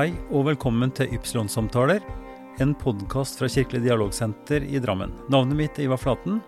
Hei 0.00 0.14
og 0.32 0.46
velkommen 0.46 0.88
til 0.96 1.10
Ypsilon-samtaler, 1.12 1.98
en 2.64 2.70
podkast 2.80 3.36
fra 3.36 3.50
Kirkelig 3.52 3.82
dialogsenter 3.84 4.64
i 4.64 4.78
Drammen. 4.80 5.10
Navnet 5.28 5.58
mitt 5.58 5.76
er 5.76 5.84
Ivar 5.84 5.98
Flaten, 6.00 6.38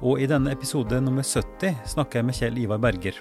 og 0.00 0.22
i 0.22 0.28
denne 0.30 0.54
episode 0.54 0.96
nummer 1.04 1.26
70 1.26 1.82
snakker 1.92 2.22
jeg 2.22 2.24
med 2.24 2.38
Kjell 2.38 2.60
Ivar 2.62 2.80
Berger. 2.80 3.18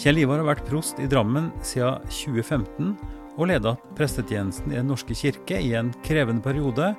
Kjell 0.00 0.22
Ivar 0.22 0.40
har 0.40 0.48
vært 0.48 0.64
prost 0.70 1.02
i 1.02 1.08
Drammen 1.12 1.50
siden 1.60 2.06
2015 2.08 2.94
og 3.34 3.50
leda 3.50 3.74
prestetjenesten 3.98 4.72
i 4.72 4.78
Den 4.78 4.88
norske 4.94 5.12
kirke 5.18 5.58
i 5.60 5.74
en 5.76 5.90
krevende 6.06 6.40
periode 6.46 6.94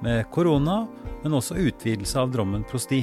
med 0.00 0.22
korona, 0.32 0.86
men 1.20 1.36
også 1.36 1.58
utvidelse 1.60 2.16
av 2.22 2.32
Drammen 2.32 2.64
prosti. 2.70 3.02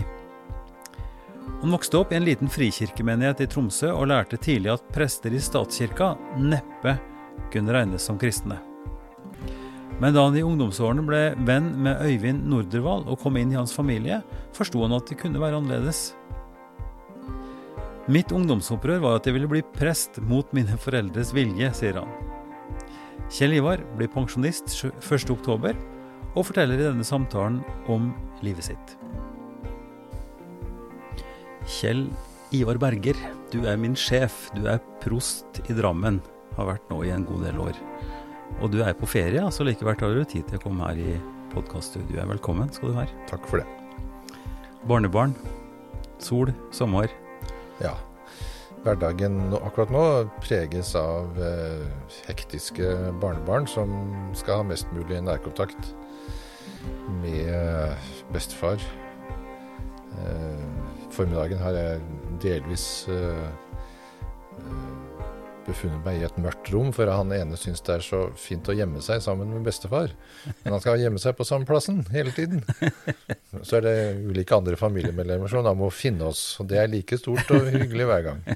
Han 1.60 1.76
vokste 1.76 2.02
opp 2.02 2.16
i 2.16 2.18
en 2.18 2.26
liten 2.26 2.50
frikirkemenighet 2.50 3.46
i 3.46 3.50
Tromsø 3.54 3.94
og 3.94 4.10
lærte 4.10 4.42
tidlig 4.42 4.74
at 4.74 4.90
prester 4.98 5.38
i 5.38 5.44
statskirka 5.52 6.16
neppe 6.42 6.96
kunne 7.54 7.74
regnes 7.76 8.06
som 8.08 8.20
kristne. 8.20 8.60
Men 9.98 10.14
da 10.14 10.28
han 10.28 10.38
i 10.38 10.46
ungdomsårene 10.46 11.04
ble 11.08 11.22
venn 11.48 11.72
med 11.82 12.04
Øyvind 12.06 12.46
Nordervall 12.52 13.08
og 13.10 13.18
kom 13.24 13.40
inn 13.40 13.54
i 13.54 13.58
hans 13.58 13.74
familie, 13.74 14.22
forsto 14.54 14.84
han 14.84 14.94
at 14.98 15.10
det 15.10 15.18
kunne 15.22 15.42
være 15.42 15.58
annerledes. 15.58 16.12
Mitt 18.08 18.32
ungdomsopprør 18.32 19.02
var 19.04 19.18
at 19.18 19.26
jeg 19.28 19.36
ville 19.36 19.50
bli 19.52 19.64
prest 19.76 20.22
mot 20.24 20.48
mine 20.56 20.78
foreldres 20.80 21.34
vilje, 21.36 21.74
sier 21.76 22.00
han. 22.00 22.14
Kjell 23.34 23.58
Ivar 23.58 23.82
blir 23.98 24.08
pensjonist 24.14 24.70
1.10, 24.72 25.76
og 26.38 26.46
forteller 26.46 26.80
i 26.80 26.86
denne 26.86 27.04
samtalen 27.04 27.60
om 27.92 28.14
livet 28.46 28.70
sitt. 28.70 28.96
Kjell 31.68 32.06
Ivar 32.56 32.80
Berger, 32.80 33.18
du 33.52 33.66
er 33.68 33.76
min 33.82 33.98
sjef. 33.98 34.46
Du 34.56 34.70
er 34.72 34.80
prost 35.04 35.60
i 35.68 35.76
Drammen. 35.76 36.22
Har 36.58 36.72
vært 36.72 36.90
nå 36.90 37.04
i 37.06 37.14
en 37.14 37.26
god 37.28 37.46
del 37.46 37.60
år. 37.62 37.78
Og 38.64 38.72
du 38.74 38.80
er 38.82 38.96
på 38.98 39.10
ferie, 39.10 39.44
så 39.54 39.66
likevel 39.68 39.98
tar 40.00 40.16
du 40.16 40.24
tid 40.26 40.48
til 40.50 40.58
å 40.58 40.64
komme 40.64 40.90
her 40.90 40.98
i 40.98 41.18
podkaststudioet. 41.54 42.26
Velkommen 42.32 42.72
skal 42.74 42.92
du 42.92 42.98
være. 42.98 43.14
Takk 43.30 43.46
for 43.50 43.62
det. 43.62 43.68
Barnebarn, 44.90 45.36
sol, 46.24 46.50
sommer. 46.74 47.14
Ja. 47.84 47.94
Hverdagen 48.82 49.52
akkurat 49.58 49.92
nå 49.92 50.04
preges 50.40 50.94
av 50.98 51.38
eh, 51.44 51.86
hektiske 52.30 52.90
barnebarn 53.22 53.68
som 53.70 53.94
skal 54.38 54.62
ha 54.62 54.68
mest 54.70 54.90
mulig 54.96 55.20
nærkontakt 55.26 55.92
med 57.22 57.98
bestefar. 58.34 58.82
Eh, 60.18 60.66
formiddagen 61.14 61.62
har 61.62 61.78
jeg 61.78 62.02
delvis 62.42 62.88
eh, 63.12 63.48
befunnet 65.68 66.04
meg 66.06 66.22
i 66.22 66.26
et 66.28 66.40
mørkt 66.42 66.72
rom, 66.74 66.94
for 66.96 67.10
han 67.12 67.34
ene 67.36 67.60
syns 67.60 67.84
det 67.86 67.98
er 67.98 68.06
så 68.06 68.22
fint 68.40 68.68
å 68.72 68.76
gjemme 68.76 69.02
seg 69.04 69.22
sammen 69.24 69.52
med 69.52 69.66
bestefar. 69.68 70.14
Men 70.64 70.78
han 70.78 70.84
skal 70.84 71.02
gjemme 71.04 71.22
seg 71.22 71.36
på 71.38 71.48
samme 71.48 71.68
plassen 71.68 72.04
hele 72.14 72.34
tiden. 72.36 72.64
Så 73.62 73.80
er 73.80 73.86
det 73.86 73.98
ulike 74.30 74.56
andre 74.58 74.80
familiemedlemmer 74.80 75.52
som 75.52 75.66
da 75.66 75.76
må 75.78 75.92
finne 75.94 76.30
oss. 76.32 76.44
Og 76.62 76.70
det 76.72 76.80
er 76.82 76.92
like 76.92 77.20
stort 77.20 77.52
og 77.54 77.70
hyggelig 77.74 78.08
hver 78.10 78.26
gang. 78.30 78.46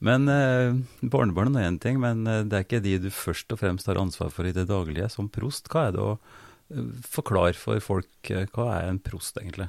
Men 0.00 0.28
eh, 0.32 0.78
barnebarn 1.12 1.58
er 1.60 1.66
én 1.68 1.76
ting, 1.80 1.98
men 2.00 2.24
eh, 2.24 2.44
det 2.48 2.56
er 2.56 2.64
ikke 2.64 2.80
de 2.80 2.94
du 3.04 3.10
først 3.12 3.52
og 3.52 3.60
fremst 3.60 3.88
har 3.90 4.00
ansvar 4.00 4.30
for 4.32 4.48
i 4.48 4.54
det 4.56 4.64
daglige. 4.70 5.10
Som 5.12 5.28
prost, 5.28 5.68
hva 5.68 5.88
er 5.88 5.92
det 5.92 6.00
å 6.00 6.14
eh, 6.16 6.86
forklare 7.04 7.52
for 7.60 7.84
folk? 7.84 8.08
Eh, 8.32 8.46
hva 8.54 8.70
er 8.78 8.88
en 8.88 9.00
prost, 9.04 9.36
egentlig? 9.36 9.68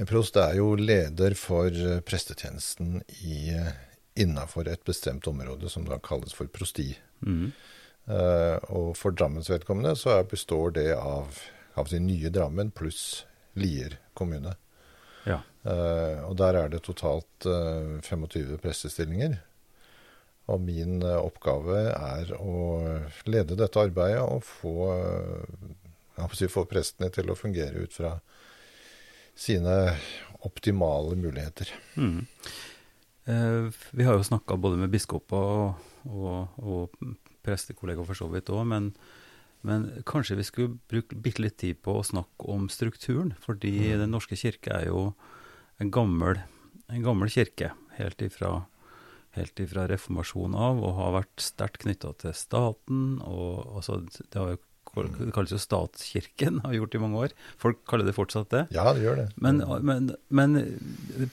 En 0.00 0.08
prost 0.08 0.40
er 0.40 0.56
jo 0.56 0.70
leder 0.80 1.36
for 1.36 1.68
prestetjenesten 2.08 3.02
i 3.28 3.52
innafor 4.16 4.68
et 4.68 4.84
bestemt 4.84 5.26
område 5.28 5.68
som 5.68 5.84
da 5.84 5.98
kalles 6.02 6.34
for 6.34 6.48
prosti. 6.52 6.94
Mm. 7.20 7.50
Uh, 8.06 8.56
og 8.70 8.92
for 8.94 9.14
Drammens 9.14 9.50
vedkommende 9.50 9.96
så 9.98 10.14
består 10.30 10.76
det 10.76 10.92
av, 10.94 11.40
av 11.74 11.90
sin 11.90 12.06
nye 12.06 12.30
Drammen 12.30 12.70
pluss 12.70 13.26
Lier 13.58 13.98
kommune. 14.14 14.54
Ja. 15.26 15.40
Uh, 15.66 16.22
og 16.28 16.36
der 16.38 16.60
er 16.60 16.70
det 16.70 16.84
totalt 16.86 17.48
uh, 17.48 17.98
25 18.04 18.60
prestestillinger. 18.62 19.40
Og 20.46 20.62
min 20.62 21.00
oppgave 21.02 21.88
er 21.90 22.28
å 22.38 22.58
lede 23.26 23.56
dette 23.58 23.82
arbeidet 23.82 24.20
og 24.22 24.44
få, 24.46 24.92
si, 26.38 26.46
få 26.46 26.62
prestene 26.70 27.08
til 27.10 27.32
å 27.32 27.34
fungere 27.34 27.82
ut 27.82 27.96
fra 27.96 28.12
sine 29.34 29.74
optimale 30.46 31.18
muligheter. 31.18 31.72
Mm. 31.98 32.28
Eh, 33.26 33.68
vi 33.90 34.06
har 34.06 34.14
jo 34.14 34.26
snakka 34.26 34.56
både 34.56 34.78
med 34.78 34.92
biskoper 34.92 35.36
og, 35.36 35.86
og, 36.06 36.58
og 36.62 37.14
prestekollegaer 37.46 38.06
for 38.06 38.18
så 38.18 38.28
vidt 38.30 38.52
òg, 38.54 38.62
men, 38.70 38.92
men, 39.66 39.88
kanskje 40.06 40.38
vi 40.38 40.46
skulle 40.46 40.78
bruke 40.90 41.18
bitte 41.18 41.42
litt 41.42 41.58
tid 41.62 41.80
på 41.82 41.98
å 41.98 42.06
snakke 42.06 42.46
om 42.52 42.68
strukturen. 42.70 43.34
Fordi 43.42 43.74
mm. 43.82 44.04
Den 44.04 44.14
norske 44.14 44.38
kirke 44.38 44.78
er 44.78 44.88
jo 44.92 45.10
en 45.82 45.90
gammel, 45.94 46.40
en 46.86 47.04
gammel 47.04 47.32
kirke 47.32 47.72
helt 47.98 48.22
ifra, 48.22 48.60
helt 49.36 49.58
ifra 49.60 49.88
reformasjonen 49.90 50.56
av, 50.68 50.80
og 50.84 50.96
har 51.00 51.18
vært 51.20 51.46
sterkt 51.48 51.82
knytta 51.82 52.14
til 52.22 52.36
staten. 52.36 53.18
og 53.26 53.80
altså, 53.80 54.00
Det 54.22 54.38
har 54.38 54.54
jo 54.54 54.62
det 55.04 55.32
kalles 55.36 55.52
jo 55.52 55.60
statskirken, 55.60 56.60
har 56.64 56.76
gjort 56.78 56.96
i 56.96 57.02
mange 57.02 57.26
år. 57.26 57.36
Folk 57.60 57.82
kaller 57.88 58.08
det 58.08 58.16
fortsatt 58.16 58.48
det. 58.54 58.64
Ja, 58.76 58.88
det 58.96 59.04
gjør 59.04 59.20
det. 59.20 59.28
Men, 59.36 59.60
men, 59.84 60.14
men 60.28 60.56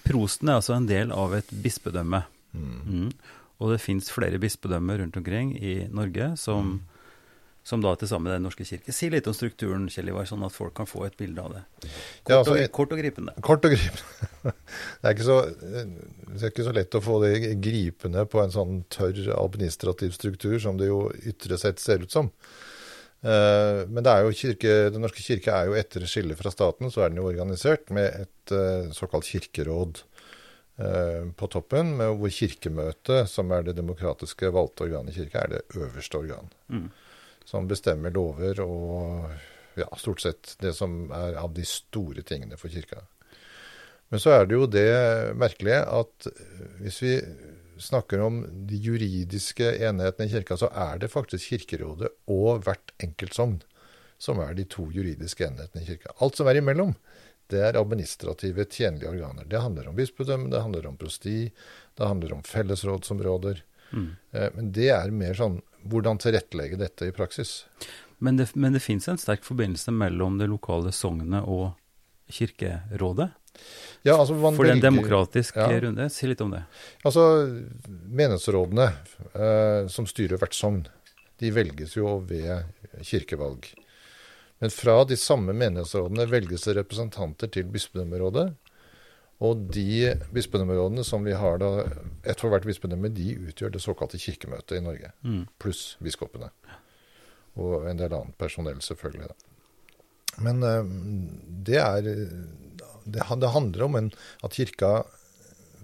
prosten 0.03 0.51
er 0.51 0.59
altså 0.59 0.75
en 0.75 0.90
del 0.90 1.16
av 1.16 1.38
et 1.38 1.56
bispedømme. 1.63 2.25
Mm. 2.53 2.75
Mm. 2.84 3.07
Og 3.62 3.72
det 3.72 3.84
fins 3.84 4.09
flere 4.12 4.40
bispedømmer 4.41 5.00
rundt 5.00 5.19
omkring 5.19 5.53
i 5.56 5.75
Norge 5.94 6.34
som, 6.40 6.74
mm. 6.74 7.06
som 7.63 7.84
da 7.84 7.94
til 7.96 8.09
sammen 8.12 8.28
med 8.28 8.35
Den 8.35 8.47
norske 8.47 8.66
kirke. 8.68 8.96
Si 8.96 9.07
litt 9.13 9.29
om 9.29 9.35
strukturen, 9.38 9.85
Kjell 9.94 10.12
Ivar, 10.12 10.28
sånn 10.30 10.44
at 10.44 10.56
folk 10.56 10.75
kan 10.78 10.90
få 10.90 11.06
et 11.07 11.16
bilde 11.19 11.44
av 11.44 11.56
det. 11.56 11.63
Kort, 11.80 12.34
ja, 12.34 12.40
altså, 12.41 12.57
og, 12.57 12.66
kort 12.75 12.95
og 12.95 13.00
gripende. 13.03 13.35
Kort 13.45 13.69
og 13.69 13.75
gripende. 13.75 14.19
Det 15.03 15.12
er, 15.12 15.22
så, 15.24 15.38
det 15.56 16.41
er, 16.41 16.50
ikke 16.50 16.66
så, 16.66 16.74
lett 16.75 16.95
å 16.97 17.00
få 17.03 17.22
det 17.24 17.53
gripende 17.63 18.25
på 18.28 18.41
en 18.41 18.51
sånn 18.51 18.81
tørr 18.91 19.30
administrativ 19.38 20.12
struktur 20.16 20.57
som 20.59 20.75
det 20.80 20.90
jo 20.90 21.06
ytre 21.24 21.56
sett 21.62 21.80
ser 21.80 22.03
ut 22.03 22.12
som. 22.12 22.28
Eh, 23.23 23.81
men 23.88 24.03
er 24.03 24.25
kirke, 24.35 24.72
Den 24.91 25.06
norske 25.06 25.23
kirke 25.23 25.53
er 25.56 25.69
jo 25.69 25.78
etter 25.79 26.03
skillet 26.09 26.39
fra 26.39 26.51
staten, 26.51 26.91
så 26.91 27.06
er 27.06 27.13
den 27.13 27.22
jo 27.22 27.29
organisert 27.29 27.94
med 27.95 28.25
et 28.25 28.51
uh, 28.51 28.91
såkalt 28.91 29.29
kirkeråd 29.29 30.01
uh, 30.84 31.31
på 31.31 31.47
toppen, 31.47 31.95
med 32.01 32.17
hvor 32.19 32.33
Kirkemøtet, 32.33 33.31
som 33.31 33.53
er 33.56 33.63
det 33.63 33.78
demokratiske 33.79 34.51
valgte 34.51 34.89
organet 34.89 35.16
i 35.16 35.22
kirka, 35.22 35.45
er 35.45 35.56
det 35.56 35.79
øverste 35.79 36.19
organ. 36.19 36.51
Mm. 36.67 36.89
Som 37.47 37.72
bestemmer 37.72 38.12
lover 38.12 38.59
og 38.63 39.31
ja, 39.79 39.88
stort 40.00 40.23
sett 40.23 40.56
det 40.59 40.75
som 40.75 41.07
er 41.16 41.39
av 41.39 41.56
de 41.56 41.63
store 41.67 42.23
tingene 42.28 42.59
for 42.59 42.72
kirka. 42.72 43.06
Men 44.12 44.22
så 44.22 44.35
er 44.35 44.45
det 44.45 44.59
jo 44.59 44.67
det 44.69 44.89
merkelige 45.39 45.79
at 45.89 46.28
hvis 46.83 47.00
vi 47.01 47.13
snakker 47.81 48.22
om 48.23 48.41
de 48.69 48.78
juridiske 48.78 49.72
enhetene 49.88 50.28
i 50.28 50.31
kirka, 50.31 50.57
så 50.59 50.69
er 50.69 51.01
det 51.01 51.11
faktisk 51.13 51.53
Kirkerådet 51.53 52.11
og 52.31 52.63
hvert 52.66 52.94
enkelt 53.03 53.38
sogn 53.38 53.61
som 54.23 54.39
er 54.39 54.56
de 54.56 54.66
to 54.69 54.88
juridiske 54.94 55.45
enhetene 55.45 55.83
i 55.83 55.88
kirka. 55.88 56.13
Alt 56.23 56.39
som 56.39 56.47
er 56.47 56.62
imellom, 56.62 56.94
det 57.51 57.59
er 57.67 57.79
administrative, 57.79 58.66
tjenlige 58.72 59.09
organer. 59.09 59.45
Det 59.50 59.59
handler 59.59 59.89
om 59.89 59.97
bispedømme, 59.97 60.50
det 60.53 60.62
handler 60.63 60.88
om 60.88 60.97
prosti, 60.97 61.51
det 61.97 62.07
handler 62.07 62.38
om 62.38 62.44
fellesrådsområder. 62.47 63.62
Mm. 63.91 64.09
Eh, 64.31 64.50
men 64.56 64.72
det 64.73 64.89
er 64.95 65.13
mer 65.13 65.35
sånn 65.38 65.59
hvordan 65.83 66.22
tilrettelegge 66.23 66.79
dette 66.79 67.09
i 67.09 67.16
praksis. 67.16 67.66
Men 68.23 68.39
det, 68.39 68.53
men 68.56 68.75
det 68.75 68.83
fins 68.83 69.09
en 69.12 69.19
sterk 69.19 69.44
forbindelse 69.44 69.91
mellom 69.91 70.39
det 70.39 70.47
lokale 70.51 70.94
sognet 70.95 71.44
og 71.44 71.73
Kirkerådet? 72.31 73.33
Ja, 74.03 74.17
altså 74.17 74.35
For 74.35 74.57
velger, 74.59 74.75
en 74.75 74.83
demokratisk 74.83 75.57
ja. 75.61 75.69
runde. 75.85 76.09
Si 76.11 76.27
litt 76.27 76.41
om 76.44 76.51
det. 76.51 76.63
Altså, 77.07 77.23
Menighetsrådene 77.88 78.89
eh, 78.89 79.85
som 79.91 80.07
styrer 80.09 80.41
hvert 80.41 80.57
sogn, 80.57 80.81
de 81.39 81.51
velges 81.55 81.95
jo 81.95 82.17
ved 82.27 82.65
kirkevalg. 83.05 83.69
Men 84.63 84.71
fra 84.71 84.97
de 85.07 85.15
samme 85.19 85.55
menighetsrådene 85.55 86.27
velges 86.31 86.67
det 86.67 86.77
representanter 86.77 87.51
til 87.51 87.71
bispedømmerådet. 87.71 88.50
Og 89.44 89.63
de 89.75 90.13
bispedømmerådene 90.35 91.03
som 91.07 91.23
vi 91.25 91.33
har 91.35 91.57
da, 91.59 91.71
ett 92.23 92.39
for 92.39 92.53
hvert 92.53 92.67
bispedømme, 92.67 93.11
de 93.11 93.33
utgjør 93.49 93.73
det 93.73 93.81
såkalte 93.83 94.19
kirkemøtet 94.21 94.77
i 94.77 94.83
Norge. 94.83 95.11
Mm. 95.23 95.41
Pluss 95.59 95.97
biskopene. 96.03 96.51
Og 97.59 97.89
en 97.89 97.99
del 97.99 98.13
annet 98.15 98.38
personell, 98.39 98.79
selvfølgelig. 98.83 99.31
da. 99.31 99.49
Men 100.44 100.63
uh, 100.63 100.88
det 101.67 101.79
er 101.81 102.07
det, 103.05 103.25
det 103.41 103.53
handler 103.53 103.88
om 103.88 104.00
en, 104.00 104.09
at 104.45 104.57
kirka 104.57 105.03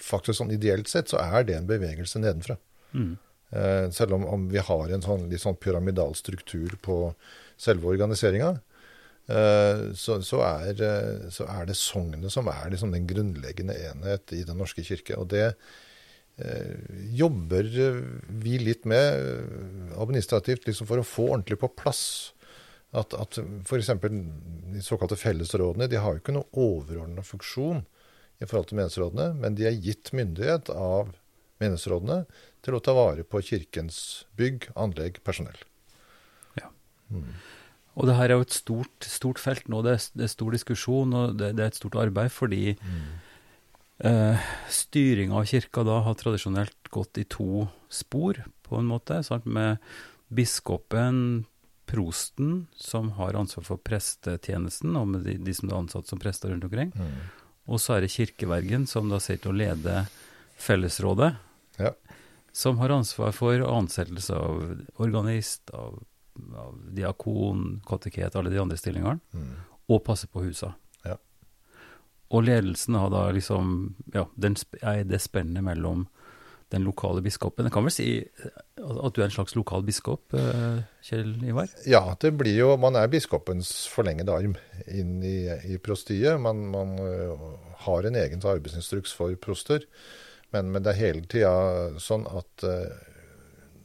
faktisk 0.03 0.39
sånn 0.39 0.53
ideelt 0.55 0.89
sett 0.91 1.11
så 1.11 1.19
er 1.21 1.45
det 1.47 1.57
en 1.57 1.69
bevegelse 1.69 2.21
nedenfra. 2.21 2.57
Mm. 2.93 3.17
Eh, 3.49 3.89
selv 3.95 4.13
om, 4.17 4.25
om, 4.29 4.47
vi 4.51 4.61
har 4.61 4.93
en 4.93 5.03
sånn, 5.05 5.27
litt 5.31 5.43
sånn 5.43 5.59
pyramidal 5.61 6.15
struktur 6.17 6.75
på 6.85 7.01
selve 7.59 7.89
organiseringa, 7.91 8.53
eh, 9.27 9.83
så, 9.97 10.19
så, 10.25 10.41
er, 10.45 10.83
så, 11.33 11.47
er, 11.49 11.69
det 11.69 11.77
sognet 11.79 12.33
som 12.33 12.49
er 12.51 12.73
liksom 12.73 12.93
den 12.95 13.07
grunnleggende 13.09 13.77
enhet 13.89 14.35
i 14.37 14.43
Den 14.47 14.61
norske 14.61 14.85
kirke. 14.85 15.17
Og 15.19 15.31
det 15.33 15.47
eh, 15.49 16.75
jobber 17.17 17.69
vi 18.43 18.59
litt 18.61 18.85
med 18.89 19.97
administrativt 19.97 20.69
liksom 20.69 20.89
for 20.89 21.01
å 21.01 21.07
få 21.07 21.31
ordentlig 21.33 21.59
på 21.61 21.73
plass 21.73 22.03
at, 22.89 23.13
at 23.13 23.39
f.eks. 23.67 23.91
de 24.01 24.81
såkalte 24.81 25.17
fellesrådene 25.19 25.89
de 25.91 25.99
har 26.01 26.15
jo 26.15 26.23
ikke 26.23 26.35
noe 26.35 26.49
overordna 26.57 27.25
funksjon 27.25 27.83
i 28.39 28.47
forhold 28.47 28.69
til 28.69 28.79
menighetsrådene, 28.79 29.33
men 29.41 29.57
de 29.57 29.67
er 29.67 29.81
gitt 29.83 30.13
myndighet 30.15 30.71
av 30.73 31.11
menighetsrådene 31.59 32.23
til 32.65 32.75
å 32.75 32.81
ta 32.83 32.95
vare 32.95 33.25
på 33.27 33.41
kirkens 33.45 34.25
bygg, 34.39 34.69
anlegg, 34.79 35.19
personell. 35.27 35.59
Ja. 36.59 36.71
Mm. 37.11 37.33
Og 37.99 38.07
det 38.07 38.15
her 38.15 38.31
er 38.31 38.39
jo 38.39 38.45
et 38.45 38.55
stort, 38.55 39.07
stort 39.07 39.41
felt 39.43 39.67
nå. 39.71 39.81
Det 39.83 39.95
er, 39.97 40.05
det 40.15 40.27
er, 40.27 40.31
stor 40.31 40.55
diskusjon, 40.55 41.15
og 41.15 41.35
det, 41.39 41.51
det, 41.57 41.65
er 41.65 41.73
et 41.73 41.79
stort 41.81 41.97
arbeid 41.99 42.31
fordi 42.31 42.63
mm. 42.79 43.09
eh, 44.07 44.49
styringa 44.71 45.35
av 45.41 45.49
kirka 45.51 45.83
da 45.87 45.99
har 46.07 46.15
tradisjonelt 46.19 46.91
gått 46.95 47.19
i 47.19 47.27
to 47.27 47.67
spor, 47.91 48.39
på 48.63 48.79
en 48.79 48.87
måte. 48.87 49.19
Sant? 49.27 49.49
Med 49.49 49.83
biskopen, 50.31 51.43
prosten, 51.89 52.67
som 52.77 53.11
har 53.17 53.37
ansvar 53.39 53.65
for 53.65 53.81
prestetjenesten, 53.81 54.93
og 54.99 55.07
med 55.15 55.25
de, 55.25 55.37
de 55.41 55.55
som 55.57 55.71
er 55.71 55.79
ansatt 55.79 56.11
som 56.11 56.21
prester 56.21 56.53
rundt 56.53 56.67
omkring. 56.67 56.93
Mm. 56.93 57.15
Og 57.69 57.81
så 57.81 57.95
er 57.95 58.05
det 58.05 58.13
kirkevergen, 58.13 58.85
som 58.89 59.09
da 59.09 59.17
sitter 59.21 59.51
og 59.51 59.59
leder 59.59 60.07
fellesrådet. 60.61 61.33
Ja. 61.81 61.95
Som 62.53 62.79
har 62.81 62.93
ansvar 62.93 63.33
for 63.33 63.65
ansettelse 63.65 64.37
av 64.37 64.63
organist, 65.01 65.69
av 65.73 65.99
av 66.55 66.81
diakon, 66.91 67.81
kateket, 67.87 68.35
alle 68.35 68.49
de 68.49 68.59
andre 68.59 68.77
stillingene, 68.77 69.19
mm. 69.33 69.49
og 69.87 70.03
passe 70.05 70.27
på 70.27 70.43
husa. 70.43 70.73
Ja. 71.05 71.17
Og 72.29 72.45
ledelsen 72.45 72.97
har 72.99 73.09
da 73.13 73.29
liksom 73.33 73.95
Ja, 74.13 74.27
den, 74.35 74.55
er 74.81 75.03
det 75.03 75.21
spennet 75.23 75.65
mellom 75.65 76.07
den 76.69 76.85
lokale 76.85 77.23
biskopen. 77.25 77.65
Jeg 77.65 77.73
kan 77.73 77.85
vel 77.85 77.93
si 77.93 78.07
at 78.77 79.15
du 79.15 79.21
er 79.21 79.27
en 79.27 79.33
slags 79.33 79.55
lokal 79.57 79.83
biskop, 79.87 80.35
eh, 80.37 80.81
Kjell 81.05 81.33
Ivar? 81.49 81.71
Ja, 81.89 82.03
det 82.21 82.35
blir 82.37 82.55
jo 82.55 82.77
Man 82.77 82.95
er 82.99 83.09
biskopens 83.09 83.87
forlengede 83.89 84.35
arm 84.35 84.55
inn 84.85 85.17
i, 85.25 85.49
i 85.65 85.79
prostiet. 85.81 86.39
Man, 86.41 86.67
man 86.69 86.95
uh, 87.01 87.49
har 87.85 88.05
en 88.05 88.19
egen 88.21 88.43
arbeidsinstruks 88.43 89.13
for 89.17 89.33
proster, 89.41 89.85
men, 90.53 90.71
men 90.71 90.85
det 90.85 90.93
er 90.93 91.03
hele 91.03 91.25
tida 91.29 91.99
sånn 92.01 92.25
at 92.29 92.65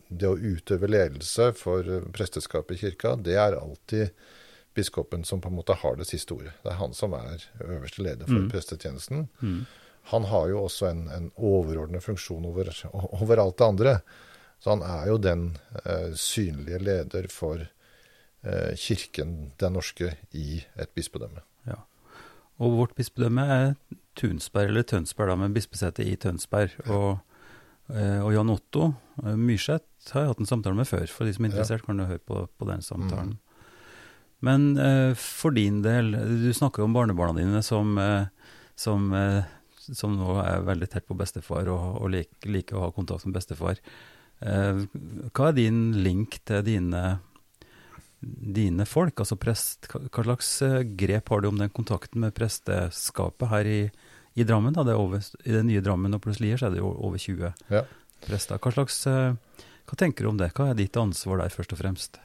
det 0.09 0.29
å 0.29 0.39
utøve 0.39 0.89
ledelse 0.89 1.51
for 1.59 1.89
presteskapet 2.15 2.77
i 2.77 2.87
kirka, 2.87 3.15
det 3.17 3.37
er 3.41 3.57
alltid 3.59 4.13
biskopen 4.75 5.25
som 5.25 5.41
på 5.41 5.49
en 5.49 5.55
måte 5.55 5.77
har 5.79 5.97
det 5.97 6.07
siste 6.09 6.35
ordet. 6.35 6.53
Det 6.63 6.73
er 6.73 6.81
han 6.81 6.95
som 6.97 7.15
er 7.17 7.47
øverste 7.63 8.03
leder 8.03 8.27
for 8.27 8.45
mm. 8.45 8.51
prestetjenesten. 8.53 9.27
Mm. 9.41 9.61
Han 10.13 10.29
har 10.29 10.51
jo 10.53 10.65
også 10.67 10.91
en, 10.91 11.07
en 11.13 11.31
overordnet 11.37 12.05
funksjon 12.05 12.45
over, 12.45 12.69
over, 12.93 13.41
alt 13.41 13.59
det 13.59 13.67
andre. 13.67 13.95
Så 14.61 14.75
han 14.75 14.85
er 14.85 15.09
jo 15.09 15.19
den 15.21 15.47
eh, 15.85 16.13
synlige 16.17 16.81
leder 16.81 17.29
for 17.33 17.63
eh, 17.65 18.73
kirken, 18.81 19.53
den 19.61 19.77
norske, 19.77 20.15
i 20.37 20.61
et 20.77 20.93
bispedømme. 20.97 21.45
Ja. 21.69 21.81
Og 22.61 22.77
vårt 22.79 22.97
bispedømme 22.99 23.47
er 23.51 23.71
Tunsberg, 24.19 24.71
eller 24.71 24.87
Tønsberg, 24.87 25.33
da, 25.33 25.39
med 25.41 25.57
bispesete 25.57 26.05
i 26.07 26.15
Tønsberg. 26.21 26.77
Og, 26.87 27.19
eh, 27.91 28.21
og 28.21 28.33
Jan 28.37 28.53
Otto 28.53 28.93
eh, 29.25 29.35
Myrseth 29.35 30.13
har 30.13 30.27
jeg 30.27 30.35
hatt 30.35 30.45
en 30.45 30.53
samtale 30.53 30.79
med 30.79 30.89
før. 30.89 31.09
For 31.11 31.27
de 31.27 31.35
som 31.35 31.47
er 31.47 31.53
interessert, 31.53 31.83
ja. 31.83 31.89
kan 31.89 32.01
du 32.01 32.07
høre 32.09 32.23
på, 32.23 32.45
på 32.47 32.69
den 32.69 32.85
samtalen. 32.85 33.35
Mm. 33.35 33.41
Men 34.45 34.77
eh, 34.77 35.17
for 35.19 35.55
din 35.57 35.81
del, 35.85 36.13
du 36.13 36.51
snakker 36.55 36.83
jo 36.83 36.89
om 36.91 36.97
barnebarna 36.97 37.39
dine 37.39 37.63
som, 37.65 37.97
eh, 37.99 38.27
som, 38.77 39.13
eh, 39.17 39.45
som, 39.93 40.17
nå 40.19 40.39
er 40.43 40.65
veldig 40.67 40.89
tett 40.93 41.07
på 41.09 41.17
bestefar 41.19 41.69
og, 41.73 42.01
og 42.01 42.11
liker, 42.15 42.51
like 42.51 42.77
å 42.77 42.87
ha 42.87 42.91
kontakt 42.95 43.27
med 43.29 43.37
bestefar. 43.37 43.81
Eh, 44.41 44.85
hva 45.31 45.51
er 45.51 45.59
din 45.59 45.83
link 46.05 46.41
til 46.49 46.65
dine, 46.67 47.05
dine 48.21 48.89
folk, 48.89 49.21
altså 49.21 49.39
prest? 49.41 49.91
Hva, 49.93 50.25
slags 50.25 50.55
eh, 50.67 50.81
grep 50.97 51.31
har 51.33 51.45
du 51.45 51.51
om 51.51 51.61
den 51.61 51.73
kontakten 51.75 52.25
med 52.25 52.35
presteskapet 52.37 53.53
her 53.53 53.71
i, 53.71 53.83
i 54.35 54.49
Drammen? 54.49 54.75
Da? 54.77 54.87
Det 54.87 54.97
over, 54.99 55.23
I 55.45 55.59
det 55.59 55.67
nye 55.69 55.85
Drammen 55.85 56.17
og 56.17 56.25
plutselig 56.25 56.57
er 56.61 56.75
det 56.75 56.83
jo 56.83 56.95
over 56.95 57.21
20 57.21 57.53
ja. 57.75 57.85
prester. 58.27 58.61
Hva 58.61 58.75
slags 58.79 59.05
eh, 59.11 59.63
hva 59.85 59.99
tenker 60.01 60.25
du 60.25 60.33
om 60.33 60.39
det? 60.41 60.53
Hva 60.57 60.71
er 60.71 60.79
ditt 60.79 60.97
ansvar 60.97 61.43
der, 61.43 61.53
først 61.53 61.75
og 61.77 61.81
fremst? 61.81 62.21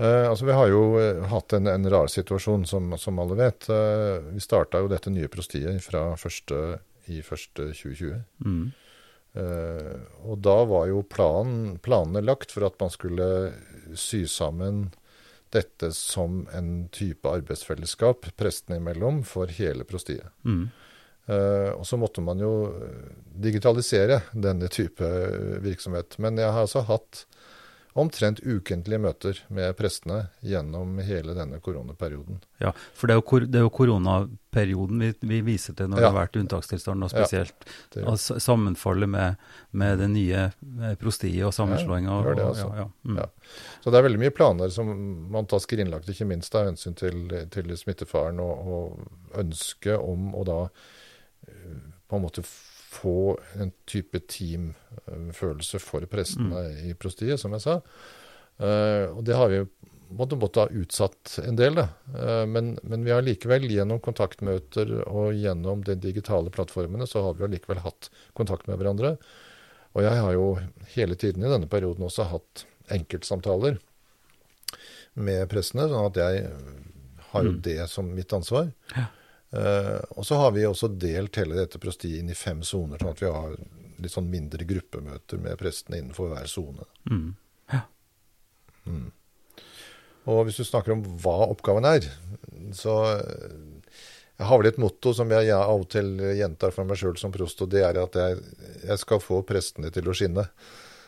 Uh, 0.00 0.28
altså 0.30 0.44
Vi 0.44 0.54
har 0.54 0.70
jo 0.72 0.82
uh, 0.98 1.22
hatt 1.30 1.54
en, 1.54 1.68
en, 1.70 1.90
rar 1.90 2.10
situasjon, 2.10 2.66
som, 2.66 2.96
som 2.98 3.18
alle 3.22 3.36
vet. 3.38 3.68
Uh, 3.70 4.18
vi 4.34 4.42
starta 4.42 4.82
jo 4.82 4.90
dette 4.90 5.12
nye 5.14 5.30
prostiet 5.30 5.78
fra 5.84 6.08
første, 6.18 6.80
i 7.06 7.20
første 7.22 7.70
2020. 7.70 8.24
Mm. 8.44 8.72
og 10.30 10.36
da 10.46 10.52
var 10.70 10.84
jo 10.86 11.00
planen, 11.10 11.72
planene 11.82 12.20
lagt 12.22 12.52
for 12.54 12.68
at 12.68 12.76
man 12.78 12.92
skulle 12.94 13.26
sy 13.98 14.20
sammen 14.30 14.92
dette 15.50 15.88
som 15.94 16.44
en 16.54 16.86
type 16.94 17.26
arbeidsfellesskap 17.26 18.28
prestene 18.38 18.78
imellom 18.78 19.24
for 19.26 19.50
hele 19.50 19.82
prostiet. 19.90 20.30
Mm. 20.46 20.68
Og 21.74 21.82
så 21.86 21.98
måtte 21.98 22.22
man 22.22 22.38
jo 22.38 22.52
digitalisere 23.42 24.20
denne 24.32 24.70
type 24.70 25.10
virksomhet. 25.66 26.14
Men 26.22 26.38
jeg 26.38 26.54
har 26.54 26.62
altså 26.68 26.84
hatt 26.86 27.24
omtrent 27.94 28.40
ukentlige 28.42 28.98
møter 28.98 29.38
med 29.54 29.74
prestene 29.78 30.24
gjennom 30.42 30.96
hele 31.06 31.34
denne 31.36 31.60
koronaperioden. 31.62 32.40
Ja, 32.62 32.72
for 32.94 33.06
det 33.06 33.14
er 33.14 33.20
jo, 33.20 33.38
det 33.46 33.60
er 33.60 33.62
jo 33.62 33.70
koronaperioden 33.74 35.04
vi, 35.04 35.10
vi, 35.22 35.38
viser 35.46 35.76
til 35.78 35.92
når 35.92 36.02
ja. 36.02 36.02
det 36.02 36.10
har 36.10 36.16
vært 36.16 36.38
unntakstilstand, 36.40 37.06
og 37.06 37.12
spesielt 37.12 37.68
ja, 37.94 38.08
altså, 38.10 38.40
sammenfallet 38.42 39.12
med, 39.14 39.46
med, 39.70 40.02
det 40.02 40.10
nye 40.10 40.42
prostiet 40.98 41.46
og 41.46 41.54
sammenslåinga. 41.54 42.18
Ja, 42.18 42.34
det 42.34 42.48
altså. 42.48 42.68
ja, 42.82 42.88
mm. 43.06 43.22
Så 43.84 43.94
det 43.94 44.00
er 44.00 44.08
veldig 44.08 44.22
mye 44.24 44.34
planer 44.34 44.74
som 44.74 44.90
man 45.34 45.46
tar 45.50 45.62
skrinlagt, 45.62 46.10
ikke 46.10 46.26
minst 46.34 46.58
av 46.58 46.72
hensyn 46.72 46.98
til, 46.98 47.28
til 47.54 47.76
smittefaren 47.78 48.42
og, 48.42 48.74
og 48.74 49.38
ønsket 49.44 50.02
om 50.02 50.32
å 50.34 50.46
da 50.50 50.60
på 52.10 52.18
en 52.18 52.26
måte 52.26 52.42
få 52.94 53.34
en 53.60 53.72
type 53.90 54.20
teamfølelse 54.30 55.80
for 55.82 56.06
prestene 56.10 56.66
mm. 56.68 56.82
i 56.90 56.94
prostiet, 56.98 57.40
som 57.40 57.54
jeg 57.56 57.64
sa. 57.64 57.80
Uh, 58.62 59.10
og 59.16 59.24
det 59.26 59.34
har 59.34 59.50
vi 59.50 59.62
måtte, 60.14 60.38
måtte 60.38 60.64
ha 60.64 60.82
utsatt 60.82 61.38
en 61.42 61.58
del, 61.58 61.78
da. 61.78 61.88
Uh, 62.14 62.44
men, 62.50 62.74
men, 62.82 63.06
vi 63.06 63.14
har 63.14 63.24
likevel 63.26 63.66
gjennom 63.70 64.02
kontaktmøter 64.04 64.92
og 65.08 65.34
gjennom 65.38 65.82
de 65.86 65.98
digitale 66.00 66.52
plattformene, 66.54 67.08
så 67.10 67.24
har 67.26 67.38
vi 67.38 67.50
likevel 67.56 67.82
hatt 67.86 68.10
kontakt 68.38 68.70
med 68.70 68.78
hverandre. 68.80 69.16
Og 69.94 70.06
jeg 70.06 70.22
har 70.26 70.34
jo 70.34 70.46
hele 70.96 71.18
tiden 71.18 71.44
i 71.44 71.50
denne 71.50 71.70
perioden 71.70 72.06
også 72.06 72.26
hatt 72.30 72.64
enkeltsamtaler 72.94 73.78
med 75.14 75.46
prestene, 75.50 75.86
sånn 75.90 76.08
at 76.08 76.18
jeg 76.18 76.48
har 77.30 77.46
jo 77.46 77.52
mm. 77.54 77.60
det 77.66 77.84
som 77.90 78.08
mitt 78.14 78.32
ansvar. 78.34 78.72
Ja. 78.94 79.06
Uh, 79.54 80.00
og 80.18 80.26
så 80.26 80.38
har 80.40 80.54
vi 80.56 80.64
også 80.66 80.88
delt 80.98 81.36
hele 81.38 81.54
dette 81.60 81.78
prostiet 81.78 82.18
inn 82.18 82.30
i 82.32 82.38
fem 82.38 82.62
soner, 82.66 82.98
sånn 82.98 83.12
at 83.12 83.20
vi 83.22 83.30
har 83.30 83.52
litt 84.02 84.14
sånn 84.14 84.30
mindre 84.30 84.66
gruppemøter 84.66 85.38
med 85.38 85.58
prestene 85.60 86.00
innenfor 86.00 86.32
hver 86.32 86.48
sone. 86.50 86.86
Mm. 87.06 87.28
Ja. 87.70 87.82
Mm. 88.88 89.12
Og 90.32 90.40
hvis 90.48 90.58
du 90.58 90.64
snakker 90.66 90.96
om 90.96 91.04
hva 91.22 91.36
oppgaven 91.52 91.86
er, 91.86 92.08
så 92.74 92.96
uh, 93.20 94.00
jeg 94.34 94.48
har 94.48 94.58
vel 94.58 94.72
et 94.72 94.80
motto 94.82 95.12
som 95.14 95.30
jeg, 95.30 95.46
jeg 95.52 95.60
av 95.60 95.84
og 95.84 95.86
til 95.94 96.10
gjentar 96.34 96.74
for 96.74 96.88
meg 96.88 96.98
sjøl 96.98 97.14
som 97.20 97.34
prost, 97.34 97.62
og 97.62 97.70
det 97.70 97.84
er 97.86 98.00
at 98.02 98.18
jeg, 98.18 98.42
jeg, 98.80 98.98
skal 99.04 99.22
få 99.22 99.44
prestene 99.46 99.92
til 99.94 100.10
å 100.10 100.16
skinne. 100.18 100.48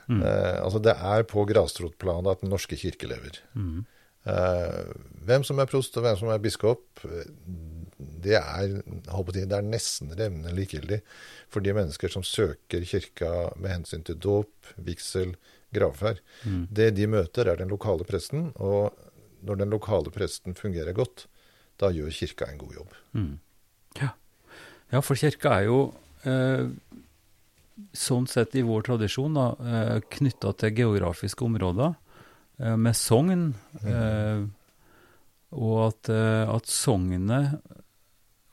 Mm. 0.07 0.23
Uh, 0.23 0.57
altså 0.63 0.79
Det 0.87 0.95
er 0.95 1.27
på 1.27 1.43
grasrotplanet 1.51 2.37
at 2.37 2.47
Den 2.47 2.55
norske 2.55 2.79
kirke 2.79 3.11
lever. 3.11 3.43
Mm. 3.59 3.83
hvem 5.27 5.45
som 5.47 5.59
er 5.63 5.69
prost 5.71 5.95
og 5.99 6.03
hvem 6.03 6.17
som 6.19 6.31
er 6.35 6.41
biskop, 6.43 7.03
det 7.97 8.37
er, 8.37 8.81
det 8.85 9.45
er 9.47 9.65
nesten 9.65 10.13
revnende 10.13 10.53
likegyldig 10.57 11.01
for 11.53 11.65
de 11.65 11.73
mennesker 11.77 12.13
som 12.13 12.25
søker 12.27 12.85
kirka 12.85 13.31
med 13.57 13.73
hensyn 13.73 14.05
til 14.05 14.19
dåp, 14.21 14.73
vigsel, 14.77 15.35
gravferd. 15.75 16.21
Mm. 16.45 16.67
Det 16.71 16.91
de 16.97 17.09
møter, 17.11 17.49
er 17.49 17.61
den 17.61 17.73
lokale 17.73 18.05
presten, 18.09 18.51
og 18.57 18.93
når 19.47 19.63
den 19.63 19.73
lokale 19.73 20.13
presten 20.13 20.57
fungerer 20.59 20.97
godt, 20.97 21.27
da 21.81 21.91
gjør 21.93 22.13
kirka 22.13 22.51
en 22.51 22.61
god 22.61 22.77
jobb. 22.81 22.97
Mm. 23.17 23.33
Ja. 24.01 24.13
ja. 24.93 25.01
for 25.01 25.17
kirka 25.17 25.57
er 25.57 25.69
jo 25.69 25.81
eh, 26.29 26.69
sånn 27.97 28.29
sett 28.29 28.57
i 28.57 28.65
vår 28.67 28.87
tradisjon 28.91 29.37
da, 29.37 29.49
eh, 29.57 29.97
knytta 30.19 30.53
til 30.61 30.77
geografiske 30.83 31.49
områder 31.49 31.97
eh, 32.61 32.77
med 32.77 32.97
sogn. 32.97 33.51
Mm. 33.81 33.91
Eh, 33.93 34.47
og 35.57 35.77
at, 35.87 36.13
eh, 36.13 36.45
at 36.51 36.69
sognet 36.69 37.57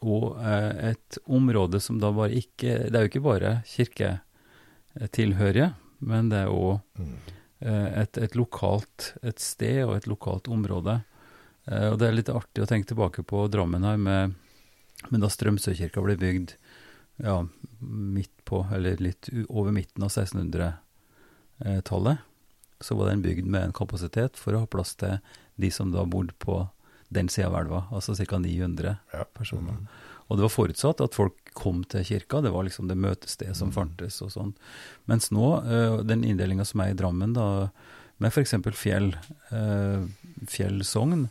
og 0.03 0.35
eh, 0.43 0.91
et 0.91 1.17
område 1.25 1.79
som 1.83 1.99
da 2.01 2.11
bare 2.15 2.33
ikke 2.37 2.89
Det 2.91 2.97
er 2.97 3.01
jo 3.05 3.09
ikke 3.11 3.21
bare 3.23 3.61
kirketilhørige, 3.69 5.69
men 6.03 6.29
det 6.33 6.39
er 6.43 6.49
òg 6.51 6.79
mm. 6.99 7.17
Eh, 7.63 7.89
et, 8.01 8.17
et, 8.19 8.35
lokalt 8.35 9.15
et 9.23 9.39
sted 9.39 9.85
og 9.85 9.95
et 9.95 10.07
lokalt 10.11 10.49
område. 10.51 10.99
Eh, 11.63 11.87
og 11.93 11.97
det 12.01 12.07
er 12.09 12.17
litt 12.17 12.33
artig 12.33 12.59
å 12.59 12.67
tenke 12.67 12.87
tilbake 12.89 13.23
på 13.23 13.47
Drammen 13.47 13.87
her, 13.87 13.95
med, 13.95 14.35
med 15.07 15.23
da 15.23 15.29
Strømsøkirka 15.31 16.03
ble 16.03 16.19
bygd 16.19 16.59
ja, 17.23 17.47
midt 17.79 18.35
på, 18.43 18.67
eller 18.73 18.99
litt 18.99 19.31
over 19.47 19.71
midten 19.71 20.03
av 20.03 20.11
1600-tallet, 20.11 22.17
så 22.83 22.95
var 22.99 23.07
den 23.13 23.23
bygd 23.23 23.47
med 23.47 23.63
en 23.69 23.79
kapasitet 23.79 24.35
for 24.35 24.51
å 24.51 24.59
ha 24.65 24.67
plass 24.67 24.99
til 24.99 25.23
de 25.55 25.71
som 25.71 25.87
da 25.93 26.03
bodde 26.03 26.35
på 26.43 26.67
den 27.13 27.29
sida 27.29 27.49
av 27.49 27.59
elva, 27.61 27.85
altså 27.93 28.15
ca. 28.17 28.39
900 28.41 28.95
ja. 29.13 29.23
personer. 29.37 29.77
Og 30.27 30.37
det 30.37 30.45
var 30.45 30.53
forutsatt 30.53 31.01
at 31.03 31.15
folk 31.17 31.51
kom 31.53 31.83
til 31.89 32.05
kirka, 32.07 32.41
det 32.41 32.53
var 32.53 32.65
liksom 32.65 32.87
det 32.89 32.97
møtestedet 32.97 33.55
som 33.57 33.69
mm. 33.69 33.75
fantes 33.75 34.21
og 34.25 34.31
sånn. 34.33 34.53
Mens 35.11 35.29
nå, 35.35 35.49
uh, 35.61 35.99
den 36.01 36.23
inndelinga 36.25 36.65
som 36.65 36.81
er 36.83 36.93
i 36.93 36.97
Drammen, 36.97 37.35
da, 37.35 37.67
med 38.23 38.31
f.eks. 38.33 38.55
Fjell, 38.79 39.11
uh, 39.51 40.05
Fjell 40.49 40.81
sogn, 40.87 41.27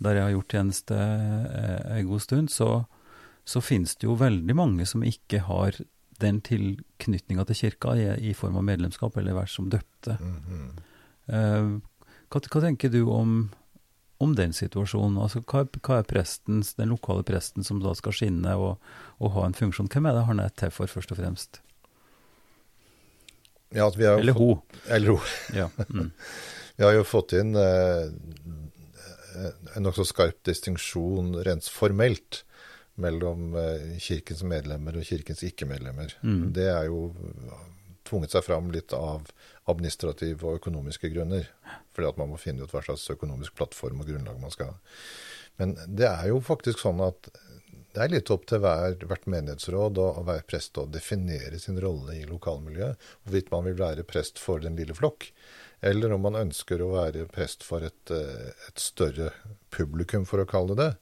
der 0.00 0.16
jeg 0.16 0.26
har 0.26 0.34
gjort 0.34 0.56
tjeneste 0.56 0.96
uh, 0.96 1.92
en 1.94 2.08
god 2.08 2.24
stund, 2.24 2.50
så, 2.50 2.70
så 3.44 3.62
finnes 3.62 3.94
det 4.00 4.08
jo 4.08 4.18
veldig 4.18 4.56
mange 4.56 4.88
som 4.88 5.04
ikke 5.06 5.44
har 5.46 5.78
den 6.20 6.42
tilknytninga 6.44 7.46
til 7.48 7.60
kirka 7.62 7.94
i, 7.96 8.08
i, 8.30 8.34
form 8.36 8.58
av 8.60 8.66
medlemskap, 8.66 9.14
eller 9.16 9.38
vært 9.38 9.52
som 9.54 9.70
døpte. 9.72 10.18
Mm 10.20 10.36
-hmm. 10.48 11.80
hva, 12.28 12.40
hva, 12.40 12.60
tenker 12.60 12.90
du 12.90 13.06
om, 13.08 13.50
om 14.20 14.34
den 14.36 14.52
situasjonen? 14.56 15.18
Altså, 15.22 15.42
hva, 15.48 15.64
hva, 15.80 16.00
er 16.00 16.08
prestens, 16.08 16.74
den 16.78 16.92
lokale 16.92 17.24
presten 17.26 17.66
som 17.66 17.80
da 17.82 17.94
skal 17.98 18.14
skinne 18.16 18.54
og, 18.60 18.92
og 19.18 19.34
ha 19.36 19.46
en 19.48 19.56
funksjon? 19.56 19.88
Hvem 19.92 20.10
er 20.10 20.18
det 20.18 20.26
han 20.28 20.42
er 20.44 20.52
til 20.60 20.72
for, 20.74 20.90
først 20.90 21.14
og 21.14 21.20
fremst? 21.22 21.62
Ja, 23.70 23.86
eller 23.86 24.36
hun. 24.36 24.60
Eller 24.88 25.16
hun. 25.16 25.34
Ja. 25.60 25.70
Mm. 25.88 26.10
vi 26.76 26.84
har 26.84 26.94
jo 26.96 27.06
fått 27.06 27.32
inn 27.38 27.54
eh, 27.56 28.10
en 29.76 29.84
nokså 29.86 30.04
skarp 30.08 30.40
distinksjon 30.46 31.36
rent 31.46 31.68
formelt 31.70 32.42
mellom 33.00 33.54
eh, 33.56 33.98
kirkens 34.02 34.42
medlemmer 34.44 34.98
og 34.98 35.06
kirkens 35.06 35.44
ikke-medlemmer. 35.46 36.16
Mm. 36.22 36.50
Det 36.56 36.66
er 36.72 36.88
jo 36.90 37.10
tvunget 38.08 38.34
seg 38.34 38.44
fram 38.46 38.72
litt 38.74 38.92
av 38.96 39.30
administrative 39.70 40.46
og 40.46 40.60
økonomiske 40.60 41.12
grunner. 41.14 41.46
Fordi 41.94 42.10
at 42.10 42.18
man 42.20 42.30
må 42.32 42.38
finne 42.40 42.64
ut 42.64 42.72
hva 42.74 42.82
slags 42.86 43.08
økonomisk 43.12 43.56
plattform 43.58 44.02
og 44.02 44.10
grunnlag 44.10 44.40
man 44.42 44.54
skal 44.54 44.72
ha. 44.72 44.98
Men 45.60 45.76
det 45.86 46.08
er 46.08 46.28
jo 46.30 46.40
faktisk 46.44 46.80
sånn 46.80 47.02
at 47.04 47.30
det 47.90 48.04
er 48.04 48.12
litt 48.12 48.30
opp 48.30 48.44
til 48.46 48.60
hver, 48.62 48.94
hvert 49.02 49.26
menighetsråd 49.30 49.98
og, 49.98 50.20
hver 50.28 50.44
prest 50.46 50.78
å 50.78 50.86
definere 50.86 51.58
sin 51.58 51.80
rolle 51.82 52.20
i 52.20 52.28
lokalmiljøet. 52.28 53.08
Hvorvidt 53.24 53.50
man 53.50 53.66
vil 53.66 53.80
være 53.80 54.06
prest 54.06 54.38
for 54.38 54.62
den 54.62 54.78
lille 54.78 54.94
flokk, 54.94 55.26
eller 55.82 56.14
om 56.14 56.22
man 56.28 56.38
ønsker 56.38 56.82
å 56.84 56.92
være 56.92 57.26
prest 57.32 57.66
for 57.66 57.82
et, 57.82 58.12
eh, 58.14 58.52
et 58.68 58.78
større 58.78 59.32
publikum, 59.74 60.26
for 60.28 60.42
å 60.42 60.48
kalle 60.48 60.78
det 60.78 60.86
det. 60.90 60.94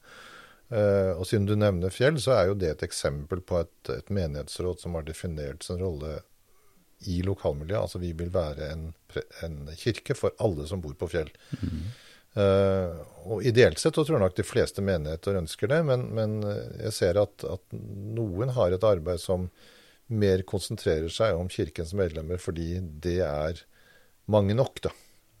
Uh, 0.69 1.17
og 1.17 1.23
siden 1.25 1.47
du 1.49 1.55
nevner 1.57 1.89
Fjell, 1.89 2.19
så 2.21 2.35
er 2.35 2.49
jo 2.51 2.57
det 2.61 2.67
et 2.69 2.83
eksempel 2.85 3.39
på 3.41 3.57
et, 3.57 3.89
et 3.89 4.11
menighetsråd 4.13 4.83
som 4.83 4.93
har 4.93 5.07
definert 5.07 5.65
sin 5.65 5.79
rolle 5.81 6.19
i 7.07 7.21
lokalmiljøet. 7.23 7.81
Altså 7.81 8.01
vi 8.01 8.11
vil 8.17 8.31
være 8.33 8.69
en, 8.73 8.85
en 9.45 9.57
kirke 9.79 10.15
for 10.17 10.35
alle 10.43 10.67
som 10.67 10.81
bor 10.83 10.95
på 10.99 11.09
Fjell. 11.11 11.31
Mm. 11.59 11.81
Uh, 12.39 12.99
og 13.33 13.45
ideelt 13.47 13.79
sett 13.81 13.97
så 13.97 14.03
tror 14.05 14.19
jeg 14.19 14.23
nok 14.23 14.37
de 14.37 14.45
fleste 14.45 14.83
menigheter 14.85 15.39
ønsker 15.39 15.71
det, 15.71 15.79
men, 15.87 16.05
men 16.15 16.37
jeg 16.77 16.93
ser 16.95 17.17
at, 17.19 17.41
at, 17.41 17.63
noen 17.73 18.53
har 18.53 18.75
et 18.75 18.85
arbeid 18.85 19.21
som 19.23 19.47
mer 20.09 20.43
konsentrerer 20.47 21.09
seg 21.13 21.37
om 21.37 21.49
kirkens 21.51 21.95
medlemmer, 21.97 22.39
fordi 22.41 22.77
det 23.01 23.19
er 23.25 23.63
mange 24.29 24.55
nok, 24.57 24.81
da. 24.85 24.93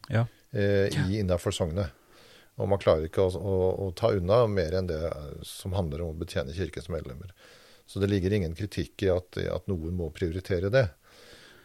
Ja. 0.09 0.25
Uh, 0.49 0.87
i 1.05 1.21
innafor 1.21 1.53
sognet. 1.55 1.93
Og 2.59 2.67
man 2.67 2.81
klarer 2.81 3.07
ikke 3.07 3.23
å, 3.23 3.31
å, 3.37 3.57
å, 3.85 3.91
ta 3.95 4.11
unna 4.11 4.41
mer 4.51 4.75
enn 4.75 4.89
det 4.89 4.99
som 5.47 5.75
handler 5.77 6.03
om 6.03 6.11
å 6.11 6.19
betjene 6.19 6.55
kirkens 6.55 6.89
medlemmer. 6.91 7.31
Så 7.87 8.01
det 8.01 8.09
ligger 8.11 8.33
ingen 8.35 8.55
kritikk 8.57 9.05
i 9.05 9.13
at, 9.13 9.37
at 9.39 9.69
noen 9.71 9.95
må 9.97 10.09
prioritere 10.13 10.71
det. 10.73 10.89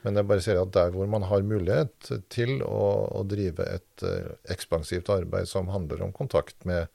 Men 0.05 0.21
jeg 0.21 0.29
bare 0.29 0.45
sier 0.45 0.61
at 0.61 0.73
der 0.77 0.93
hvor 0.95 1.09
man 1.11 1.25
har 1.31 1.45
mulighet 1.47 2.13
til 2.33 2.59
å, 2.67 2.85
å 3.21 3.25
drive 3.29 3.65
et 3.65 4.05
uh, 4.05 4.35
ekspansivt 4.53 5.09
arbeid 5.13 5.49
som 5.49 5.73
handler 5.73 6.05
om 6.05 6.13
kontakt 6.13 6.67
med 6.69 6.93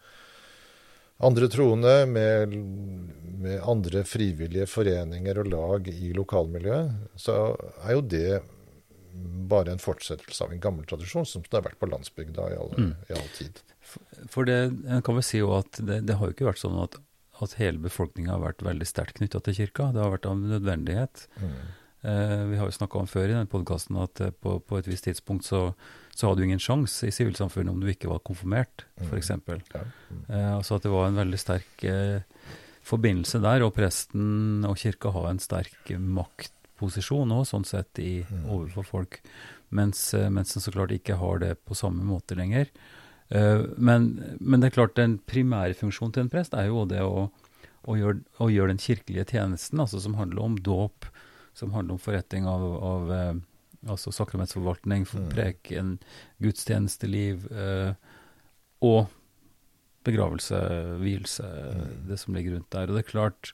andre 1.19 1.49
troende, 1.51 2.05
med, 2.07 2.53
med, 3.41 3.57
andre 3.67 4.05
frivillige 4.07 4.69
foreninger 4.71 5.41
og 5.41 5.49
lag 5.51 5.89
i 5.91 6.13
lokalmiljøet, 6.15 6.93
så 7.19 7.35
er 7.83 7.97
jo 7.97 8.05
det 8.13 8.39
bare 9.49 9.73
en 9.73 9.81
fortsettelse 9.83 10.45
av 10.45 10.53
en 10.53 10.61
gammel 10.63 10.85
tradisjon 10.87 11.27
som 11.27 11.43
det 11.43 11.57
har 11.57 11.65
vært 11.65 11.81
på 11.81 11.89
landsbygda 11.89 12.45
i 12.53 12.57
all, 12.61 12.71
mm. 12.77 12.93
i 13.09 13.17
all 13.17 13.29
tid. 13.35 13.59
For 14.29 14.47
det, 14.47 14.59
en 14.87 15.03
kan 15.03 15.17
vel 15.17 15.25
si 15.25 15.41
jo 15.41 15.51
at 15.57 15.81
det, 15.81 16.03
det, 16.07 16.15
har 16.19 16.29
jo 16.29 16.37
ikke 16.37 16.47
vært 16.47 16.61
sånn 16.61 16.77
at, 16.79 16.95
at 17.43 17.57
hele 17.59 17.81
befolkninga 17.83 18.37
har 18.37 18.45
vært 18.45 18.63
veldig 18.69 18.87
sterkt 18.87 19.17
knytta 19.19 19.41
til 19.43 19.57
kirka. 19.63 19.89
Det 19.95 20.03
har 20.03 20.13
vært 20.13 20.29
av 20.29 20.39
nødvendighet. 20.39 21.25
Mm. 21.41 21.57
Eh, 22.01 22.43
vi 22.45 22.57
har 22.57 22.69
jo 22.69 22.71
snakka 22.71 23.01
om 23.01 23.07
før 23.11 23.27
i 23.27 23.35
den 23.35 23.49
podkasten 23.51 23.97
at 23.99 24.21
eh, 24.23 24.31
på, 24.31 24.55
på, 24.63 24.77
et 24.79 24.87
visst 24.87 25.03
tidspunkt 25.09 25.43
så, 25.47 25.73
så 26.15 26.29
hadde 26.29 26.39
du 26.39 26.47
ingen 26.47 26.61
sjanse 26.63 27.09
i 27.09 27.11
sivilsamfunnet 27.11 27.73
om 27.73 27.81
du 27.83 27.89
ikke 27.91 28.11
var 28.11 28.21
konfirmert, 28.23 28.85
f.eks. 29.03 29.33
Mm. 29.35 29.65
Ja. 29.73 29.83
Mm. 30.07 30.21
Eh, 30.29 30.51
altså 30.53 30.77
at 30.77 30.87
det 30.87 30.93
var 30.93 31.09
en 31.09 31.19
veldig 31.19 31.41
sterk 31.41 31.83
forbindelse 32.87 33.43
der, 33.43 33.65
og 33.65 33.75
presten 33.75 34.63
og 34.67 34.79
kirka 34.79 35.11
har 35.13 35.27
en 35.29 35.43
sterk 35.43 35.91
maktposisjon 35.99 37.35
òg, 37.35 37.43
sånn 37.51 37.67
sett, 37.67 37.99
i, 37.99 38.21
mm. 38.23 38.47
overfor 38.47 38.87
folk. 38.87 39.19
Mens, 39.75 40.07
mens 40.33 40.55
en 40.55 40.63
så 40.63 40.71
klart 40.73 40.95
ikke 40.95 41.19
har 41.19 41.43
det 41.43 41.51
på 41.67 41.77
samme 41.77 42.01
måte 42.01 42.33
lenger. 42.33 42.71
Men, 43.29 44.07
men, 44.39 44.55
det 44.57 44.71
er 44.71 44.73
klart, 44.79 44.95
den 44.97 45.19
primære 45.29 45.75
funksjonen 45.77 46.15
til 46.15 46.23
en 46.23 46.31
prest 46.33 46.55
er 46.57 46.71
jo 46.71 46.87
det 46.89 47.03
å, 47.05 47.27
å, 47.85 47.97
gjøre, 47.99 48.23
å 48.41 48.47
gjøre, 48.49 48.73
den 48.73 48.81
kirkelige 48.81 49.27
tjenesten, 49.35 49.83
altså 49.83 50.01
som 50.01 50.17
handler 50.17 50.47
om 50.47 50.57
dåp, 50.65 51.05
som 51.57 51.73
handler 51.75 51.97
om 51.97 52.01
forretning 52.01 52.47
av, 52.49 52.65
av 52.83 53.13
eh, 53.15 53.31
altså 53.89 54.13
sakramentsforvaltning, 54.15 55.05
mm. 55.07 55.29
preken, 55.33 55.95
gudstjenesteliv 56.43 57.47
eh, 57.51 57.93
og 58.85 59.07
begravelse, 60.07 60.59
vielse, 61.01 61.45
mm. 61.45 61.95
det 62.09 62.19
som 62.21 62.35
ligger 62.35 62.57
rundt 62.57 62.71
der. 62.73 62.87
Og 62.87 62.97
det 62.97 63.03
er 63.03 63.11
klart, 63.11 63.51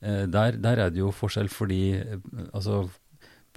der, 0.00 0.54
der 0.54 0.78
er 0.78 0.90
det 0.94 1.00
jo 1.00 1.08
forskjell 1.14 1.48
fordi 1.50 1.98
altså 2.54 2.84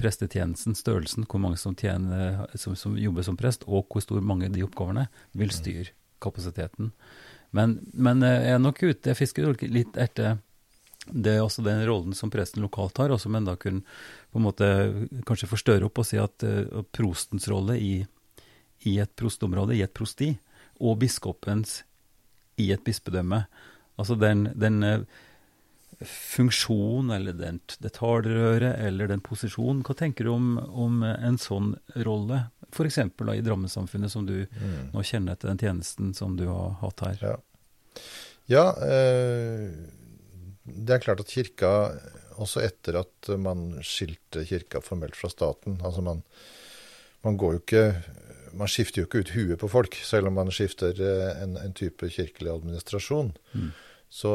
prestetjenesten, 0.01 0.75
størrelsen, 0.75 1.25
hvor 1.29 1.41
mange 1.41 1.59
som, 1.61 1.75
tjener, 1.77 2.45
som, 2.55 2.75
som, 2.75 2.95
jobber 2.97 3.25
som 3.25 3.37
prest, 3.37 3.65
og 3.67 3.89
hvor 3.91 4.03
stor 4.03 4.21
mange 4.25 4.49
de 4.53 4.63
oppgavene, 4.65 5.07
vil 5.37 5.53
styre 5.53 5.91
kapasiteten. 6.23 6.91
Men, 7.55 7.79
men 7.93 8.23
eh, 8.23 8.47
jeg 8.47 8.55
er 8.55 8.63
nok 8.63 8.81
ute, 8.83 9.11
jeg 9.11 9.19
fisker 9.19 9.53
litt 9.67 9.97
etter 9.99 10.39
det 11.07 11.33
er 11.35 11.41
også 11.41 11.63
den 11.65 11.81
rollen 11.87 12.13
som 12.17 12.29
presten 12.33 12.61
lokalt 12.63 12.99
har, 13.01 13.13
og 13.13 13.21
som 13.21 13.35
enda 13.35 13.55
kunne 13.59 13.81
på 14.31 14.39
en 14.39 14.45
måte 14.45 14.67
kanskje 15.27 15.49
forstørre 15.49 15.87
opp 15.87 16.01
og 16.01 16.07
si 16.07 16.19
at 16.21 16.45
uh, 16.45 16.83
prostens 16.93 17.47
rolle 17.51 17.77
i, 17.81 17.95
i, 18.85 18.99
et 19.01 19.11
prostområde, 19.17 19.75
i 19.75 19.83
et 19.85 19.93
prosti, 19.93 20.29
og 20.81 20.99
biskopens 21.01 21.81
i 22.61 22.69
et 22.73 22.83
bispedømme. 22.85 23.43
Altså 24.01 24.17
den, 24.19 24.47
den 24.53 24.85
uh, 24.85 25.05
funksjon, 26.05 27.11
eller 27.13 27.33
den, 27.37 27.59
det 27.81 27.93
talerøret, 27.97 28.77
eller 28.85 29.09
den 29.09 29.23
posisjonen. 29.25 29.83
Hva 29.85 29.95
tenker 29.97 30.27
du 30.27 30.33
om, 30.33 30.51
om 30.57 31.01
en 31.05 31.37
sånn 31.41 31.73
rolle, 32.05 32.43
f.eks. 32.71 33.01
i 33.01 33.43
Drammen-samfunnet, 33.45 34.13
som 34.13 34.25
du 34.29 34.43
mm. 34.45 34.91
nå 34.93 35.03
kjenner 35.05 35.35
etter 35.35 35.51
den 35.51 35.61
tjenesten 35.61 36.13
som 36.17 36.37
du 36.39 36.45
har 36.49 36.77
hatt 36.81 37.03
her? 37.05 37.25
Ja, 37.25 37.35
ja 38.49 38.65
eh, 38.85 39.67
det 40.63 40.95
er 40.95 41.03
klart 41.03 41.23
at 41.23 41.31
kirka, 41.31 41.71
også 42.41 42.63
etter 42.65 42.99
at 43.01 43.31
man 43.41 43.79
skilte 43.85 44.45
kirka 44.47 44.81
formelt 44.85 45.17
fra 45.17 45.29
staten 45.31 45.79
altså 45.81 46.03
man, 46.05 46.21
man 47.25 47.37
går 47.37 47.55
jo 47.57 47.61
ikke 47.63 47.85
man 48.57 48.69
skifter 48.71 49.01
jo 49.01 49.07
ikke 49.07 49.21
ut 49.23 49.31
huet 49.35 49.59
på 49.61 49.69
folk, 49.71 49.95
selv 50.05 50.27
om 50.27 50.35
man 50.35 50.51
skifter 50.53 50.97
eh, 50.99 51.43
en, 51.43 51.55
en 51.61 51.73
type 51.77 52.09
kirkelig 52.11 52.51
administrasjon. 52.51 53.31
Mm. 53.55 53.69
Så 54.11 54.33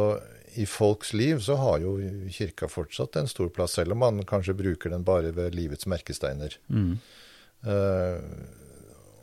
i 0.57 0.65
folks 0.67 1.13
liv 1.13 1.41
så 1.45 1.59
har 1.61 1.83
jo 1.85 1.97
kirka 2.33 2.69
fortsatt 2.73 3.19
en 3.21 3.29
stor 3.29 3.51
plass, 3.53 3.77
selv 3.77 3.93
om 3.93 4.01
man 4.01 4.23
kanskje 4.29 4.57
bruker 4.57 4.93
den 4.93 5.05
bare 5.05 5.35
ved 5.37 5.57
livets 5.57 5.89
merkesteiner. 5.91 6.57
Mm. 6.73 6.95
Uh, 7.67 8.23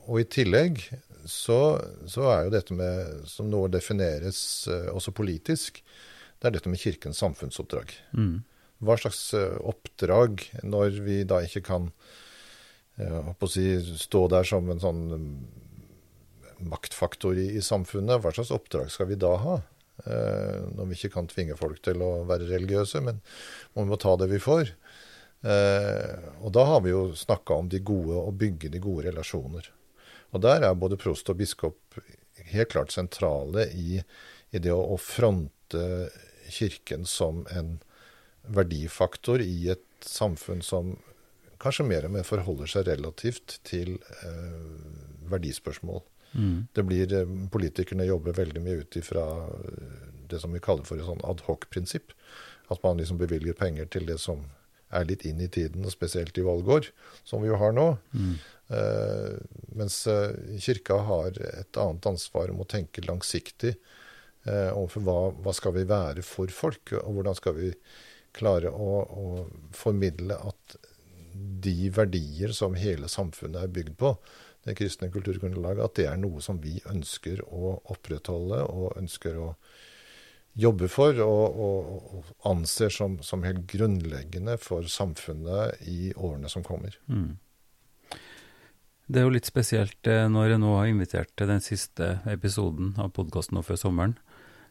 og 0.05 0.19
i 0.21 0.27
tillegg 0.29 0.83
så, 1.25 1.79
så, 2.05 2.27
er 2.29 2.45
jo 2.45 2.53
dette 2.53 2.75
med, 2.77 3.23
som 3.29 3.49
nå 3.49 3.63
defineres 3.73 4.43
uh, 4.69 4.91
også 4.93 5.13
politisk, 5.15 5.81
det 6.43 6.49
er 6.49 6.57
dette 6.57 6.71
med 6.71 6.81
kirkens 6.81 7.21
samfunnsoppdrag. 7.23 7.95
Mm. 8.19 8.43
Hva 8.83 8.97
slags 8.99 9.21
uh, 9.31 9.55
oppdrag, 9.63 10.43
når 10.67 10.99
vi 11.05 11.21
da 11.23 11.39
ikke 11.45 11.63
kan 11.65 11.91
si, 13.49 13.63
stå 13.97 14.27
der 14.29 14.45
som 14.45 14.67
en 14.69 14.81
sånn 14.83 14.99
maktfaktor 16.69 17.39
i, 17.39 17.47
i 17.57 17.61
samfunnet, 17.63 18.19
hva 18.21 18.33
slags 18.35 18.51
oppdrag 18.53 18.91
skal 18.93 19.09
vi 19.09 19.17
da 19.19 19.31
ha? 19.41 19.55
Eh, 20.05 20.59
når 20.73 20.87
vi 20.89 20.97
ikke 20.97 21.13
kan 21.13 21.29
tvinge 21.29 21.55
folk 21.57 21.81
til 21.85 22.01
å 22.01 22.23
være 22.27 22.49
religiøse, 22.49 23.01
men 23.05 23.21
vi 23.75 23.85
må 23.87 23.99
ta 24.01 24.15
det 24.19 24.29
vi 24.31 24.41
får. 24.41 24.73
Eh, 25.43 26.29
og 26.41 26.53
da 26.55 26.65
har 26.71 26.83
vi 26.85 26.93
jo 26.93 27.05
snakka 27.17 27.59
om 27.61 27.69
de 27.69 27.81
gode, 27.85 28.17
å 28.17 28.33
bygge 28.33 28.71
de 28.73 28.81
gode 28.83 29.07
relasjoner. 29.09 29.69
Og 30.33 30.41
der 30.41 30.65
er 30.65 30.79
både 30.79 30.97
prost 30.97 31.29
og 31.29 31.37
biskop 31.39 31.99
helt 32.49 32.71
klart 32.73 32.93
sentrale 32.93 33.67
i, 33.77 34.01
i 34.51 34.61
det 34.61 34.73
å, 34.73 34.81
å, 34.95 34.97
fronte 34.97 35.83
Kirken 36.53 37.07
som 37.09 37.43
en 37.51 37.77
verdifaktor 38.43 39.41
i 39.41 39.69
et 39.73 39.85
samfunn 40.03 40.61
som 40.65 40.95
kanskje 41.63 41.85
mer 41.87 42.07
og 42.07 42.15
mer 42.17 42.25
forholder 42.27 42.69
seg 42.69 42.89
relativt 42.89 43.59
til 43.67 43.95
eh, 44.23 44.89
verdispørsmål. 45.31 46.01
Mm. 46.33 46.57
Det 46.75 46.83
blir, 46.87 47.13
eh, 47.13 47.37
Politikerne 47.53 48.07
jobber 48.09 48.35
veldig 48.35 48.63
mye 48.63 48.81
ut 48.83 48.97
ifra 48.99 49.23
eh, 49.47 50.09
det 50.29 50.41
som 50.41 50.51
vi 50.51 50.63
kaller 50.63 50.87
for 50.87 50.99
et 50.99 51.07
sånn 51.07 51.23
adhoc-prinsipp. 51.29 52.11
At 52.73 52.83
man 52.83 52.99
liksom 52.99 53.19
bevilger 53.21 53.55
penger 53.55 53.87
til 53.91 54.07
det 54.09 54.19
som 54.23 54.43
er 54.93 55.07
litt 55.09 55.25
inn 55.25 55.41
i 55.41 55.49
tiden, 55.51 55.85
og 55.85 55.93
spesielt 55.93 56.37
i 56.37 56.45
valgår, 56.45 56.89
som 57.25 57.41
vi 57.43 57.49
jo 57.49 57.57
har 57.61 57.73
nå. 57.75 57.87
Mm. 58.13 58.33
Eh, 58.77 59.35
mens 59.77 60.03
eh, 60.07 60.35
kirka 60.61 60.99
har 61.07 61.37
et 61.47 61.79
annet 61.79 62.11
ansvar 62.13 62.53
om 62.53 62.63
å 62.63 62.69
tenke 62.69 63.05
langsiktig 63.05 63.75
eh, 64.47 64.71
overfor 64.71 65.05
hva, 65.07 65.19
hva 65.43 65.53
skal 65.55 65.75
vi 65.77 65.85
være 65.89 66.25
for 66.25 66.51
folk, 66.53 66.95
og 67.01 67.19
hvordan 67.19 67.37
skal 67.39 67.57
vi 67.59 67.71
klare 68.33 68.71
å, 68.73 69.03
å 69.03 69.27
formidle 69.75 70.39
at 70.39 70.77
de 71.33 71.89
verdier 71.93 72.53
som 72.53 72.75
hele 72.77 73.09
samfunnet 73.09 73.63
er 73.63 73.73
bygd 73.73 73.95
på, 73.99 74.13
det 74.63 74.77
kristne 74.79 75.09
kulturgrunnlaget, 75.11 75.83
at 75.83 75.97
det 75.99 76.05
er 76.07 76.19
noe 76.21 76.41
som 76.43 76.59
vi 76.63 76.77
ønsker 76.89 77.41
å 77.43 77.77
opprettholde 77.91 78.61
og 78.71 78.95
ønsker 78.99 79.39
å 79.41 79.49
jobbe 80.53 80.87
for 80.91 81.17
og, 81.25 81.57
og, 81.65 81.87
og 82.17 82.49
anser 82.51 82.93
som, 82.93 83.17
som, 83.25 83.43
helt 83.43 83.65
grunnleggende 83.69 84.55
for 84.61 84.85
samfunnet 84.89 85.81
i 85.89 86.13
årene 86.13 86.51
som 86.51 86.65
kommer. 86.65 86.95
Mm. 87.09 87.33
Det 89.09 89.19
er 89.19 89.25
jo 89.27 89.33
litt 89.33 89.49
spesielt 89.49 90.07
eh, 90.07 90.27
når 90.31 90.53
jeg 90.53 90.61
nå 90.63 90.75
har 90.77 90.91
invitert 90.91 91.33
til 91.35 91.49
den 91.49 91.63
siste 91.63 92.15
episoden 92.29 92.93
av 93.01 93.11
podkasten 93.17 93.57
nå 93.57 93.65
før 93.65 93.81
sommeren. 93.81 94.15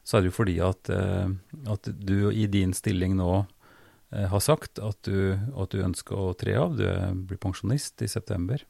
Så 0.03 0.17
er 0.17 0.23
det 0.23 0.33
jo 0.33 0.39
fordi 0.41 0.59
at, 0.65 0.91
eh, 0.91 1.31
at 1.71 1.91
du 1.95 2.31
i 2.33 2.49
din 2.51 2.75
stilling 2.75 3.15
nå 3.19 3.31
eh, 3.39 4.27
har 4.29 4.43
sagt 4.43 4.83
at 4.83 4.99
du, 5.07 5.39
at 5.55 5.75
du 5.75 5.85
ønsker 5.85 6.19
å 6.19 6.35
tre 6.39 6.57
av. 6.59 6.77
Du 6.79 6.87
blir 7.29 7.41
pensjonist 7.43 8.03
i 8.03 8.11
september. 8.11 8.65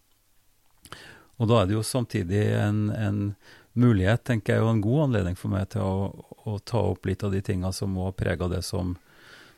Og 1.40 1.48
da 1.48 1.62
er 1.62 1.70
det 1.70 1.78
jo 1.78 1.86
samtidig 1.86 2.44
en, 2.60 2.84
en 2.92 3.22
mulighet, 3.72 4.24
tenker 4.28 4.58
jeg, 4.58 4.64
og 4.64 4.74
en 4.74 4.84
god 4.84 5.04
anledning 5.06 5.38
for 5.38 5.52
meg 5.54 5.70
til 5.72 5.82
å, 5.82 6.26
å 6.44 6.58
ta 6.60 6.82
opp 6.92 7.08
litt 7.08 7.24
av 7.24 7.32
de 7.32 7.40
tinga 7.44 7.72
som 7.74 7.94
må 7.96 8.10
prege 8.16 8.50
det 8.52 8.60
som, 8.66 8.94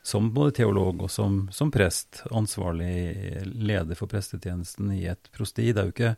som 0.06 0.30
både 0.34 0.54
teolog 0.60 1.02
og 1.04 1.10
som, 1.10 1.42
som, 1.52 1.72
prest, 1.74 2.22
ansvarlig 2.30 3.42
leder 3.50 3.98
for 3.98 4.10
prestetjenesten 4.10 4.94
i 4.94 5.04
et 5.10 5.30
prosti. 5.34 5.72
Det 5.72 5.82
er 5.82 5.90
jo 5.90 5.96
ikke 5.96 6.14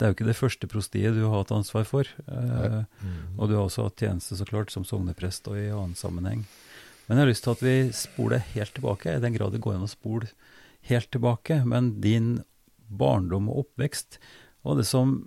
det, 0.00 0.06
er 0.06 0.12
jo 0.12 0.16
ikke 0.16 0.30
det 0.30 0.38
første 0.38 0.68
prostiet 0.70 1.12
du 1.12 1.26
har 1.26 1.42
hatt 1.42 1.52
ansvar 1.52 1.84
for. 1.84 2.08
Eh, 2.24 2.76
mm. 3.04 3.36
Og 3.36 3.50
du 3.50 3.58
har 3.58 3.66
også 3.66 3.84
hatt 3.84 4.00
tjeneste 4.00 4.38
så 4.38 4.46
klart 4.48 4.72
som 4.72 4.86
sogneprest 4.88 5.50
og 5.52 5.60
i 5.60 5.68
annen 5.68 5.98
sammenheng. 5.98 6.46
Men 7.04 7.18
jeg 7.18 7.26
har 7.26 7.28
lyst 7.28 7.44
til 7.44 7.52
at 7.52 7.64
vi 7.66 7.76
spoler 7.96 8.44
helt 8.54 8.72
tilbake, 8.76 9.12
i 9.12 9.20
den 9.22 9.36
grad 9.36 9.52
det 9.52 9.60
går 9.60 9.76
an 9.76 9.84
å 9.84 9.90
spole 9.92 10.30
helt 10.88 11.10
tilbake. 11.12 11.60
Men 11.68 11.98
din 12.00 12.38
barndom 12.88 13.50
og 13.52 13.66
oppvekst, 13.66 14.18
var 14.64 14.80
det 14.80 14.86
som, 14.88 15.18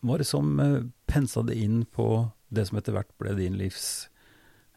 var 0.00 0.18
det 0.18 0.28
som 0.28 0.58
eh, 0.60 0.82
pensa 1.06 1.42
det 1.46 1.58
inn 1.58 1.84
på 1.84 2.28
det 2.48 2.66
som 2.68 2.78
etter 2.80 2.96
hvert 2.96 3.10
ble 3.20 3.34
din 3.38 3.58
livs 3.60 4.08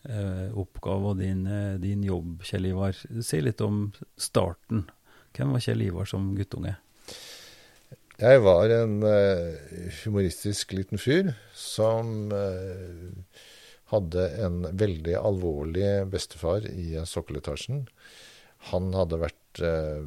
eh, 0.04 0.50
oppgave 0.58 1.14
og 1.14 1.22
din, 1.22 1.46
eh, 1.48 1.76
din, 1.82 2.04
jobb, 2.08 2.42
Kjell 2.48 2.70
Ivar? 2.72 2.98
Si 2.98 3.42
litt 3.42 3.62
om 3.66 3.90
starten. 4.20 4.86
Hvem 5.36 5.54
var 5.56 5.64
Kjell 5.64 5.86
Ivar 5.88 6.10
som 6.10 6.34
guttunge? 6.38 6.76
Jeg 8.22 8.44
var 8.46 8.70
en 8.70 9.00
uh, 9.02 9.56
humoristisk 10.04 10.76
liten 10.78 11.00
fyr 11.02 11.32
som 11.58 12.30
uh, 12.30 13.40
hadde 13.90 14.26
en 14.46 14.60
veldig 14.78 15.16
alvorlig 15.18 15.88
bestefar 16.12 16.68
i 16.70 17.00
sokkeletasjen. 17.10 17.88
Han 18.70 18.92
hadde 18.94 19.18
vært 19.24 19.62
uh, 19.66 20.06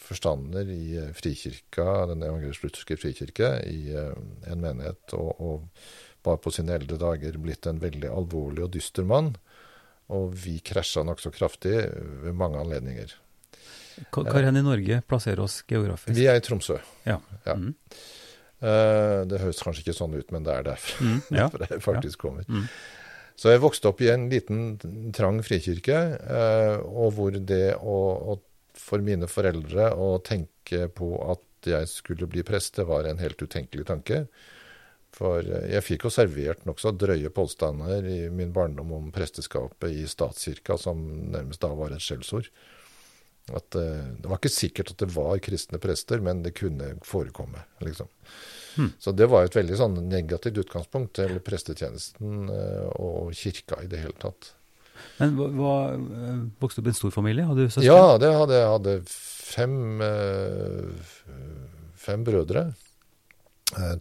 forstander 0.00 0.70
i 0.72 0.96
Frikirka, 1.18 2.06
den 2.08 2.24
evangelisk-lutherske 2.24 2.96
frikirke, 3.02 3.50
i 3.68 3.92
en 3.92 4.64
menighet, 4.64 5.12
og, 5.12 5.36
og 5.36 6.24
var 6.24 6.40
på 6.40 6.54
sine 6.56 6.78
eldre 6.78 6.96
dager 7.02 7.36
blitt 7.36 7.68
en 7.68 7.82
veldig 7.84 8.08
alvorlig 8.16 8.64
og 8.64 8.72
dyster 8.78 9.04
mann. 9.04 9.34
Og 10.08 10.32
vi 10.40 10.56
krasja 10.64 11.04
nokså 11.04 11.34
kraftig 11.36 11.76
ved 12.24 12.32
mange 12.32 12.64
anledninger. 12.64 13.12
Hvor 14.12 14.44
hen 14.44 14.58
i 14.58 14.64
Norge 14.64 15.02
plasserer 15.08 15.42
oss 15.44 15.60
geografisk? 15.68 16.14
Vi 16.16 16.26
er 16.30 16.40
i 16.40 16.44
Tromsø. 16.44 16.78
Ja. 17.08 17.18
ja. 17.46 17.56
Mm. 17.56 17.74
Uh, 18.62 19.24
det 19.26 19.40
høres 19.42 19.58
kanskje 19.64 19.82
ikke 19.82 19.96
sånn 19.96 20.12
ut, 20.14 20.28
men 20.30 20.44
det 20.46 20.52
er 20.54 20.66
derfor 20.68 21.02
mm, 21.02 21.16
ja. 21.40 21.48
jeg 21.66 21.82
faktisk 21.82 22.20
kommer. 22.22 22.46
Mm. 22.46 22.68
Så 23.38 23.50
jeg 23.50 23.62
vokste 23.64 23.90
opp 23.90 24.02
i 24.04 24.10
en 24.12 24.28
liten, 24.30 24.76
trang 25.16 25.40
frikirke, 25.42 25.98
uh, 26.22 26.76
og 26.86 27.16
hvor 27.16 27.34
det 27.34 27.74
å, 27.80 27.96
å, 28.34 28.36
for 28.78 29.02
mine 29.02 29.26
foreldre 29.30 29.90
å 29.98 30.14
tenke 30.22 30.86
på 30.94 31.08
at 31.32 31.72
jeg 31.72 31.88
skulle 31.90 32.28
bli 32.30 32.44
prest, 32.46 32.76
det 32.78 32.86
var 32.86 33.08
en 33.08 33.22
helt 33.22 33.42
utenkelig 33.42 33.88
tanke. 33.88 34.22
For 35.16 35.42
uh, 35.42 35.64
jeg 35.72 35.82
fikk 35.88 36.06
jo 36.06 36.14
servert 36.14 36.62
nokså 36.68 36.94
drøye 36.94 37.34
påstander 37.34 38.06
i 38.06 38.20
min 38.30 38.54
barndom 38.54 38.94
om 38.94 39.10
presteskapet 39.14 39.90
i 40.04 40.06
statskirka, 40.06 40.78
som 40.78 41.02
nærmest 41.34 41.66
da 41.66 41.72
var 41.74 41.96
et 41.96 42.04
skjellsord. 42.04 42.46
At, 43.50 43.74
uh, 43.74 44.14
det 44.22 44.28
var 44.30 44.38
ikke 44.38 44.52
sikkert 44.52 44.92
at 44.92 45.02
det 45.02 45.10
var 45.16 45.40
kristne 45.42 45.80
prester, 45.82 46.22
men 46.22 46.44
det 46.44 46.54
kunne 46.54 46.94
forekomme. 47.06 47.64
liksom. 47.82 48.10
Hmm. 48.76 48.92
Så 49.02 49.12
det 49.12 49.26
var 49.28 49.44
et 49.44 49.56
veldig 49.56 49.76
sånn 49.76 49.98
negativt 50.08 50.62
utgangspunkt 50.62 51.16
til 51.18 51.40
prestetjenesten 51.44 52.46
uh, 52.48 52.86
og 53.02 53.32
kirka 53.36 53.82
i 53.82 53.90
det 53.90 54.04
hele 54.04 54.16
tatt. 54.22 54.54
Men 55.18 55.34
hva, 55.34 55.48
hva, 55.56 55.74
eh, 55.96 56.40
Vokste 56.62 56.78
du 56.78 56.84
opp 56.84 56.88
i 56.88 56.92
en 56.92 56.96
stor 57.00 57.12
familie? 57.14 57.44
Hadde 57.48 57.64
du 57.64 57.72
søsken? 57.72 57.88
Ja, 57.88 58.14
det 58.22 58.30
hadde 58.36 58.54
jeg. 58.54 58.70
hadde 58.70 58.94
fem, 59.10 59.74
uh, 59.98 61.34
fem 61.98 62.24
brødre. 62.28 62.70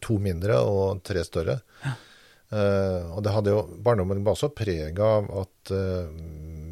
to 0.03 0.17
mindre 0.19 0.57
og 0.67 0.99
tre 1.07 1.23
større. 1.23 1.61
Ja. 1.81 1.93
og 3.15 3.21
det 3.23 3.31
hadde 3.31 3.53
jo, 3.53 3.61
Barndommen 3.79 4.25
var 4.25 4.35
også 4.35 4.49
preg 4.51 4.97
av 4.99 5.29
at 5.39 5.71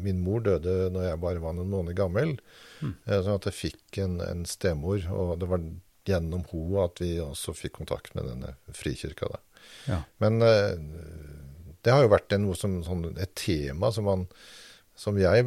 min 0.04 0.22
mor 0.24 0.42
døde 0.44 0.90
når 0.94 1.08
jeg 1.08 1.22
bare 1.22 1.42
var 1.42 1.54
noen 1.56 1.70
måneder 1.72 1.98
gammel. 1.98 2.36
Mm. 2.80 2.94
Sånn 3.06 3.36
at 3.36 3.48
jeg 3.50 3.56
fikk 3.58 4.00
en, 4.04 4.18
en, 4.24 4.44
stemor, 4.48 5.04
og 5.12 5.36
det 5.40 5.48
var 5.50 5.64
gjennom 6.08 6.44
henne 6.50 6.86
at 6.86 7.02
vi 7.02 7.12
også 7.22 7.54
fikk 7.56 7.78
kontakt 7.80 8.16
med 8.16 8.28
denne 8.30 8.54
frikirka. 8.76 9.28
Da. 9.34 9.40
Ja. 9.90 10.00
Men 10.22 10.40
uh, 10.42 10.74
det 11.84 11.94
har 11.94 12.04
jo 12.04 12.12
vært 12.12 12.34
noe 12.40 12.56
som, 12.58 12.80
sånn, 12.84 13.06
et 13.20 13.34
tema 13.38 13.92
som, 13.94 14.08
man, 14.08 14.26
som 14.98 15.18
jeg 15.20 15.46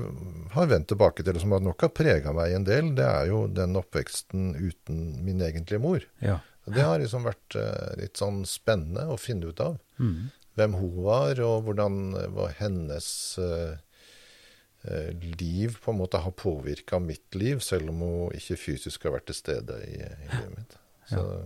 har 0.53 0.71
vendt 0.71 0.89
tilbake 0.91 1.25
til, 1.25 1.37
og 1.37 1.43
som 1.43 1.57
nok 1.67 1.87
har 1.87 1.93
prega 1.95 2.33
meg 2.35 2.55
en 2.57 2.67
del. 2.69 2.93
Det 2.97 3.07
er 3.07 3.29
jo 3.31 3.45
den 3.51 3.77
oppveksten 3.79 4.53
uten 4.57 5.03
min 5.25 5.43
egentlige 5.45 5.83
mor. 5.83 6.05
Ja. 6.23 6.39
Det 6.63 6.85
har 6.85 7.01
liksom 7.01 7.25
vært 7.27 7.57
uh, 7.59 7.91
litt 7.99 8.19
sånn 8.19 8.43
spennende 8.47 9.09
å 9.11 9.19
finne 9.19 9.51
ut 9.51 9.61
av. 9.63 9.81
Mm. 9.99 10.31
Hvem 10.53 10.77
hun 10.77 10.99
var, 11.03 11.39
og 11.41 11.65
hvordan 11.65 12.13
var 12.35 12.53
hennes 12.59 13.07
uh, 13.41 13.73
Eh, 13.73 13.77
liv 15.39 15.77
på 15.83 15.91
en 15.91 15.97
måte 16.01 16.19
har 16.19 16.31
påvirka 16.35 16.99
mitt 16.99 17.35
liv, 17.35 17.61
selv 17.63 17.89
om 17.93 18.01
hun 18.03 18.33
ikke 18.35 18.59
fysisk 18.59 19.05
har 19.07 19.15
vært 19.17 19.29
til 19.31 19.37
stede 19.37 19.79
i, 19.87 19.99
i 20.03 20.29
livet 20.31 20.55
mitt. 20.57 20.77
Så 21.09 21.21
ja. 21.21 21.37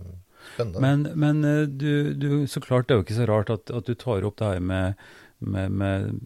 spennende. 0.54 0.82
Men, 0.82 1.06
men 1.18 1.44
eh, 1.46 1.64
du, 1.70 2.14
du, 2.14 2.28
så 2.50 2.62
klart 2.64 2.88
det 2.88 2.96
er 2.96 3.00
jo 3.00 3.06
ikke 3.06 3.20
så 3.20 3.28
rart 3.30 3.52
at, 3.54 3.74
at 3.74 3.86
du 3.86 3.94
tar 3.98 4.26
opp 4.26 4.38
det 4.40 4.52
her 4.52 4.64
med, 4.64 5.04
med, 5.38 5.70
med 5.70 6.18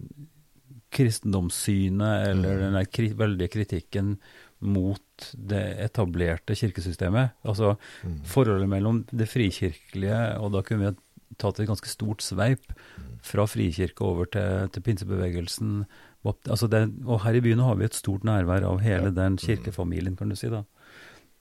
kristendomssynet, 0.92 2.28
eller 2.30 2.56
mm. 2.56 2.64
den 2.66 2.78
der 2.80 2.88
kri, 2.88 3.12
veldige 3.16 3.54
kritikken 3.58 4.16
mot 4.62 5.32
det 5.34 5.62
etablerte 5.82 6.54
kirkesystemet. 6.58 7.38
Altså 7.48 7.74
mm. 8.04 8.20
forholdet 8.28 8.70
mellom 8.70 9.02
det 9.10 9.28
frikirkelige, 9.30 10.20
og 10.38 10.52
da 10.54 10.62
kunne 10.66 10.92
vi 10.92 10.94
tatt 11.40 11.58
et 11.58 11.68
ganske 11.68 11.88
stort 11.88 12.22
sveip 12.22 12.68
mm. 12.70 13.12
fra 13.26 13.46
frikirke 13.48 14.04
over 14.04 14.28
til, 14.30 14.68
til 14.72 14.84
pinsebevegelsen 14.84 15.82
Altså 16.22 16.68
det, 16.70 16.84
og 17.02 17.24
her 17.24 17.34
i 17.34 17.42
byen 17.42 17.62
har 17.66 17.78
vi 17.80 17.88
et 17.88 17.98
stort 17.98 18.22
nærvær 18.26 18.62
av 18.68 18.82
hele 18.84 19.10
ja. 19.10 19.16
den 19.16 19.38
kirkefamilien, 19.42 20.14
kan 20.18 20.30
du 20.30 20.38
si. 20.38 20.50
da. 20.52 20.62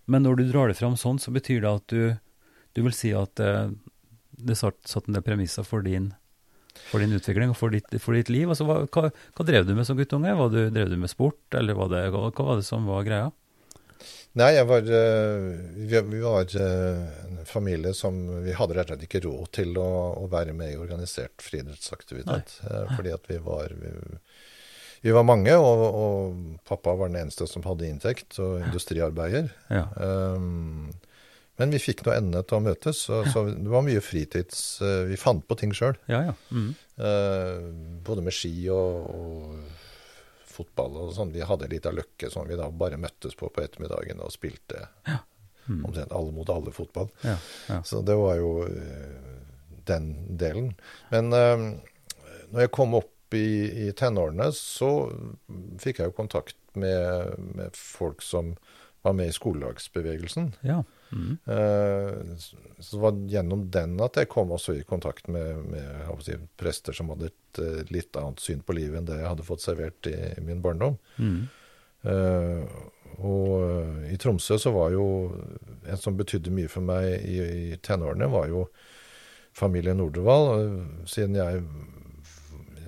Men 0.10 0.26
når 0.26 0.40
du 0.40 0.48
drar 0.50 0.72
det 0.72 0.80
fram 0.80 0.98
sånn, 0.98 1.22
så 1.22 1.34
betyr 1.34 1.62
det 1.62 1.72
at 1.72 1.94
du, 1.94 2.02
du 2.76 2.82
vil 2.88 2.96
si 2.96 3.14
at 3.16 3.36
det, 3.40 3.52
eh, 3.52 3.76
det 4.42 4.58
satt, 4.58 4.80
satt 4.90 5.06
en 5.06 5.14
del 5.14 5.26
premisser 5.26 5.66
for 5.68 5.86
din, 5.86 6.08
for 6.90 7.04
din 7.04 7.14
utvikling 7.14 7.52
og 7.54 7.60
for 7.60 7.74
ditt, 7.74 7.92
for 8.02 8.18
ditt 8.18 8.32
liv. 8.34 8.50
Altså, 8.50 8.66
hva, 8.66 8.80
hva, 8.88 9.12
hva, 9.12 9.46
drev 9.46 9.68
du 9.68 9.76
med 9.78 9.86
som 9.86 10.00
guttunge? 10.00 10.34
Hva 10.34 10.48
du, 10.50 10.64
drev 10.74 10.90
du 10.90 10.98
med 10.98 11.12
sport, 11.12 11.44
eller 11.54 11.78
hva, 11.78 11.86
det, 11.92 12.08
hva, 12.16 12.32
var 12.34 12.58
det 12.58 12.66
som 12.66 12.90
var 12.90 13.06
greia? 13.06 13.30
Nei, 14.40 14.48
jeg 14.56 14.66
var, 14.66 14.88
eh, 14.98 15.48
vi, 15.78 16.02
var 16.24 16.56
eh, 16.58 17.02
en 17.28 17.42
familie 17.46 17.92
som 17.94 18.18
Vi 18.42 18.56
hadde 18.56 18.78
rett 18.78 18.88
og 18.88 18.96
slett 18.96 19.06
ikke 19.06 19.22
råd 19.28 19.52
til 19.60 19.76
å, 19.78 19.90
å 20.24 20.26
være 20.32 20.56
med 20.58 20.74
i 20.74 20.80
organisert 20.80 21.44
friidrettsaktivitet. 21.44 22.58
Fordi 22.96 23.14
at 23.14 23.28
vi 23.30 23.38
var 23.44 23.76
vi, 23.78 23.92
vi 25.02 25.12
var 25.12 25.26
mange, 25.26 25.54
og, 25.58 25.84
og, 25.90 26.42
pappa 26.68 26.94
var 26.98 27.10
den 27.10 27.24
eneste 27.24 27.48
som 27.50 27.64
hadde 27.66 27.88
inntekt, 27.90 28.38
og 28.42 28.62
industriarbeider. 28.62 29.50
Ja. 29.74 29.88
Um, 29.98 30.92
men 31.62 31.74
vi 31.74 31.82
fikk 31.82 32.04
nå 32.06 32.14
endene 32.14 32.44
til 32.46 32.58
å 32.60 32.64
møtes, 32.64 33.04
så, 33.08 33.24
så, 33.30 33.44
det 33.50 33.70
var 33.70 33.86
mye 33.86 34.02
fritids 34.02 34.80
uh, 34.82 35.04
Vi 35.10 35.18
fant 35.20 35.44
på 35.46 35.58
ting 35.60 35.74
sjøl. 35.78 35.98
Ja, 36.10 36.22
ja. 36.30 36.36
mm. 36.54 36.70
uh, 37.02 37.66
både 38.06 38.26
med 38.26 38.36
ski 38.38 38.54
og, 38.74 39.10
og 39.10 40.52
fotball 40.52 41.00
og 41.04 41.14
sånn. 41.18 41.34
Vi 41.34 41.46
hadde 41.50 41.70
litt 41.72 41.90
av 41.90 41.98
løkke 41.98 42.30
som 42.34 42.46
vi 42.50 42.60
da 42.60 42.70
bare 42.70 43.00
møttes 43.02 43.38
på 43.38 43.50
på 43.50 43.66
ettermiddagen 43.66 44.22
og 44.24 44.34
spilte 44.34 44.88
Ja. 45.10 45.22
Mm. 45.70 45.84
omtrent 45.86 46.14
alle 46.18 46.34
mot 46.34 46.50
alle 46.50 46.72
fotball. 46.74 47.12
Ja, 47.22 47.36
ja. 47.70 47.76
Så 47.86 48.02
det 48.06 48.16
var 48.18 48.34
jo 48.40 48.66
uh, 48.66 49.34
den 49.86 50.14
delen. 50.42 50.72
Men 51.14 51.30
når 51.32 52.66
jeg 52.66 52.72
kom 52.74 52.96
opp 52.98 53.12
i, 53.38 53.88
i 53.88 53.92
tenårene, 53.98 54.50
så 54.56 55.10
fikk 55.82 56.02
jeg 56.02 56.12
jo 56.12 56.18
kontakt 56.18 56.58
med, 56.74 57.36
med 57.56 57.78
folk 57.78 58.24
som 58.26 58.56
var 59.02 59.16
med 59.18 59.32
i 59.32 59.38
skolelagsbevegelsen. 59.38 60.54
ja. 60.62 60.84
Mm. 61.12 61.38
Så 62.80 62.96
det 62.96 63.02
var 63.02 63.18
gjennom 63.28 63.66
den 63.72 63.98
at 64.00 64.16
jeg 64.16 64.30
kom 64.32 64.54
også 64.56 64.78
i 64.80 64.86
kontakt 64.88 65.28
med, 65.28 65.58
med 65.74 66.22
si, 66.24 66.38
prester 66.56 66.96
som 66.96 67.12
hadde 67.12 67.32
et 67.32 67.60
eh, 67.60 67.82
litt 67.92 68.16
annet 68.16 68.40
syn 68.40 68.62
på 68.64 68.78
livet 68.78 69.02
enn 69.02 69.10
det 69.10 69.20
jeg 69.20 69.28
hadde 69.28 69.48
fått 69.48 69.64
servert 69.66 70.08
i, 70.08 70.16
i 70.38 70.46
min 70.46 70.62
barndom. 70.64 70.96
Mm. 71.18 71.42
Uh, 72.02 72.64
og 73.22 74.08
i 74.10 74.16
Tromsø 74.18 74.56
så 74.58 74.72
var 74.74 74.90
jo 74.96 75.04
En 75.86 76.00
som 76.02 76.16
betydde 76.18 76.50
mye 76.50 76.70
for 76.72 76.82
meg 76.82 77.12
i, 77.28 77.36
i 77.76 77.78
tenårene, 77.84 78.26
var 78.32 78.48
jo 78.50 78.64
familien 79.54 80.00
Nordervall. 80.00 80.64
Siden 81.10 81.36
jeg, 81.38 81.62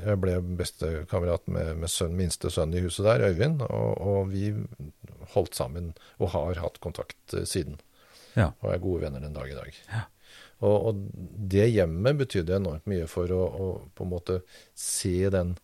jeg 0.04 0.20
ble 0.24 0.38
bestekamerat 0.60 1.48
med, 1.52 1.74
med 1.82 1.92
sønn, 1.92 2.16
minste 2.18 2.52
sønn 2.54 2.76
i 2.76 2.84
huset 2.84 3.08
der, 3.08 3.26
Øyvind. 3.30 3.64
Og, 3.68 3.92
og 3.98 4.32
vi 4.34 4.52
holdt 5.34 5.58
sammen 5.58 5.94
og 6.20 6.34
har 6.36 6.62
hatt 6.64 6.82
kontakt 6.84 7.36
eh, 7.36 7.48
siden. 7.50 7.80
Ja. 8.38 8.52
Og 8.62 8.74
er 8.74 8.84
gode 8.84 9.06
venner 9.06 9.24
den 9.24 9.36
dag 9.36 9.52
i 9.52 9.58
dag. 9.58 9.80
Ja. 9.92 10.08
Og, 10.64 10.76
og 10.90 11.06
det 11.54 11.68
hjemmet 11.74 12.20
betydde 12.22 12.58
enormt 12.58 12.88
mye 12.90 13.08
for 13.12 13.32
å, 13.36 13.44
å 13.44 13.70
på 13.96 14.06
en 14.06 14.14
måte 14.14 14.42
se 14.80 15.18
den 15.34 15.58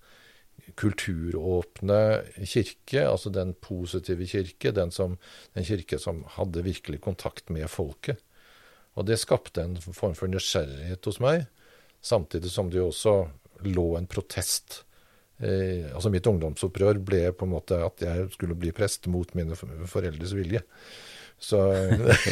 kulturåpne 0.79 1.99
kirke, 2.45 3.05
altså 3.07 3.31
den 3.33 3.55
positive 3.63 4.27
kirke, 4.29 4.73
den, 4.75 4.91
som, 4.93 5.17
den 5.55 5.65
kirke 5.65 5.99
som 6.01 6.21
hadde 6.35 6.65
virkelig 6.67 7.01
kontakt 7.05 7.49
med 7.53 7.69
folket. 7.71 8.21
Og 8.99 9.07
det 9.07 9.19
skapte 9.21 9.63
en 9.63 9.77
form 9.79 10.15
for 10.17 10.31
nysgjerrighet 10.31 11.07
hos 11.07 11.21
meg, 11.23 11.47
samtidig 12.01 12.51
som 12.51 12.69
det 12.71 12.81
jo 12.81 12.89
også 12.91 13.15
lå 13.67 13.87
en 13.97 14.07
protest. 14.09 14.83
Eh, 15.39 15.87
altså 15.93 16.11
mitt 16.11 16.27
ungdomsopprør 16.27 16.99
ble 17.03 17.21
på 17.31 17.47
en 17.47 17.53
måte 17.53 17.77
at 17.85 18.03
jeg 18.03 18.27
skulle 18.33 18.57
bli 18.59 18.73
prest 18.75 19.07
mot 19.11 19.31
mine 19.39 19.55
foreldres 19.87 20.33
vilje. 20.35 20.63
Så 21.39 21.59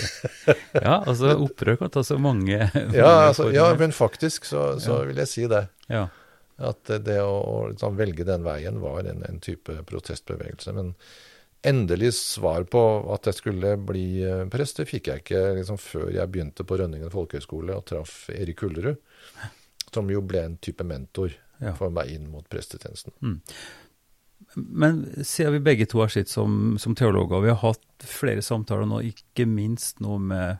ja, 0.73 0.97
altså 1.07 1.31
opprør 1.39 1.77
kan 1.79 1.91
ta 1.93 2.03
så 2.03 2.17
mange, 2.19 2.57
mange 2.75 2.97
ja, 2.97 3.11
altså, 3.29 3.49
ja, 3.55 3.69
men 3.79 3.93
faktisk 3.95 4.45
så, 4.49 4.73
så 4.83 4.97
Ja. 4.97 5.03
vil 5.07 5.21
jeg 5.23 5.31
si 5.31 5.45
det. 5.51 5.67
ja. 5.91 6.07
At 6.57 6.89
det 7.05 7.19
å, 7.21 7.33
å 7.37 7.57
liksom 7.69 7.99
velge 7.99 8.25
den 8.25 8.41
veien 8.41 8.79
var 8.81 9.05
en, 9.05 9.19
en 9.29 9.35
type 9.45 9.75
protestbevegelse. 9.85 10.71
Men 10.73 10.87
endelig 11.61 12.15
svar 12.17 12.63
på 12.65 12.81
at 13.13 13.29
jeg 13.29 13.37
skulle 13.37 13.75
bli 13.77 14.23
eh, 14.25 14.41
prest, 14.49 14.79
det 14.81 14.87
fikk 14.89 15.11
jeg 15.11 15.21
ikke 15.21 15.43
liksom 15.59 15.77
før 15.77 16.09
jeg 16.15 16.31
begynte 16.33 16.65
på 16.65 16.79
Rønningen 16.81 17.13
folkehøgskole 17.13 17.77
og 17.77 17.85
traff 17.91 18.23
Erik 18.33 18.57
Kullerud, 18.63 18.97
som 19.93 20.09
jo 20.11 20.21
ble 20.21 20.45
en 20.45 20.57
type 20.57 20.83
mentor 20.87 21.35
Ja. 21.59 21.71
for 21.73 21.89
meg 21.89 22.11
inn 22.13 22.27
mot 22.29 22.45
prestetjenesten. 22.49 23.13
Men 24.55 24.99
siden 25.25 25.53
vi 25.53 25.59
begge 25.65 25.87
to 25.89 25.99
har 26.03 26.11
sitt 26.13 26.29
som, 26.29 26.77
som 26.77 26.93
teologer, 26.95 27.41
vi 27.41 27.49
har 27.49 27.57
hatt 27.63 28.05
flere 28.05 28.43
samtaler 28.45 28.85
nå, 28.85 29.01
ikke 29.09 29.47
minst 29.49 29.99
nå 30.03 30.19
med 30.21 30.59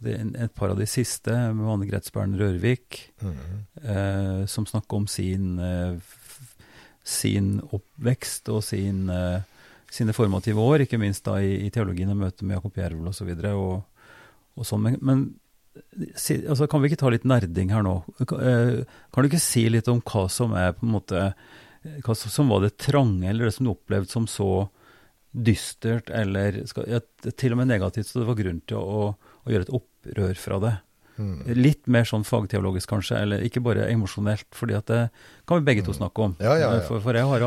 et 0.00 0.54
par 0.56 0.72
av 0.72 0.78
de 0.80 0.86
siste, 0.88 1.32
med 1.52 1.68
Anne 1.68 1.88
Gretsbergen 1.90 2.38
Rørvik, 2.40 3.02
eh, 3.20 4.46
som 4.48 4.64
snakker 4.64 4.96
om 4.96 5.06
sin, 5.06 5.58
eh, 5.60 5.98
sin 7.04 7.58
oppvekst 7.60 8.48
og 8.48 8.64
sin, 8.64 9.10
eh, 9.10 9.42
sine 9.90 10.14
formative 10.16 10.56
år, 10.56 10.86
ikke 10.86 11.00
minst 11.00 11.24
da 11.28 11.36
i, 11.44 11.66
i 11.66 11.70
teologien 11.70 12.10
og 12.10 12.16
møte 12.16 12.44
med 12.46 12.56
Jakob 12.56 12.80
Jervel 12.80 13.12
osv. 13.12 13.28
Og, 13.28 13.44
så 13.44 13.52
og, 13.58 13.84
og 14.56 14.68
sånn. 14.68 14.82
Men, 14.86 14.98
men 15.02 15.24
altså, 15.78 16.66
kan 16.70 16.82
vi 16.82 16.90
ikke 16.90 17.00
ta 17.02 17.10
litt 17.12 17.26
nerding 17.28 17.72
her 17.74 17.84
nå? 17.86 18.00
Kan, 18.24 18.40
eh, 18.42 19.00
kan 19.12 19.22
du 19.22 19.30
ikke 19.30 19.42
si 19.42 19.68
litt 19.70 19.88
om 19.92 20.02
hva 20.02 20.26
som 20.32 20.54
er 20.58 20.74
på 20.76 20.86
en 20.86 20.94
måte 20.98 21.24
hva 21.80 22.14
som 22.16 22.50
var 22.52 22.60
det 22.64 22.76
trange, 22.76 23.24
eller 23.24 23.48
det 23.48 23.54
som 23.56 23.64
du 23.64 23.72
opplevde 23.72 24.12
som 24.12 24.26
så 24.28 24.68
dystert, 25.30 26.10
eller 26.12 26.58
skal, 26.68 26.88
ja, 26.90 27.00
til 27.30 27.54
og 27.54 27.60
med 27.62 27.70
negativt, 27.70 28.10
så 28.10 28.20
det 28.20 28.28
var 28.28 28.38
grunn 28.40 28.60
til 28.68 28.80
å, 28.80 29.06
å 29.16 29.52
gjøre 29.52 29.68
et 29.68 29.74
opprør 29.78 30.40
fra 30.42 30.58
det? 30.64 30.74
Mm. 31.20 31.40
Litt 31.60 31.86
mer 31.92 32.06
sånn 32.08 32.24
fagteologisk 32.24 32.88
kanskje, 32.94 33.18
eller 33.20 33.42
ikke 33.44 33.60
bare 33.64 33.84
emosjonelt, 33.92 34.46
fordi 34.56 34.76
at 34.78 34.86
det 34.88 35.00
kan 35.46 35.60
vi 35.60 35.66
begge 35.68 35.84
to 35.84 35.92
snakke 35.96 36.24
om. 36.24 36.32
Mm. 36.38 36.46
Ja, 36.46 36.54
ja, 36.56 36.70
ja. 36.78 36.84
For, 36.86 37.02
for 37.04 37.18
jeg 37.18 37.28
har 37.28 37.44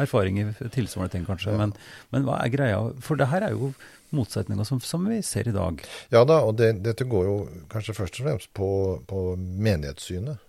erfaring 0.00 0.40
i 0.40 0.46
tilsvarende 0.72 1.12
ting 1.12 1.26
kanskje, 1.28 1.52
men, 1.58 1.74
men 2.14 2.24
hva 2.24 2.38
er 2.40 2.52
greia? 2.54 2.78
For 3.04 3.20
det 3.20 3.28
her 3.34 3.44
er 3.50 3.52
jo 3.58 3.74
motsetninger 4.14 4.64
som, 4.68 4.80
som 4.80 5.04
vi 5.10 5.20
ser 5.26 5.48
i 5.50 5.54
dag. 5.54 5.80
Ja 6.14 6.22
da, 6.28 6.40
og 6.46 6.56
det, 6.60 6.72
dette 6.86 7.04
går 7.10 7.24
jo 7.28 7.36
kanskje 7.72 7.96
først 7.98 8.20
og 8.22 8.28
fremst 8.28 8.52
på, 8.56 8.68
på 9.10 9.22
menighetssynet. 9.38 10.40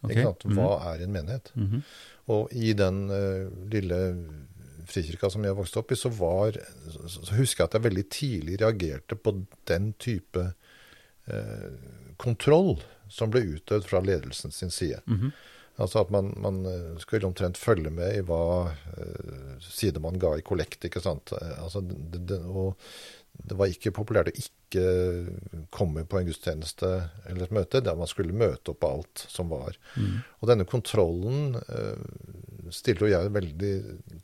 Okay. 0.00 0.24
Hva 0.24 0.32
Mhm. 0.48 0.86
er 0.94 1.02
en 1.04 1.12
menighet? 1.12 1.50
Mhm. 1.54 1.82
Og 2.30 2.52
i 2.54 2.72
den 2.78 3.10
uh, 3.10 3.50
lille 3.68 3.96
frikirka 4.90 5.28
som 5.30 5.44
jeg 5.44 5.56
vokste 5.58 5.80
opp 5.82 5.92
i, 5.92 5.98
så, 5.98 6.10
var, 6.14 6.56
så, 6.90 7.22
så 7.26 7.34
husker 7.36 7.64
jeg 7.64 7.68
at 7.68 7.74
jeg 7.76 7.84
veldig 7.88 8.04
tidlig 8.10 8.60
reagerte 8.62 9.18
på 9.18 9.34
den 9.70 9.92
type 10.02 10.40
eh, 10.48 10.69
kontroll 12.20 12.76
som 13.10 13.30
ble 13.32 13.42
utøvd 13.56 13.88
fra 13.88 14.02
ledelsen 14.04 14.54
sin 14.54 14.70
side. 14.70 15.00
Mhm. 15.06 15.32
Altså 15.80 16.02
at 16.02 16.10
man, 16.12 16.34
man 16.36 16.60
eh, 16.68 16.96
skulle 17.00 17.24
omtrent 17.26 17.58
følge 17.58 17.90
med 17.94 18.18
i 18.18 18.24
hva 18.26 18.68
eh, 18.68 19.52
side 19.64 20.02
man 20.02 20.18
ga 20.20 20.34
i 20.36 20.44
kollekt, 20.44 20.84
ikke 20.84 21.00
sant. 21.00 21.32
Eh, 21.36 21.56
Altså, 21.62 21.80
det, 21.80 22.20
det, 22.28 22.40
og 22.44 22.76
det 23.32 23.56
var 23.56 23.70
ikke 23.72 23.94
populært 23.96 24.28
å 24.32 24.36
ikke 24.36 24.82
komme 25.72 26.04
på 26.06 26.18
en 26.18 26.26
gudstjeneste 26.28 26.90
eller 27.30 27.46
et 27.46 27.54
møte 27.54 27.80
der 27.82 27.96
man 27.98 28.10
skulle 28.10 28.36
møte 28.36 28.74
opp 28.74 28.82
på 28.82 28.90
alt 28.98 29.22
som 29.30 29.48
var. 29.50 29.78
Mm. 29.96 30.18
Og 30.42 30.50
denne 30.50 30.66
kontrollen 30.68 31.56
uh, 31.56 32.74
stilte 32.74 33.06
jo 33.06 33.10
jeg 33.10 33.32
veldig 33.34 33.72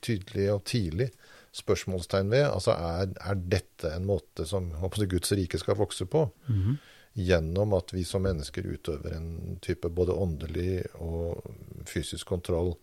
tydelig 0.05 0.47
og 0.53 0.61
tidlig 0.69 1.09
spørsmålstegn 1.57 2.31
ved. 2.35 2.45
Altså 2.51 2.77
er, 2.77 3.15
er 3.17 3.41
dette 3.57 3.95
en 3.95 4.07
måte 4.07 4.47
som 4.47 4.69
Guds 5.09 5.33
rike 5.39 5.59
skal 5.63 5.81
vokse 5.81 6.07
på? 6.11 6.27
Mhm. 6.51 6.77
Gjennom 7.17 7.73
at 7.77 7.95
vi 7.97 8.05
som 8.05 8.27
mennesker 8.27 8.67
utøver 8.69 9.17
en 9.17 9.59
type 9.65 9.89
både 9.89 10.13
åndelig 10.13 10.83
og 11.01 11.41
fysisk 11.89 12.29
kontroll. 12.29 12.75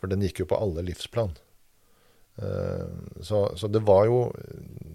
For 0.00 0.10
den 0.10 0.24
gikk 0.26 0.42
jo 0.42 0.48
på 0.50 0.58
alle 0.58 0.82
livsplan. 0.86 1.36
Eh, 2.42 2.88
Så, 3.22 3.46
så 3.56 3.68
det 3.68 3.80
var 3.86 4.06
jo 4.06 4.32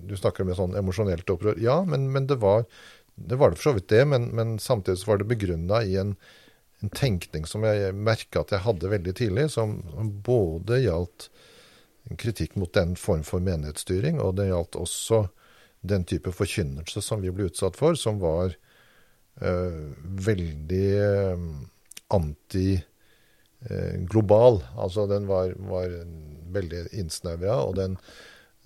Du 0.08 0.17
snakker 0.17 0.43
om 0.43 0.51
et 0.51 0.60
sånn 0.60 0.75
emosjonelt 0.77 1.30
opprør. 1.30 1.58
Ja, 1.58 1.82
men, 1.88 2.12
men 2.12 2.27
det 2.27 2.41
var 2.43 2.67
det 3.15 3.38
var 3.38 3.51
det 3.51 3.60
for 3.60 3.71
så 3.71 3.75
vidt 3.75 3.89
det, 3.91 4.06
men, 4.08 4.30
men 4.36 4.60
samtidig 4.60 4.99
så 4.99 5.12
var 5.12 5.17
det 5.19 5.27
begrunna 5.30 5.84
i 5.84 5.97
en, 5.99 6.15
en 6.82 6.89
tenkning 6.89 7.45
som 7.45 7.63
jeg 7.67 7.93
merka 7.93 8.41
at 8.41 8.54
jeg 8.56 8.63
hadde 8.65 8.89
veldig 8.89 9.13
tidlig, 9.19 9.49
som, 9.54 9.82
som 9.91 10.10
både 10.25 10.80
gjaldt 10.82 11.27
kritikk 12.17 12.56
mot 12.58 12.71
den 12.73 12.95
form 12.97 13.21
for 13.27 13.43
menighetsstyring, 13.43 14.19
og 14.23 14.39
det 14.39 14.47
gjaldt 14.49 14.80
også 14.80 15.25
den 15.86 16.06
type 16.08 16.34
forkynnelse 16.34 17.04
som 17.04 17.21
vi 17.21 17.34
ble 17.34 17.49
utsatt 17.51 17.77
for, 17.77 17.99
som 17.99 18.19
var 18.23 18.56
veldig 19.41 20.88
eh, 21.01 21.39
anti-global. 22.13 24.63
altså 24.77 25.08
den 25.08 25.27
var, 25.27 25.54
var 25.58 25.89
veldig 26.54 26.88
innsnevra, 26.91 27.63
og 27.65 27.75
den, 27.80 27.97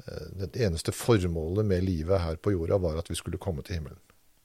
eh, 0.05 0.27
det 0.41 0.61
eneste 0.67 0.91
formålet 0.91 1.65
med 1.65 1.83
livet 1.83 2.21
her 2.21 2.35
på 2.35 2.51
jorda 2.55 2.77
var 2.81 2.97
at 2.99 3.11
vi 3.11 3.15
skulle 3.15 3.41
komme 3.41 3.61
til 3.63 3.75
himmelen. 3.79 3.99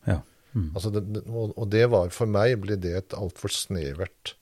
Ja. 0.06 0.20
Mm. 0.52 0.70
Altså 0.74 0.90
det, 0.90 1.02
og 1.30 1.70
det 1.70 1.86
var 1.92 2.08
for 2.14 2.26
meg 2.26 2.60
ble 2.64 2.76
det 2.80 2.94
et 2.98 3.14
altfor 3.14 3.48
snevert 3.54 4.34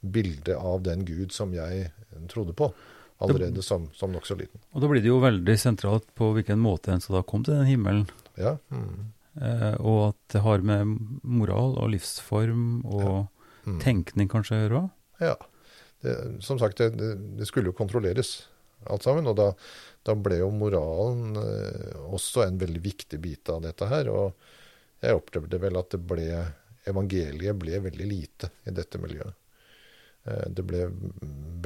bilde 0.00 0.56
av 0.56 0.82
den 0.86 1.04
Gud 1.04 1.32
som 1.36 1.52
jeg 1.52 1.90
trodde 2.32 2.54
på, 2.56 2.72
allerede 3.20 3.62
som, 3.62 3.90
som 3.92 4.12
nokså 4.12 4.34
liten. 4.40 4.60
Og 4.72 4.80
da 4.80 4.88
blir 4.88 5.02
det 5.04 5.10
jo 5.10 5.20
veldig 5.20 5.56
sentralt 5.60 6.06
på 6.16 6.32
hvilken 6.36 6.58
måte 6.62 6.92
en 6.94 7.00
skal 7.04 7.16
da 7.18 7.22
komme 7.28 7.44
til 7.44 7.58
den 7.58 7.68
himmelen. 7.68 8.06
Ja. 8.40 8.56
Mm. 8.72 9.12
Eh, 9.40 9.74
og 9.80 10.10
at 10.10 10.18
det 10.34 10.42
har 10.44 10.64
med 10.66 10.96
moral 11.24 11.76
og 11.80 11.92
livsform 11.94 12.84
og 12.86 13.28
Mm. 13.66 13.74
tenkning 13.82 14.28
kanskje 14.32 14.54
å 14.56 14.60
gjøre 14.62 14.78
òg. 14.78 14.90
Ja. 15.20 15.34
Det, 16.00 16.14
som 16.40 16.56
sagt, 16.58 16.78
det, 16.80 16.94
det, 16.96 17.10
det 17.36 17.44
skulle 17.46 17.68
jo 17.68 17.76
kontrolleres, 17.76 18.46
alt 18.88 19.04
sammen. 19.04 19.26
Og 19.28 19.36
da, 19.36 19.50
da 20.08 20.14
ble 20.16 20.38
jo 20.40 20.48
moralen 20.50 21.36
eh, 21.36 21.98
også 22.08 22.46
en 22.46 22.56
veldig 22.58 22.80
viktig 22.80 23.20
bit 23.20 23.50
av 23.52 23.60
dette 23.66 23.84
her. 23.90 24.08
Og 24.08 24.32
jeg 25.04 25.18
opplevde 25.18 25.60
vel 25.60 25.76
at 25.76 25.92
det 25.92 26.00
ble 26.08 26.24
Evangeliet 26.88 27.58
ble 27.60 27.82
veldig 27.84 28.06
lite 28.08 28.48
i 28.64 28.72
dette 28.72 28.96
miljøet. 28.98 29.36
Eh, 30.24 30.46
det 30.56 30.64
ble 30.64 30.86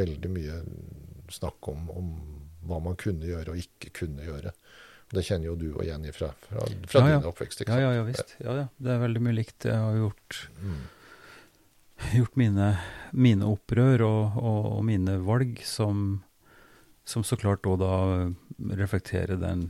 veldig 0.03 0.33
mye 0.35 0.59
snakk 1.31 1.71
om, 1.71 1.87
om 1.95 2.11
hva 2.67 2.81
man 2.83 2.99
kunne 2.99 3.31
gjøre 3.31 3.55
og 3.55 3.63
ikke 3.63 3.95
kunne 4.03 4.27
gjøre. 4.27 4.51
Det 5.15 5.25
kjenner 5.27 5.49
jo 5.51 5.55
du 5.61 5.69
og 5.75 5.85
Jenny 5.87 6.11
fra, 6.15 6.29
fra, 6.49 6.65
fra 6.91 7.01
Ja, 7.05 7.13
ja. 7.15 7.21
din 7.23 7.29
oppvekst. 7.31 7.63
ikke 7.65 7.73
sant? 7.73 7.85
ja, 7.87 7.93
ja 7.99 8.03
visst. 8.07 8.35
Ja, 8.43 8.57
ja. 8.63 8.67
Det 8.79 8.93
er 8.95 9.01
veldig 9.05 9.23
mye 9.25 9.37
likt. 9.39 9.65
Jeg 9.71 9.79
har 9.81 9.97
gjort, 10.01 10.41
Mm. 10.65 10.83
gjort 12.19 12.37
mine, 12.37 12.69
mine 13.13 13.47
opprør 13.49 14.03
og, 14.07 14.39
og, 14.43 14.71
og 14.79 14.85
mine 14.85 15.19
valg 15.25 15.61
som 15.65 16.23
som 17.05 17.21
så 17.21 17.37
klart 17.37 17.67
òg 17.69 17.83
da 17.83 17.97
reflekterer 18.81 19.37
den, 19.37 19.67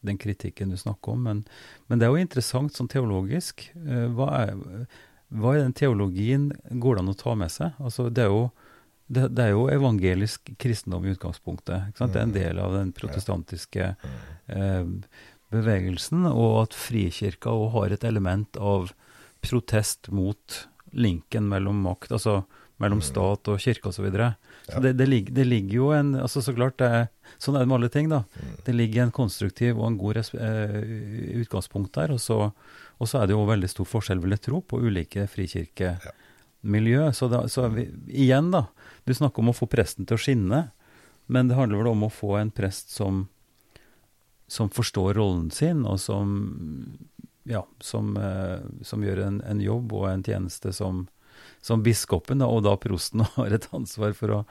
den, 0.00 0.16
kritikken 0.16 0.70
du 0.72 0.76
snakker 0.80 1.12
om. 1.12 1.22
Men, 1.26 1.42
men, 1.86 1.98
det 2.00 2.06
er 2.06 2.14
jo 2.14 2.22
interessant 2.22 2.72
sånn 2.72 2.88
teologisk. 2.88 3.66
Eh, 3.76 4.06
hva 4.16 4.28
er, 4.46 4.86
hva 5.28 5.52
er 5.52 5.66
den 5.66 5.74
teologien 5.76 6.46
går 6.80 6.96
det 6.96 7.02
an 7.04 7.12
å 7.12 7.16
ta 7.20 7.34
med 7.36 7.52
seg? 7.52 7.76
Altså, 7.76 8.06
det 8.08 8.24
er 8.24 8.32
jo 8.32 8.46
det, 9.08 9.28
det, 9.32 9.44
er 9.44 9.54
jo 9.54 9.66
evangelisk 9.72 10.52
kristendom 10.60 11.06
i 11.06 11.14
utgangspunktet. 11.16 11.96
Det 11.96 12.08
er 12.08 12.22
en 12.22 12.32
mm. 12.32 12.36
del 12.36 12.60
av 12.60 12.76
den 12.76 12.92
protestantiske 12.96 13.94
eh, 13.96 14.90
bevegelsen, 15.52 16.26
og 16.28 16.62
at 16.66 16.76
frikirka 16.76 17.52
òg 17.52 17.70
har 17.76 17.96
et 17.96 18.04
element 18.04 18.60
av 18.60 18.92
protest 19.44 20.10
mot 20.12 20.62
linken 20.92 21.48
mellom 21.48 21.80
makt, 21.84 22.12
altså 22.16 22.42
mellom 22.78 23.00
mm. 23.00 23.06
stat 23.08 23.50
og 23.50 23.62
kirke 23.62 23.90
osv. 23.90 23.98
Så, 23.98 24.04
videre. 24.06 24.28
så 24.68 24.82
det, 24.84 24.92
det, 25.00 25.08
ligger, 25.08 25.34
det, 25.34 25.46
ligger 25.48 25.74
jo 25.80 25.88
en 25.96 26.12
altså 26.20 26.42
Så 26.44 26.54
klart, 26.54 26.78
det, 26.78 27.08
sånn 27.42 27.56
er 27.58 27.64
det 27.64 27.70
med 27.70 27.78
alle 27.80 27.90
ting. 27.92 28.12
da. 28.12 28.22
Mm. 28.36 28.52
Det 28.66 28.76
ligger 28.76 29.04
en 29.04 29.14
konstruktiv 29.14 29.80
og 29.80 29.88
en 29.88 29.98
god 29.98 30.20
eh, 30.20 30.78
utgangspunkt 31.42 31.96
der. 31.98 32.14
Og 32.14 32.22
så, 32.22 32.38
og 32.98 33.10
så, 33.10 33.22
er 33.22 33.28
det 33.28 33.36
jo 33.36 33.48
veldig 33.48 33.72
stor 33.72 33.88
forskjell, 33.88 34.22
vil 34.22 34.36
jeg 34.36 34.46
tro, 34.46 34.62
på 34.62 34.80
ulike 34.84 35.26
frikirkemiljø. 36.62 37.12
Så, 37.12 37.28
da, 37.28 37.48
så 37.48 37.68
vi, 37.68 37.90
igjen, 38.08 38.50
da. 38.50 38.66
Du 39.04 39.14
snakker 39.14 39.40
om 39.40 39.50
å 39.50 39.56
få 39.56 39.66
presten 39.66 40.06
til 40.06 40.16
å 40.16 40.18
skinne, 40.18 40.70
men 41.26 41.48
det 41.48 41.56
handler 41.56 41.78
vel 41.78 41.92
om 41.92 42.04
å 42.04 42.10
få 42.10 42.36
en 42.36 42.50
prest 42.50 42.90
som, 42.90 43.28
som 44.46 44.68
forstår 44.70 45.14
rollen 45.14 45.50
sin, 45.50 45.84
og 45.86 46.00
som, 46.00 46.98
ja, 47.44 47.66
som, 47.80 48.16
eh, 48.16 48.60
som 48.82 49.04
gjør 49.04 49.26
en, 49.26 49.40
en, 49.42 49.60
jobb 49.60 49.92
og 49.92 50.08
en 50.10 50.22
tjeneste 50.24 50.72
som, 50.72 51.06
som 51.60 51.82
biskopen, 51.82 52.42
og 52.42 52.64
da 52.64 52.76
prosten, 52.76 53.24
har 53.36 53.52
et 53.52 53.68
ansvar 53.72 54.12
for 54.12 54.30
å, 54.30 54.42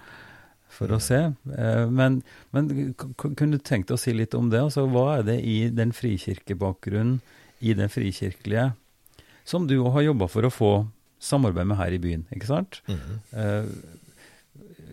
for 0.70 0.92
å 0.92 1.00
se. 1.00 1.34
Eh, 1.58 1.86
men, 1.90 2.22
men, 2.52 2.94
kunne 3.18 3.58
du 3.58 3.62
tenkt 3.62 3.90
deg 3.90 3.98
å 3.98 4.02
si 4.02 4.14
litt 4.14 4.38
om 4.38 4.50
det? 4.50 4.62
Altså, 4.62 4.86
hva 4.90 5.20
er 5.20 5.26
det 5.32 5.42
i 5.42 5.70
den 5.70 5.94
frikirkebakgrunnen, 5.94 7.22
i 7.58 7.74
den 7.74 7.90
frikirkelige, 7.90 8.72
som 9.48 9.66
du 9.66 9.80
har 9.82 10.04
jobba 10.06 10.28
for 10.30 10.46
å 10.46 10.54
få 10.54 10.72
samarbeid 11.20 11.68
med 11.68 11.80
her 11.80 11.94
i 11.96 12.02
byen, 12.02 12.28
ikke 12.36 12.50
sant? 12.50 12.82
Mm 12.88 12.98
-hmm. 12.98 13.70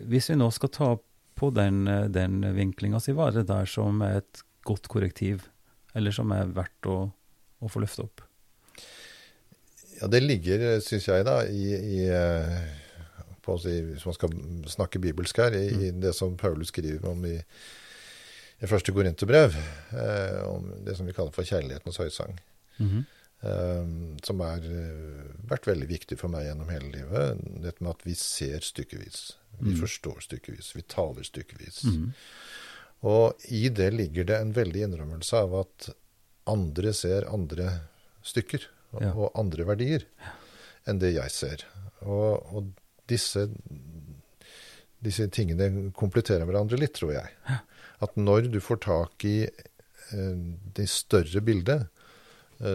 hvis 0.05 0.29
vi 0.29 0.35
nå 0.35 0.51
skal 0.51 0.69
ta 0.69 0.97
på 1.35 1.49
den, 1.49 1.85
den 2.11 2.55
vinklinga 2.55 2.99
si, 2.99 3.11
hva 3.11 3.27
er 3.27 3.31
det 3.31 3.47
der 3.47 3.65
som 3.65 4.01
er 4.01 4.17
et 4.17 4.43
godt 4.63 4.87
korrektiv, 4.87 5.49
eller 5.95 6.11
som 6.11 6.31
er 6.31 6.45
verdt 6.45 6.85
å, 6.85 7.11
å 7.59 7.67
få 7.67 7.79
løfte 7.79 8.01
opp? 8.01 8.21
Ja, 10.01 10.07
det 10.07 10.23
ligger, 10.23 10.79
syns 10.79 11.07
jeg, 11.07 11.25
da, 11.25 11.45
i, 11.47 11.75
i 11.75 12.09
på 13.45 13.55
å 13.55 13.61
si, 13.61 13.73
Hvis 13.91 14.05
man 14.07 14.17
skal 14.17 14.37
snakke 14.73 15.01
bibelsk 15.03 15.41
her, 15.43 15.55
i, 15.57 15.65
mm. 15.69 15.83
i 15.87 15.91
det 16.05 16.13
som 16.17 16.37
Paulus 16.39 16.71
skriver 16.73 17.05
om 17.11 17.25
i, 17.29 17.35
i 18.59 18.69
første 18.69 18.93
Korinterbrev, 18.95 19.57
eh, 19.93 20.39
om 20.49 20.71
det 20.85 20.97
som 20.97 21.07
vi 21.07 21.15
kaller 21.15 21.35
for 21.35 21.47
kjærlighetens 21.47 22.01
høysang. 22.01 22.39
Mm 22.77 22.89
-hmm. 22.89 23.03
Eh, 23.45 23.87
som 24.25 24.43
har 24.43 24.65
eh, 24.65 25.25
vært 25.49 25.69
veldig 25.69 25.89
viktig 25.89 26.17
for 26.19 26.33
meg 26.33 26.47
gjennom 26.47 26.71
hele 26.73 26.91
livet. 26.93 27.43
Dette 27.63 27.83
med 27.83 27.93
at 27.95 28.05
vi 28.07 28.15
ser 28.19 28.65
stykkevis. 28.65 29.25
Vi 29.59 29.73
mm. 29.75 29.81
forstår 29.81 30.23
stykkevis. 30.25 30.73
Vi 30.75 30.85
taler 30.91 31.27
stykkevis. 31.27 31.83
Mm. 31.87 32.09
Og 33.05 33.47
i 33.53 33.67
det 33.69 33.91
ligger 33.93 34.27
det 34.27 34.39
en 34.39 34.55
veldig 34.55 34.87
innrømmelse 34.87 35.43
av 35.45 35.59
at 35.61 35.91
andre 36.49 36.93
ser 36.95 37.27
andre 37.29 37.69
stykker 38.25 38.65
og, 38.95 38.99
ja. 39.03 39.11
og 39.13 39.37
andre 39.37 39.67
verdier 39.67 40.07
enn 40.89 41.01
det 41.01 41.15
jeg 41.15 41.33
ser. 41.33 41.65
Og, 42.05 42.45
og 42.53 42.69
disse, 43.09 43.47
disse, 45.03 45.27
tingene 45.33 45.91
kompletterer 45.97 46.45
hverandre 46.47 46.79
litt, 46.79 46.95
tror 46.97 47.15
jeg. 47.15 47.59
At 48.05 48.17
når 48.19 48.49
du 48.53 48.59
får 48.63 48.81
tak 48.85 49.25
i 49.27 49.37
eh, 49.45 50.35
det 50.77 50.87
større 50.91 51.41
bildet, 51.45 51.87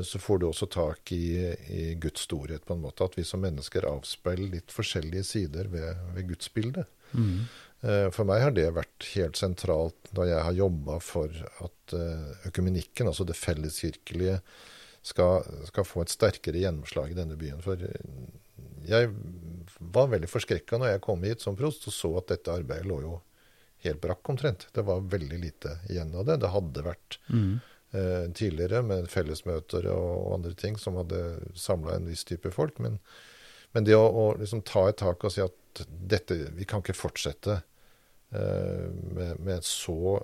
så 0.04 0.18
får 0.20 0.38
du 0.38 0.44
også 0.50 0.66
tak 0.68 1.12
i, 1.16 1.54
i, 1.72 1.94
Guds 2.00 2.26
storhet, 2.26 2.66
på 2.68 2.74
en 2.76 2.82
måte. 2.82 3.06
At 3.06 3.14
vi 3.16 3.24
som 3.24 3.40
mennesker 3.40 3.86
avspeiler 3.88 4.58
litt 4.58 4.74
forskjellige 4.74 5.24
sider 5.24 5.70
ved, 5.72 6.02
ved 6.16 6.28
gudsbildet. 6.28 6.90
Mm. 7.16 7.46
Eh, 7.80 8.08
for 8.12 8.28
meg 8.28 8.42
har 8.44 8.52
det 8.52 8.66
vært 8.76 9.06
helt 9.14 9.40
sentralt 9.40 10.10
da 10.16 10.26
jeg 10.28 10.44
har 10.44 10.58
jobba 10.58 10.98
for 11.04 11.32
at 11.64 11.94
eh, 11.96 12.26
økumenikken, 12.50 13.08
altså 13.08 13.24
det 13.28 13.38
felleskirkelige, 13.40 14.40
skal, 15.00 15.46
skal, 15.70 15.86
få 15.88 16.04
et 16.04 16.12
sterkere 16.12 16.60
gjennomslag 16.60 17.14
i 17.14 17.16
denne 17.16 17.38
byen. 17.40 17.62
For 17.64 17.80
jeg 18.84 19.08
var 19.80 20.10
veldig 20.12 20.28
forskrekka 20.28 20.76
når 20.76 20.94
jeg 20.94 21.04
kom 21.06 21.24
hit 21.24 21.40
som 21.40 21.56
prost 21.56 21.86
og 21.88 21.96
så 21.96 22.10
at 22.20 22.34
dette 22.34 22.52
arbeidet 22.52 22.88
lå 22.90 23.00
jo 23.06 23.14
helt 23.86 24.00
brakk 24.02 24.28
omtrent. 24.28 24.66
Det 24.76 24.84
var 24.84 25.06
veldig 25.08 25.38
lite 25.40 25.78
igjen 25.88 26.12
av 26.12 26.26
det. 26.28 26.36
Det 26.42 26.52
hadde 26.52 26.84
vært 26.84 27.16
mm. 27.32 27.54
Eh, 27.92 28.30
tidligere 28.36 28.82
med 28.86 29.10
fellesmøter 29.10 29.88
og, 29.92 30.10
og, 30.10 30.30
andre 30.38 30.54
ting 30.58 30.78
som 30.78 30.98
hadde 31.00 31.22
samla 31.58 31.96
en 31.96 32.08
viss 32.10 32.24
type 32.28 32.52
folk. 32.54 32.78
Men, 32.82 32.98
men 33.74 33.86
det 33.88 33.96
å, 33.98 34.06
å 34.06 34.26
liksom 34.40 34.64
ta 34.66 34.88
et 34.88 35.00
tak 35.00 35.24
og 35.24 35.34
si 35.34 35.44
at 35.44 35.84
dette, 35.86 36.36
vi 36.56 36.66
kan 36.68 36.82
ikke 36.82 36.98
fortsette 36.98 37.60
eh, 37.60 38.88
med, 39.14 39.38
med 39.38 39.66
så 39.66 40.18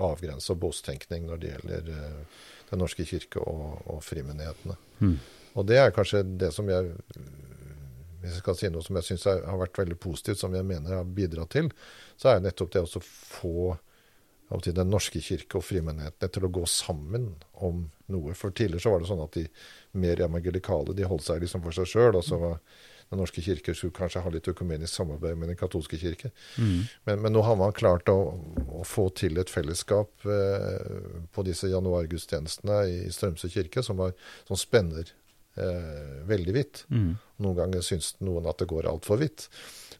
avgrensa 0.00 0.56
bostenkning 0.56 1.26
når 1.28 1.42
det 1.42 1.52
gjelder 1.54 1.92
eh, 1.96 2.40
Den 2.70 2.78
norske 2.78 3.02
kirke 3.02 3.40
og, 3.42 3.80
og 3.90 4.02
frimenighetene. 4.06 4.76
Mm. 5.02 5.16
Og 5.58 5.64
det 5.66 5.80
er 5.80 5.94
kanskje 5.94 6.22
det 6.38 6.52
som 6.54 6.68
jeg 6.70 6.92
hvis 8.20 8.36
jeg 8.36 8.42
skal 8.42 8.56
si 8.58 8.68
noe 8.70 8.84
som 8.84 8.98
jeg 8.98 9.06
syns 9.08 9.26
har 9.26 9.60
vært 9.60 9.78
veldig 9.80 9.96
positivt, 10.00 10.40
som 10.42 10.54
jeg 10.54 10.66
mener 10.68 11.00
har 11.00 11.12
bidratt 11.16 11.54
til, 11.54 11.70
så 12.20 12.34
er 12.34 12.42
nettopp 12.44 12.74
det 12.74 12.82
å 12.84 13.00
få 13.00 13.72
til 14.58 14.74
Den 14.74 14.90
norske 14.90 15.20
kirke 15.22 15.60
og 15.60 15.64
frimenighetene 15.64 16.32
til 16.34 16.46
å 16.46 16.52
gå 16.52 16.64
sammen 16.66 17.28
om 17.62 17.84
noe. 18.10 18.34
For 18.34 18.50
tidligere 18.50 18.82
så 18.82 18.94
var 18.94 19.02
det 19.02 19.10
sånn 19.10 19.22
at 19.22 19.36
de 19.38 19.44
mer 20.02 20.22
evangelikale 20.26 20.96
de 20.96 21.06
holdt 21.06 21.28
seg 21.28 21.44
liksom 21.44 21.62
for 21.62 21.76
seg 21.76 21.86
sjøl. 21.92 22.18
Og 22.18 22.26
så 22.26 22.40
var 22.40 22.58
Den 23.10 23.18
norske 23.18 23.42
kirke 23.42 23.72
skulle 23.74 23.94
kanskje 23.94 24.20
ha 24.22 24.30
litt 24.30 24.46
økumenisk 24.46 24.94
samarbeid 24.94 25.38
med 25.38 25.48
Den 25.50 25.58
katolske 25.58 25.98
kirke. 25.98 26.30
Mm. 26.58 26.84
Men, 27.06 27.22
men, 27.22 27.32
nå 27.34 27.42
har 27.42 27.56
man 27.58 27.74
klart 27.74 28.10
å, 28.10 28.18
å 28.70 28.84
få 28.86 29.08
til 29.18 29.38
et 29.42 29.50
fellesskap 29.50 30.26
eh, 30.26 31.24
på 31.34 31.46
disse 31.46 31.70
januargudstjenestene 31.72 32.84
i 32.86 33.00
Strømsø 33.10 33.50
kirke 33.50 33.82
som, 33.82 33.98
er, 34.06 34.14
som 34.46 34.58
spenner 34.58 35.10
eh, 35.56 36.24
veldig 36.28 36.54
vidt. 36.54 36.84
Mm. 36.88 37.14
Noen 37.44 37.58
ganger 37.58 37.84
syns 37.84 38.14
noen 38.20 38.48
at 38.50 38.60
det 38.60 38.68
går 38.70 38.88
altfor 38.90 39.20
vidt. 39.22 39.48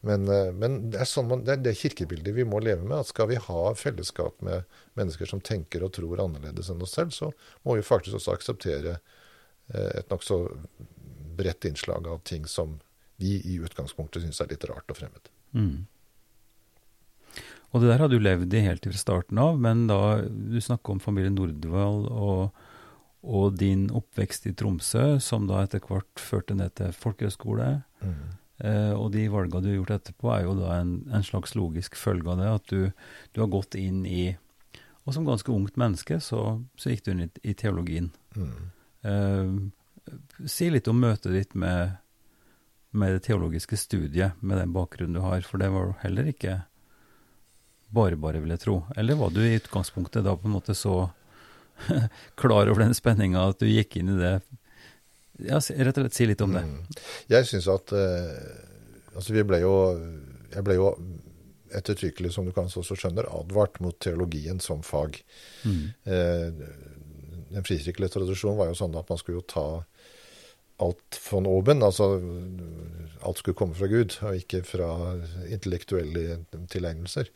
Men, 0.07 0.29
eh, 0.29 0.51
men 0.57 0.79
det, 0.91 1.01
er 1.03 1.09
sånn 1.09 1.29
man, 1.31 1.45
det, 1.45 1.59
er 1.59 1.65
det 1.65 1.77
kirkebildet 1.81 2.37
vi 2.37 2.47
må 2.49 2.63
leve 2.65 2.87
med. 2.87 2.99
at 3.01 3.11
Skal 3.11 3.31
vi 3.33 3.41
ha 3.41 3.63
fellesskap 3.79 4.41
med 4.47 4.69
mennesker 4.99 5.29
som 5.29 5.43
tenker 5.45 5.85
og 5.85 5.95
tror 5.97 6.23
annerledes 6.23 6.71
enn 6.73 6.83
oss 6.85 6.97
selv, 6.99 7.15
så 7.17 7.33
må 7.67 7.77
vi 7.79 7.87
faktisk 7.87 8.21
også 8.21 8.37
akseptere 8.37 8.99
eh, 9.75 9.91
et 10.01 10.13
nokså 10.13 10.43
bredt 11.41 11.69
innslag 11.69 12.09
av 12.11 12.23
ting 12.29 12.47
som 12.49 12.79
vi 13.21 13.37
i 13.45 13.59
utgangspunktet 13.61 14.25
syns 14.25 14.41
er 14.41 14.53
litt 14.53 14.65
rart 14.69 14.93
og 14.93 14.97
fremmed. 14.97 15.33
Mm. 15.53 15.89
Og 17.71 17.83
det 17.83 17.91
der 17.93 18.03
har 18.03 18.11
du 18.11 18.19
levd 18.19 18.55
i 18.57 18.65
helt 18.65 18.87
fra 18.89 18.99
starten 18.99 19.39
av, 19.39 19.61
men 19.61 19.85
da 19.91 20.21
du 20.25 20.59
snakker 20.61 20.97
om 20.97 21.03
familien 21.03 21.37
Nordvall 21.39 22.09
og 22.11 22.65
og 23.23 23.57
din 23.61 23.89
oppvekst 23.93 24.47
i 24.49 24.55
Tromsø, 24.57 25.19
som 25.21 25.47
da 25.49 25.65
etter 25.65 25.83
hvert 25.85 26.21
førte 26.21 26.57
ned 26.57 26.73
til 26.79 26.93
folkehøyskole. 26.97 27.71
Mm. 28.01 28.21
Eh, 28.65 28.93
og 28.93 29.11
de 29.15 29.27
valgene 29.33 29.65
du 29.65 29.71
har 29.71 29.79
gjort 29.79 29.97
etterpå, 29.99 30.31
er 30.35 30.45
jo 30.47 30.55
da 30.59 30.79
en, 30.81 30.95
en 31.13 31.25
slags 31.25 31.55
logisk 31.57 31.97
følge 32.01 32.33
av 32.33 32.41
det. 32.41 32.49
At 32.59 32.73
du, 32.73 33.11
du, 33.33 33.43
har 33.43 33.53
gått 33.53 33.77
inn 33.81 34.05
i 34.09 34.37
Og 35.09 35.15
som 35.17 35.25
ganske 35.25 35.51
ungt 35.51 35.79
menneske 35.81 36.19
så, 36.21 36.61
så 36.77 36.93
gikk 36.93 37.07
du 37.07 37.11
inn 37.13 37.23
i, 37.25 37.29
i 37.51 37.55
teologien. 37.57 38.11
Mm. 38.37 38.59
Eh, 39.09 40.45
si 40.49 40.69
litt 40.71 40.89
om 40.93 41.01
møtet 41.01 41.33
ditt 41.33 41.55
med, 41.59 41.97
med 42.93 43.17
det 43.17 43.25
teologiske 43.25 43.79
studiet, 43.81 44.37
med 44.41 44.61
den 44.61 44.75
bakgrunnen 44.77 45.17
du 45.17 45.25
har. 45.25 45.41
For 45.45 45.61
det 45.61 45.71
var 45.73 45.97
heller 46.05 46.29
ikke 46.31 46.61
bare 47.91 48.17
bare, 48.21 48.41
vil 48.41 48.53
jeg 48.55 48.63
tro. 48.63 48.77
Eller 48.97 49.19
var 49.19 49.33
du 49.35 49.41
i 49.43 49.57
utgangspunktet 49.57 50.25
da 50.25 50.37
på 50.37 50.47
en 50.47 50.55
måte 50.55 50.77
så 50.79 51.11
klar 52.41 52.71
over 52.71 52.85
den 52.85 52.97
spenninga 52.97 53.49
at 53.53 53.63
du 53.63 53.69
gikk 53.69 53.99
inn 54.01 54.15
i 54.15 54.19
det. 54.21 54.35
Ja, 55.41 55.61
rett 55.61 55.97
og 55.99 56.05
slett 56.05 56.19
si 56.19 56.29
litt 56.29 56.43
om 56.45 56.55
det. 56.57 56.63
Mm. 56.67 57.03
Jeg 57.33 57.49
syns 57.49 57.71
at 57.73 57.95
eh, 57.97 58.35
Altså, 59.11 59.33
vi 59.35 59.43
ble 59.43 59.59
jo 59.63 59.73
Jeg 60.53 60.63
ble 60.67 60.77
jo 60.77 60.91
ettertrykkelig, 61.75 62.33
som 62.35 62.47
du 62.47 62.53
kanskje 62.55 62.81
også 62.83 62.97
skjønner, 62.99 63.29
advart 63.31 63.77
mot 63.79 63.95
teologien 64.03 64.59
som 64.63 64.81
fag. 64.83 65.21
Mm. 65.63 65.85
Eh, 66.03 66.49
den 67.55 67.67
frikirkelige 67.67 68.17
tradisjonen 68.17 68.59
var 68.59 68.73
jo 68.73 68.79
sånn 68.81 68.97
at 68.99 69.07
man 69.11 69.21
skulle 69.21 69.39
jo 69.39 69.47
ta 69.53 69.67
alt 70.83 71.19
von 71.29 71.47
oben, 71.47 71.85
altså 71.87 72.09
alt 73.23 73.39
skulle 73.39 73.59
komme 73.59 73.77
fra 73.79 73.87
Gud, 73.91 74.17
og 74.27 74.41
ikke 74.41 74.65
fra 74.67 74.91
intellektuelle 75.47 76.41
tilegnelser. 76.73 77.31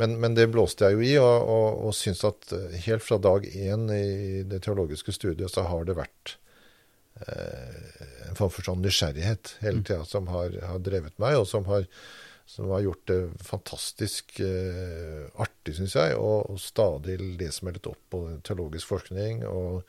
Men, 0.00 0.16
men, 0.20 0.34
det 0.34 0.48
blåste 0.50 0.88
jeg 0.88 0.96
jo 0.96 1.04
i, 1.06 1.12
og, 1.22 1.50
og, 1.54 1.82
og 1.88 1.94
syns 1.94 2.24
at 2.26 2.50
eh, 2.56 2.78
helt 2.88 3.04
fra 3.04 3.20
dag 3.22 3.46
én 3.46 3.86
i 3.94 4.42
det 4.48 4.64
teologiske 4.66 5.14
studiet 5.14 5.52
så 5.52 5.66
har 5.68 5.86
det 5.86 5.94
vært 5.98 6.36
eh, 7.22 8.02
en 8.28 8.38
form 8.38 8.50
for 8.50 8.66
sånn 8.66 8.82
nysgjerrighet 8.82 9.56
hele 9.62 9.84
mm. 9.84 9.86
tida 9.86 10.02
som 10.10 10.26
har, 10.34 10.56
har, 10.66 10.82
drevet 10.82 11.14
meg, 11.22 11.38
og 11.38 11.46
som 11.50 11.68
har 11.70 11.86
som 12.46 12.68
har 12.70 12.82
gjort 12.84 13.06
det 13.08 13.30
fantastisk 13.40 14.40
eh, 14.40 15.24
artig, 15.40 15.76
syns 15.78 15.94
jeg, 15.96 16.16
å 16.20 16.58
stadig 16.60 17.16
lese 17.40 17.64
meg 17.64 17.78
litt 17.78 17.88
opp 17.88 18.02
på 18.12 18.20
teologisk 18.44 18.90
forskning, 18.90 19.46
og 19.48 19.80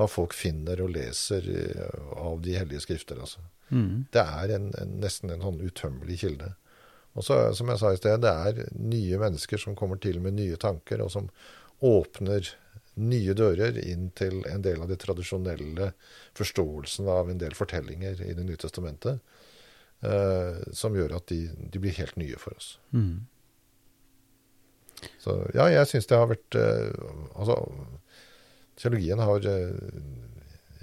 hva 0.00 0.08
folk 0.08 0.32
finner 0.36 0.80
og 0.80 0.94
leser 0.94 1.44
eh, 1.52 1.98
av 2.16 2.40
de 2.44 2.56
hellige 2.56 2.86
skrifter. 2.86 3.20
altså. 3.20 3.44
Mm. 3.68 4.06
Det 4.12 4.24
er 4.24 4.54
en, 4.56 4.70
en, 4.80 4.96
nesten 5.02 5.32
en 5.34 5.44
sånn 5.44 5.60
utømmelig 5.60 6.20
kilde. 6.24 6.54
Og 7.18 7.26
så, 7.26 7.38
som 7.58 7.70
jeg 7.72 7.80
sa 7.80 7.92
i 7.92 7.98
sted, 7.98 8.22
det 8.22 8.30
er 8.30 8.74
nye 8.78 9.18
mennesker 9.18 9.58
som 9.58 9.76
kommer 9.78 9.98
til 10.02 10.20
med 10.22 10.36
nye 10.38 10.58
tanker, 10.60 11.02
og 11.02 11.10
som 11.10 11.30
åpner 11.80 12.52
nye 13.00 13.34
dører 13.34 13.78
inn 13.82 14.10
til 14.16 14.42
en 14.50 14.62
del 14.62 14.82
av 14.82 14.90
de 14.90 14.98
tradisjonelle 15.00 15.92
forståelsene 16.38 17.10
av 17.12 17.30
en 17.30 17.40
del 17.40 17.54
fortellinger 17.56 18.22
i 18.26 18.34
Det 18.36 18.44
nye 18.44 18.60
testamentet, 18.60 19.20
eh, 20.02 20.60
som 20.76 20.96
gjør 20.96 21.16
at 21.18 21.28
de, 21.32 21.42
de, 21.56 21.82
blir 21.82 21.96
helt 21.96 22.18
nye 22.20 22.38
for 22.38 22.56
oss. 22.56 22.74
Mm. 22.92 23.26
Så 25.22 25.36
ja, 25.56 25.70
jeg 25.72 25.88
syns 25.88 26.10
det 26.10 26.18
har 26.18 26.28
vært 26.28 26.56
eh, 26.60 26.90
Altså, 27.40 27.54
teologien 28.76 29.22
har 29.24 29.46
eh, 29.48 30.02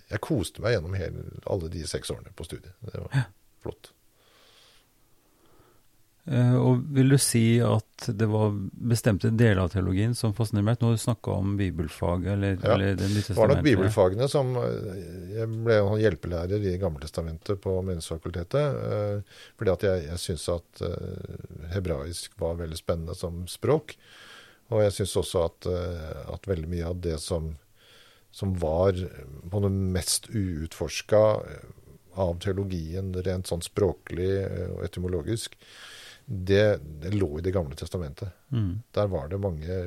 Jeg 0.10 0.24
koste 0.26 0.64
meg 0.64 0.74
gjennom 0.74 0.96
hele, 0.98 1.28
alle 1.46 1.70
de 1.70 1.84
seks 1.86 2.10
årene 2.14 2.34
på 2.34 2.48
studiet. 2.48 2.74
Det 2.82 3.04
var 3.04 3.14
ja. 3.14 3.28
flott. 3.62 3.92
Eh, 6.28 6.56
og 6.60 6.82
vil 6.92 7.14
du 7.14 7.18
si 7.22 7.60
at 7.64 8.10
det 8.20 8.28
var 8.28 8.52
bestemte 8.92 9.30
deler 9.32 9.62
av 9.62 9.70
teologien 9.72 10.12
som 10.18 10.34
fascinerte 10.36 10.68
meg? 10.68 10.82
Nå 10.82 10.90
har 10.90 10.98
du 10.98 11.04
snakka 11.06 11.36
om 11.40 11.54
bibelfaget, 11.60 12.28
eller, 12.34 12.58
ja, 12.60 12.74
eller 12.74 12.98
Det 13.00 13.08
Det 13.16 13.38
var 13.38 13.54
nok 13.54 13.64
bibelfagene 13.64 14.28
som 14.28 14.52
eh, 14.60 14.98
Jeg 15.38 15.48
ble 15.54 15.80
en 15.80 16.02
hjelpelærer 16.02 16.68
i 16.68 16.76
Gammeltestamentet 16.82 17.62
på 17.64 17.78
Menighetsfakultetet. 17.80 18.84
Eh, 18.92 19.40
fordi 19.56 19.76
at 19.78 19.88
jeg, 19.88 20.04
jeg 20.10 20.24
syntes 20.26 20.50
at 20.58 20.84
hebraisk 21.72 22.36
var 22.42 22.60
veldig 22.60 22.78
spennende 22.80 23.16
som 23.16 23.46
språk. 23.48 23.96
Og 24.68 24.84
jeg 24.84 24.98
syns 24.98 25.16
også 25.16 25.48
at, 25.48 25.68
at, 26.28 26.48
veldig 26.50 26.68
mye 26.68 26.88
av 26.90 27.00
det 27.00 27.16
som, 27.24 27.54
som 28.36 28.52
var 28.60 29.00
på 29.48 29.62
det 29.64 29.72
mest 29.72 30.28
uutforska 30.28 31.22
av 32.20 32.40
teologien 32.44 33.14
rent 33.24 33.48
sånn 33.48 33.64
språklig 33.64 34.34
og 34.74 34.82
etymologisk, 34.84 35.56
det, 36.30 36.80
det, 36.84 37.14
lå 37.16 37.40
i 37.40 37.42
Det 37.42 37.52
gamle 37.56 37.76
testamentet. 37.76 38.30
Mm. 38.52 38.80
Der 38.92 39.08
var 39.08 39.30
det 39.32 39.40
mange 39.40 39.78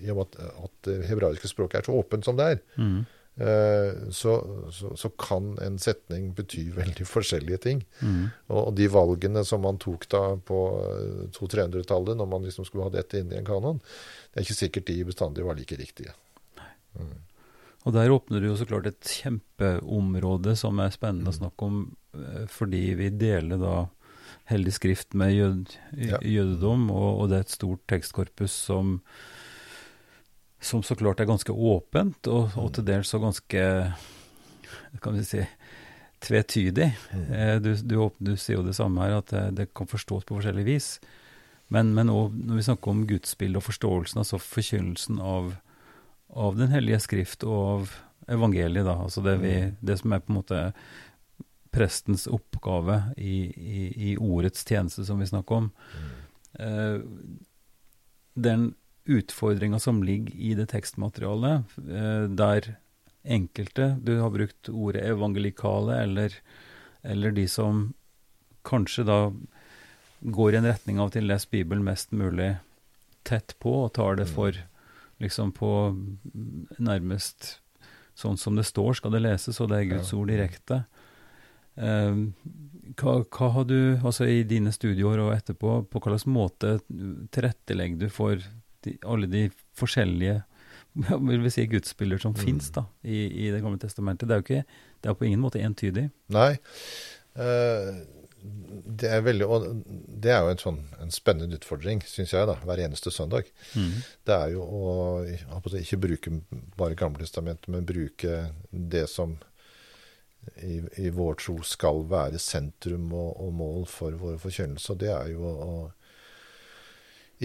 I 0.00 0.10
og 0.10 0.22
med 0.22 0.38
at, 0.40 0.72
det 0.88 1.02
hebraiske 1.10 1.50
språket 1.50 1.82
er 1.82 1.88
så 1.88 1.98
åpent 2.00 2.24
som 2.24 2.38
det 2.38 2.46
er, 2.54 2.62
mm. 2.80 2.96
eh, 3.44 3.98
så, 4.08 4.36
så, 4.72 4.94
så, 4.96 5.10
kan 5.20 5.50
en 5.60 5.76
setning 5.78 6.30
bety 6.36 6.70
veldig 6.80 7.06
forskjellige 7.08 7.60
ting. 7.68 7.84
Mm. 8.00 8.30
Og, 8.48 8.60
og, 8.62 8.72
de 8.78 8.88
valgene 8.88 9.44
som 9.44 9.66
man 9.68 9.76
tok 9.82 10.08
da 10.12 10.22
på 10.40 10.62
200-300-tallet, 11.36 12.16
når 12.16 12.30
man 12.32 12.48
liksom 12.48 12.64
skulle 12.64 12.88
ha 12.88 12.94
dette 12.96 13.20
inn 13.20 13.34
i 13.34 13.40
en 13.42 13.48
kanon, 13.48 13.82
det 14.32 14.40
er 14.40 14.48
ikke 14.48 14.60
sikkert 14.62 14.88
de 14.88 15.02
bestandig 15.12 15.44
var 15.44 15.60
like 15.60 15.76
riktige. 15.76 16.16
Mm. 16.96 17.18
Og 17.86 17.94
der 17.94 18.10
åpner 18.10 18.40
du 18.40 18.48
jo 18.48 18.56
så 18.58 18.64
klart 18.66 18.88
et 18.88 19.12
kjempeområde 19.20 20.56
som 20.58 20.80
er 20.80 20.94
spennende 20.94 21.30
å 21.30 21.36
mm. 21.36 21.40
snakke 21.42 21.68
om, 21.68 21.84
eh, 22.16 22.48
fordi 22.50 22.86
vi 22.96 23.12
deler 23.12 23.60
da 23.60 23.76
hellig 24.50 24.76
skrift 24.76 25.14
med 25.18 25.34
jød, 25.34 25.76
ja. 25.98 26.20
jødedom, 26.22 26.90
og, 26.90 27.08
og, 27.20 27.30
det 27.30 27.38
er 27.38 27.46
et 27.46 27.56
stort 27.56 27.82
tekstkorpus 27.90 28.54
som, 28.68 29.00
som 30.62 30.84
så 30.86 30.94
klart 30.98 31.20
er 31.20 31.28
ganske 31.30 31.52
åpent, 31.52 32.30
og, 32.30 32.54
og 32.56 32.72
til 32.76 32.86
dels 32.86 33.10
så 33.10 33.22
ganske 33.22 33.64
kan 35.02 35.16
vi 35.16 35.24
si, 35.26 35.42
tvetydig. 36.24 36.90
Mm. 37.12 37.26
Eh, 37.32 37.54
du, 37.60 37.70
du, 37.82 37.98
du, 38.18 38.32
sier 38.36 38.60
jo 38.60 38.66
det 38.66 38.76
samme 38.78 39.04
her, 39.04 39.18
at 39.20 39.30
det, 39.32 39.44
det 39.58 39.68
kan 39.76 39.90
forstås 39.90 40.26
på 40.26 40.38
forskjellig 40.38 40.66
vis. 40.66 40.96
Men, 41.72 41.92
men 41.94 42.10
også, 42.12 42.46
når 42.46 42.58
vi 42.60 42.66
snakker 42.68 42.92
om 42.92 43.06
gudsbildet 43.10 43.60
og 43.60 43.66
forståelsen, 43.66 44.22
altså 44.22 44.40
forkynnelsen 44.42 45.20
av, 45.22 45.56
av 46.30 46.58
Den 46.58 46.70
hellige 46.74 47.02
skrift 47.02 47.46
og 47.46 47.62
av 47.66 47.96
evangeliet, 48.36 48.86
da, 48.86 48.96
altså 49.06 49.22
det, 49.22 49.36
vi, 49.42 49.54
mm. 49.66 49.76
det 49.86 49.98
som 50.00 50.14
er 50.14 50.22
på 50.22 50.32
en 50.32 50.38
måte 50.40 50.62
prestens 51.76 52.24
oppgave 52.26 53.02
i, 53.16 53.36
i, 53.52 53.82
i, 54.10 54.16
ordets 54.16 54.64
tjeneste, 54.64 55.04
som 55.04 55.20
vi 55.20 55.28
snakker 55.28 55.60
om. 55.60 55.70
Mm. 55.92 56.14
Eh, 56.66 57.00
den 58.34 58.66
utfordringa 59.04 59.80
som 59.80 60.02
ligger 60.02 60.36
i 60.36 60.54
det 60.56 60.70
tekstmaterialet, 60.72 61.76
eh, 61.78 62.24
der 62.32 62.74
enkelte 63.26 63.96
Du 64.02 64.20
har 64.20 64.30
brukt 64.30 64.68
ordet 64.68 65.02
evangelikale, 65.04 65.98
eller, 66.02 66.34
eller, 67.02 67.30
de 67.30 67.48
som 67.50 67.92
kanskje 68.62 69.04
da 69.04 69.32
går 70.20 70.54
i 70.54 70.58
en 70.60 70.68
retning 70.70 71.00
av 71.02 71.10
å 71.10 71.22
lese 71.22 71.50
Bibelen 71.50 71.84
mest 71.84 72.12
mulig 72.14 72.56
tett 73.26 73.56
på, 73.58 73.72
og 73.84 73.92
tar 73.98 74.16
det 74.16 74.28
mm. 74.30 74.34
for 74.34 74.60
liksom 75.18 75.52
på 75.52 75.70
nærmest 76.78 77.58
sånn 78.14 78.38
som 78.38 78.56
det 78.56 78.64
står, 78.64 78.94
skal 78.94 79.12
det 79.12 79.24
leses, 79.26 79.58
og 79.60 79.70
det 79.70 79.80
er 79.80 79.90
Guds 79.96 80.12
ord 80.16 80.30
direkte. 80.30 80.84
Ehm, 81.76 82.32
hva, 82.96 83.18
hva, 83.24 83.48
har 83.52 83.66
du, 83.68 83.78
altså 84.00 84.28
i 84.30 84.42
dine 84.48 84.72
studieår 84.72 85.20
og 85.26 85.32
etterpå, 85.34 85.78
på 85.90 86.02
hvilken 86.02 86.32
måte 86.32 86.76
tilrettelegger 87.34 88.06
du 88.06 88.12
for 88.12 88.40
de, 88.86 88.96
alle 89.04 89.28
de 89.30 89.46
forskjellige 89.76 90.40
vil 91.28 91.42
vi 91.44 91.52
si 91.52 91.66
gudsbilder 91.68 92.20
som 92.22 92.32
mm. 92.32 92.40
fins 92.40 92.70
i, 93.02 93.26
i, 93.28 93.50
Det 93.52 93.60
gamle 93.60 93.80
testamentet? 93.80 94.28
Det 94.28 94.34
er 94.36 94.40
jo 94.40 94.46
ikke, 94.46 94.84
det 95.02 95.10
er 95.10 95.18
på 95.18 95.26
ingen 95.28 95.42
måte 95.42 95.60
entydig. 95.60 96.08
Nei. 96.32 96.54
Uh, 97.36 98.00
det 98.86 99.10
er 99.10 99.24
veldig, 99.26 99.46
og 99.50 99.66
det 99.84 100.30
er 100.32 100.44
jo 100.44 100.52
en, 100.54 100.60
sånn, 100.60 100.78
en 101.02 101.12
spennende 101.12 101.58
utfordring, 101.58 102.00
syns 102.06 102.32
jeg, 102.32 102.46
da, 102.48 102.54
hver 102.62 102.80
eneste 102.84 103.10
søndag. 103.12 103.48
Mm. 103.74 103.92
Det 104.28 104.36
er 104.36 104.54
jo 104.54 104.62
å, 104.62 104.94
å 105.58 105.60
ikke 105.80 106.00
bruke 106.04 106.32
bare 106.78 106.98
Gamletestamentet, 106.98 107.68
men 107.72 107.88
bruke 107.88 108.46
det 108.70 109.06
som 109.10 109.34
i, 110.62 110.80
i, 111.02 111.10
vår 111.10 111.38
tro 111.42 111.56
skal 111.66 112.04
være 112.10 112.40
sentrum 112.42 113.10
og, 113.12 113.36
og 113.42 113.52
mål 113.56 113.86
for 113.90 114.16
vår 114.20 114.38
forkynnelse. 114.42 114.92
Og 114.92 115.00
det 115.02 115.12
er 115.12 115.32
jo 115.32 115.46
å 115.46 115.76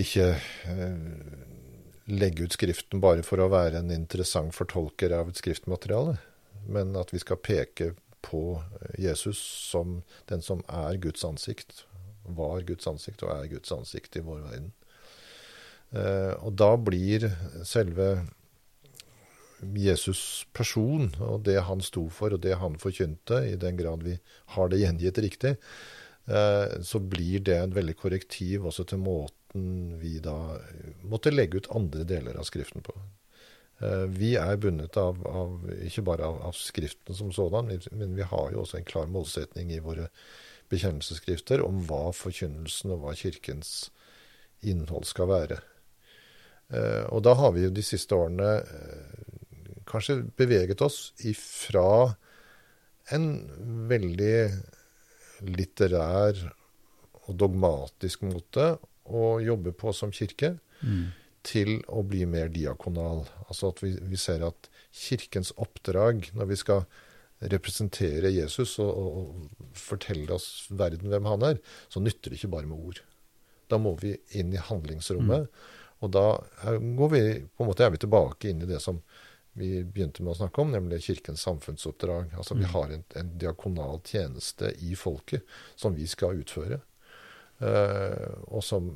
ikke 0.01 0.27
eh, 0.71 1.07
legge 2.11 2.47
ut 2.47 2.55
Skriften 2.55 3.03
bare 3.03 3.25
for 3.27 3.41
å 3.43 3.49
være 3.51 3.81
en 3.81 3.91
interessant 3.93 4.55
fortolker 4.55 5.13
av 5.15 5.31
et 5.31 5.41
skriftmateriale, 5.41 6.17
men 6.71 6.95
at 6.99 7.11
vi 7.13 7.19
skal 7.21 7.41
peke 7.43 7.93
på 8.21 8.61
Jesus 9.01 9.39
som 9.71 10.01
den 10.29 10.43
som 10.45 10.61
er 10.69 10.99
Guds 11.01 11.25
ansikt, 11.25 11.85
var 12.23 12.61
Guds 12.67 12.87
ansikt 12.87 13.23
og 13.25 13.33
er 13.33 13.49
Guds 13.55 13.73
ansikt 13.73 14.15
i 14.15 14.23
vår 14.23 14.43
verden. 14.45 14.69
Eh, 15.91 16.33
og 16.39 16.53
da 16.55 16.75
blir 16.79 17.27
selve 17.67 18.13
Jesus 19.61 20.45
person 20.53 21.09
og 21.21 21.43
det 21.45 21.59
han 21.67 21.83
sto 21.85 22.07
for 22.13 22.35
og 22.35 22.43
det 22.43 22.57
han 22.61 22.77
forkynte, 22.81 23.43
i 23.51 23.57
den 23.59 23.77
grad 23.79 24.03
vi 24.05 24.17
har 24.55 24.71
det 24.71 24.81
gjengitt 24.81 25.21
riktig, 25.21 25.55
eh, 26.27 26.77
så 26.81 26.99
blir 26.99 27.43
det 27.45 27.57
en 27.59 27.75
veldig 27.75 27.97
korrektiv 27.99 28.67
også 28.69 28.87
til 28.89 29.03
måten 29.03 29.97
vi 30.01 30.17
da 30.23 30.57
måtte 31.03 31.33
legge 31.33 31.59
ut 31.59 31.73
andre 31.75 32.05
deler 32.07 32.37
av 32.39 32.47
Skriften 32.47 32.85
på. 32.85 32.95
Eh, 33.81 34.05
vi 34.07 34.35
er 34.39 34.59
bundet 34.61 34.97
av, 34.97 35.19
av 35.27 35.71
ikke 35.81 36.05
bare 36.05 36.27
av, 36.27 36.41
av, 36.49 36.57
Skriften 36.57 37.17
som 37.17 37.33
sådan, 37.35 37.71
men 37.91 38.15
vi 38.17 38.27
har 38.27 38.53
jo 38.53 38.63
også 38.63 38.79
en 38.79 38.87
klar 38.87 39.09
målsetning 39.11 39.73
i 39.73 39.81
våre 39.83 40.07
bekjennelsesskrifter 40.71 41.63
om 41.65 41.81
hva 41.87 42.11
forkynnelsen 42.15 42.93
og 42.95 43.03
hva 43.03 43.15
Kirkens 43.17 43.91
innhold 44.61 45.07
skal 45.09 45.31
være. 45.31 45.59
Eh, 46.71 47.03
og 47.09 47.23
da 47.25 47.35
har 47.39 47.55
vi 47.55 47.65
jo 47.65 47.73
de 47.73 47.83
siste 47.83 48.15
årene 48.15 48.61
kanskje 49.91 50.21
beveget 50.39 50.81
oss 50.85 51.11
ifra 51.27 52.13
en 53.11 53.27
veldig 53.89 54.35
litterær 55.51 56.37
og 57.27 57.37
dogmatisk 57.39 58.25
måte 58.27 58.75
å 59.11 59.39
jobbe 59.43 59.73
på 59.77 59.93
som 59.95 60.13
kirke, 60.13 60.55
mm. 60.81 61.05
til 61.47 61.79
å 61.89 62.03
bli 62.05 62.25
mer 62.29 62.51
diakonal. 62.53 63.25
Altså 63.47 63.71
at 63.71 63.81
vi, 63.83 63.95
vi, 63.99 64.19
ser 64.19 64.45
at 64.45 64.69
kirkens 64.93 65.53
oppdrag 65.61 66.29
når 66.37 66.51
vi 66.51 66.59
skal 66.59 66.85
representere 67.51 68.29
Jesus 68.29 68.77
og, 68.83 68.91
og, 68.91 69.69
fortelle 69.77 70.29
oss 70.35 70.67
verden 70.69 71.09
hvem 71.09 71.29
han 71.31 71.47
er, 71.47 71.61
så 71.89 72.03
nytter 72.03 72.31
det 72.31 72.41
ikke 72.41 72.53
bare 72.55 72.69
med 72.69 72.77
ord. 72.91 73.01
Da 73.71 73.79
må 73.81 73.95
vi 74.01 74.13
inn 74.37 74.51
i 74.53 74.61
handlingsrommet. 74.61 75.47
Mm. 75.47 75.77
Og 76.01 76.13
da 76.13 76.25
går 76.69 77.11
vi, 77.13 77.21
på 77.45 77.63
en 77.63 77.69
måte 77.69 77.85
er 77.85 77.93
vi 77.93 78.01
tilbake 78.01 78.51
inn 78.51 78.63
i 78.65 78.69
det 78.69 78.81
som 78.83 78.99
vi 79.53 79.83
begynte 79.83 80.23
med 80.23 80.33
å 80.33 80.39
snakke 80.39 80.63
om, 80.63 80.71
nemlig 80.71 81.01
Kirkens 81.03 81.43
samfunnsoppdrag. 81.47 82.35
Altså 82.37 82.55
Vi 82.55 82.63
mm. 82.63 82.71
har 82.71 82.93
en, 82.95 83.03
en 83.19 83.33
diakonal 83.41 83.99
tjeneste 84.07 84.71
i 84.79 84.95
folket 84.95 85.43
som 85.75 85.95
vi 85.97 86.07
skal 86.07 86.39
utføre. 86.39 86.79
Eh, 87.61 88.29
og 88.47 88.63
som, 88.65 88.87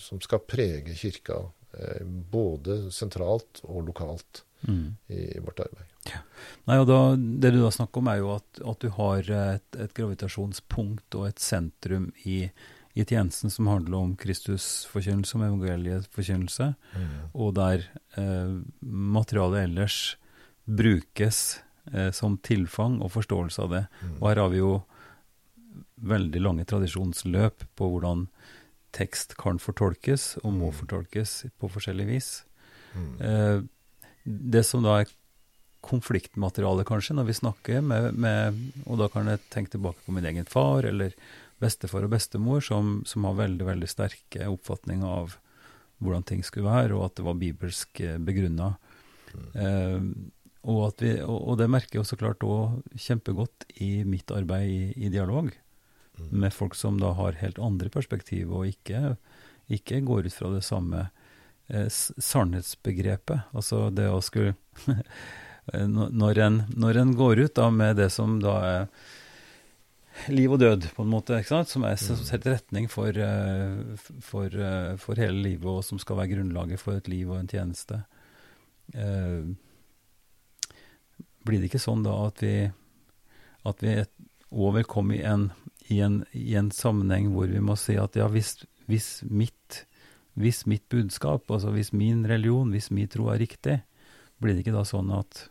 som, 0.00 0.20
skal 0.22 0.44
prege 0.48 0.94
Kirka 0.96 1.42
eh, 1.76 2.04
både 2.06 2.86
sentralt 2.94 3.60
og 3.66 3.90
lokalt 3.90 4.44
mm. 4.62 4.86
i, 5.08 5.18
i, 5.36 5.42
vårt 5.44 5.60
arbeid. 5.66 5.90
Ja. 6.08 6.22
Nei, 6.68 6.78
og 6.80 6.88
da, 6.88 7.00
Det 7.16 7.50
du 7.52 7.60
da 7.60 7.72
snakker 7.74 8.00
om, 8.00 8.08
er 8.12 8.22
jo 8.22 8.30
at, 8.36 8.62
at 8.72 8.80
du 8.80 8.88
har 8.96 9.28
et, 9.28 9.68
et, 9.76 9.92
gravitasjonspunkt 9.96 11.18
og 11.18 11.28
et 11.28 11.42
sentrum 11.42 12.10
i, 12.24 12.46
i 12.94 13.04
tjenesten 13.04 13.50
som 13.50 13.66
handler 13.66 13.96
om 13.98 14.16
Kristusforkynnelse, 14.16 15.34
om 15.34 15.42
evangelieforkynnelse, 15.42 16.74
Mm. 16.94 17.30
og 17.34 17.54
der 17.54 17.84
eh, 18.16 18.60
materialet 18.80 19.64
ellers 19.68 20.16
brukes 20.66 21.60
eh, 21.92 22.10
som 22.10 22.38
tilfang 22.38 23.00
og 23.02 23.10
forståelse 23.12 23.62
av 23.62 23.70
det. 23.70 23.86
Mm. 24.02 24.14
Og 24.22 24.28
her 24.30 24.36
har 24.40 24.48
vi 24.50 24.58
jo 24.62 24.82
veldig 26.00 26.40
lange 26.40 26.64
tradisjonsløp 26.64 27.66
på 27.76 27.90
hvordan 27.90 28.28
tekst 28.94 29.36
kan 29.36 29.58
fortolkes, 29.58 30.38
og 30.44 30.52
må 30.52 30.70
Mm. 30.70 30.78
fortolkes 30.78 31.44
på 31.58 31.68
forskjellig 31.70 32.06
vis. 32.06 32.44
Mm. 32.94 33.20
Eh, 33.20 33.62
det 34.24 34.64
som 34.64 34.82
da 34.82 35.00
er 35.00 35.06
konfliktmateriale, 35.84 36.84
kanskje, 36.84 37.14
når 37.16 37.26
vi 37.26 37.32
snakker 37.36 37.82
med, 37.82 38.14
med 38.14 38.54
Og 38.86 38.98
da 38.98 39.08
kan 39.08 39.26
jeg 39.26 39.40
tenke 39.50 39.70
tilbake 39.70 40.00
på 40.06 40.12
min 40.12 40.24
egen 40.24 40.46
far, 40.46 40.84
eller 40.84 41.12
bestefar 41.64 42.06
og 42.06 42.12
bestemor, 42.14 42.62
som, 42.64 43.00
som 43.08 43.26
har 43.28 43.40
veldig, 43.40 43.64
veldig 43.72 43.90
sterke 43.90 44.46
oppfatninger 44.52 45.08
av 45.08 45.38
hvordan 46.04 46.24
ting 46.28 46.44
skulle 46.44 46.68
være, 46.68 46.94
og 46.94 47.08
at 47.08 47.18
det 47.18 47.26
var 47.26 47.40
bibelsk 47.40 48.00
begrunna. 48.26 48.74
Eh, 49.56 50.00
og, 50.64 50.80
at 50.90 51.04
vi, 51.04 51.16
og, 51.24 51.38
og 51.52 51.60
det 51.60 51.70
merker 51.72 52.00
jeg 52.00 52.08
så 52.08 52.18
klart 52.20 52.44
òg 52.44 52.80
kjempegodt 52.96 53.66
i 53.84 53.92
mitt 54.08 54.32
arbeid 54.34 54.68
i, 54.70 55.06
i 55.08 55.12
dialog, 55.12 55.52
Mm. 56.18 56.40
med 56.40 56.54
folk 56.54 56.74
som 56.74 57.00
da 57.00 57.10
har 57.12 57.40
helt 57.40 57.58
andre 57.58 57.90
perspektiv, 57.90 58.52
og 58.54 58.68
ikke, 58.70 59.16
ikke 59.72 60.02
går 60.06 60.28
ut 60.28 60.36
fra 60.36 60.50
det 60.52 60.62
samme 60.62 61.08
eh, 61.68 61.88
sannhetsbegrepet. 61.90 63.50
Altså 63.54 63.88
det 63.90 64.08
å 64.10 64.22
skulle 64.22 64.54
Når 65.64 66.10
når 66.12 66.38
en, 66.44 66.56
når 66.76 66.98
en 67.00 67.12
går 67.16 67.38
ut 67.46 67.54
da 67.56 67.70
med 67.72 67.96
det 67.96 68.10
som 68.12 68.34
da 68.36 68.54
er 68.68 68.82
liv 70.28 70.52
og 70.52 70.60
død, 70.60 70.88
på 70.94 71.02
en 71.04 71.10
måte, 71.10 71.36
ikke 71.40 71.48
sant? 71.50 71.68
som 71.68 71.84
er 71.84 71.96
s- 71.96 72.10
Mm. 72.10 72.24
setter 72.24 72.54
retning 72.54 72.88
for, 72.90 73.08
eh, 73.08 73.96
for, 74.20 74.46
eh, 74.46 74.96
for 74.96 75.14
hele 75.16 75.42
livet, 75.42 75.64
og 75.66 75.84
som 75.84 75.98
skal 75.98 76.16
være 76.16 76.36
grunnlaget 76.36 76.78
for 76.78 76.94
et 76.96 77.08
liv 77.08 77.30
og 77.30 77.40
en 77.40 77.48
tjeneste. 77.48 78.04
Eh, 78.94 79.42
blir 81.44 81.60
det 81.60 81.68
ikke 81.70 81.82
sånn 81.82 82.04
da 82.04 82.14
at 82.26 82.40
vi 82.44 82.70
at 83.66 83.80
vi 83.80 83.94
over 84.52 84.84
kom 84.84 85.10
i 85.12 85.22
en, 85.24 85.50
i, 85.90 86.00
en, 86.04 86.24
i 86.36 86.54
en 86.54 86.70
sammenheng 86.70 87.30
hvor 87.32 87.48
vi 87.48 87.60
må 87.64 87.76
si 87.80 87.96
at 87.96 88.14
ja, 88.16 88.26
hvis, 88.28 88.58
hvis, 88.88 89.22
mitt, 89.24 89.84
hvis 90.36 90.66
mitt 90.68 90.84
budskap, 90.92 91.48
altså 91.50 91.72
hvis 91.72 91.92
min 91.96 92.26
religion, 92.28 92.70
hvis 92.74 92.90
min 92.92 93.08
tro 93.08 93.30
er 93.32 93.38
riktig, 93.40 93.78
blir 94.40 94.54
det 94.54 94.64
ikke 94.66 94.76
da 94.76 94.84
sånn 94.84 95.10
at 95.18 95.46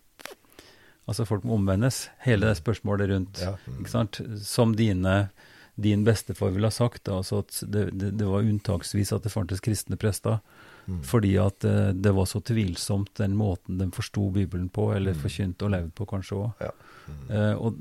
altså 1.07 1.25
folk 1.27 1.43
må 1.43 1.55
omvendes? 1.59 2.09
Hele 2.23 2.47
det 2.51 2.57
spørsmålet 2.61 3.09
rundt 3.09 3.41
Ja. 3.41 3.55
Mm. 3.67 3.79
ikke 3.81 3.89
sant? 3.91 4.21
Som 4.41 4.75
dine, 4.75 5.29
din 5.75 6.03
bestefar 6.05 6.51
ville 6.53 6.67
ha 6.69 6.71
sagt, 6.71 7.03
da, 7.05 7.17
altså 7.19 7.39
at 7.43 7.59
det, 7.67 7.89
det, 7.97 8.11
det 8.17 8.27
var 8.29 8.45
unntaksvis 8.45 9.11
at 9.13 9.23
det 9.23 9.31
fantes 9.33 9.59
kristne 9.63 9.97
prester, 9.97 10.39
Mm. 10.85 10.97
fordi 11.07 11.37
at 11.39 11.63
uh, 11.63 11.93
det 11.95 12.11
var 12.11 12.25
så 12.27 12.41
tvilsomt 12.43 13.13
den 13.15 13.37
måten 13.39 13.77
de 13.79 13.85
forsto 13.95 14.25
Bibelen 14.35 14.67
på, 14.69 14.89
eller 14.93 15.13
Mm. 15.13 15.19
forkynte 15.21 15.63
og 15.63 15.71
levde 15.71 15.91
på, 15.95 16.05
kanskje 16.05 16.35
òg. 16.35 16.51
Ja. 16.59 16.71
Mm. 17.07 17.31
Eh, 17.31 17.53
og, 17.55 17.77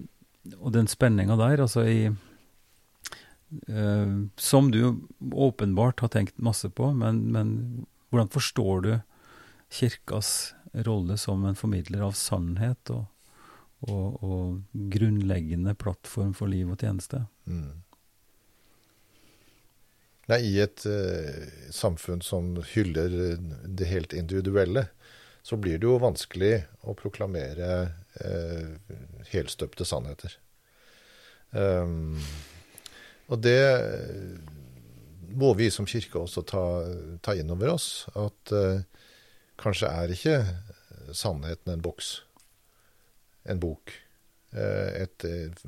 og 0.61 0.73
den 0.73 0.87
spenninga 0.87 1.35
der, 1.37 1.63
altså 1.65 1.83
i 1.83 2.07
uh, 3.69 4.27
Som 4.37 4.71
du 4.71 5.01
åpenbart 5.33 6.01
har 6.01 6.09
tenkt 6.09 6.39
masse 6.39 6.69
på, 6.71 6.93
men, 6.95 7.25
men 7.33 7.87
hvordan 8.11 8.31
forstår 8.31 8.83
du 8.87 8.93
kirkas 9.73 10.55
rolle 10.87 11.17
som 11.19 11.45
en 11.45 11.57
formidler 11.59 12.03
av 12.07 12.13
sannhet 12.17 12.91
og, 12.95 13.07
og, 13.89 14.23
og 14.23 14.91
grunnleggende 14.93 15.75
plattform 15.79 16.33
for 16.37 16.51
liv 16.51 16.71
og 16.71 16.79
tjeneste? 16.83 17.25
Mm. 17.51 17.83
Nei, 20.31 20.39
I 20.53 20.53
et 20.63 20.85
uh, 20.87 21.49
samfunn 21.75 22.23
som 22.23 22.55
hyller 22.73 23.17
det 23.67 23.91
helt 23.91 24.15
individuelle, 24.15 24.87
så 25.43 25.59
blir 25.59 25.81
det 25.83 25.89
jo 25.89 25.99
vanskelig 26.03 26.55
å 26.87 26.95
proklamere 26.99 27.73
uh, 28.23 28.95
helstøpte 29.33 29.87
sannheter. 29.89 30.39
Um, 31.51 32.17
og 33.27 33.43
det 33.43 33.59
må 35.33 35.53
vi 35.59 35.69
som 35.73 35.89
kirke 35.89 36.21
også 36.21 36.45
ta, 36.47 36.65
ta 37.25 37.35
inn 37.37 37.51
over 37.53 37.75
oss. 37.75 37.89
At 38.15 38.55
uh, 38.55 38.85
kanskje 39.61 39.91
er 39.91 40.15
ikke 40.15 40.39
sannheten 41.17 41.75
en 41.75 41.85
boks, 41.85 42.21
en 43.49 43.61
bok. 43.63 43.95
Eh, 44.53 45.03
et 45.05 45.25
eh, 45.29 45.65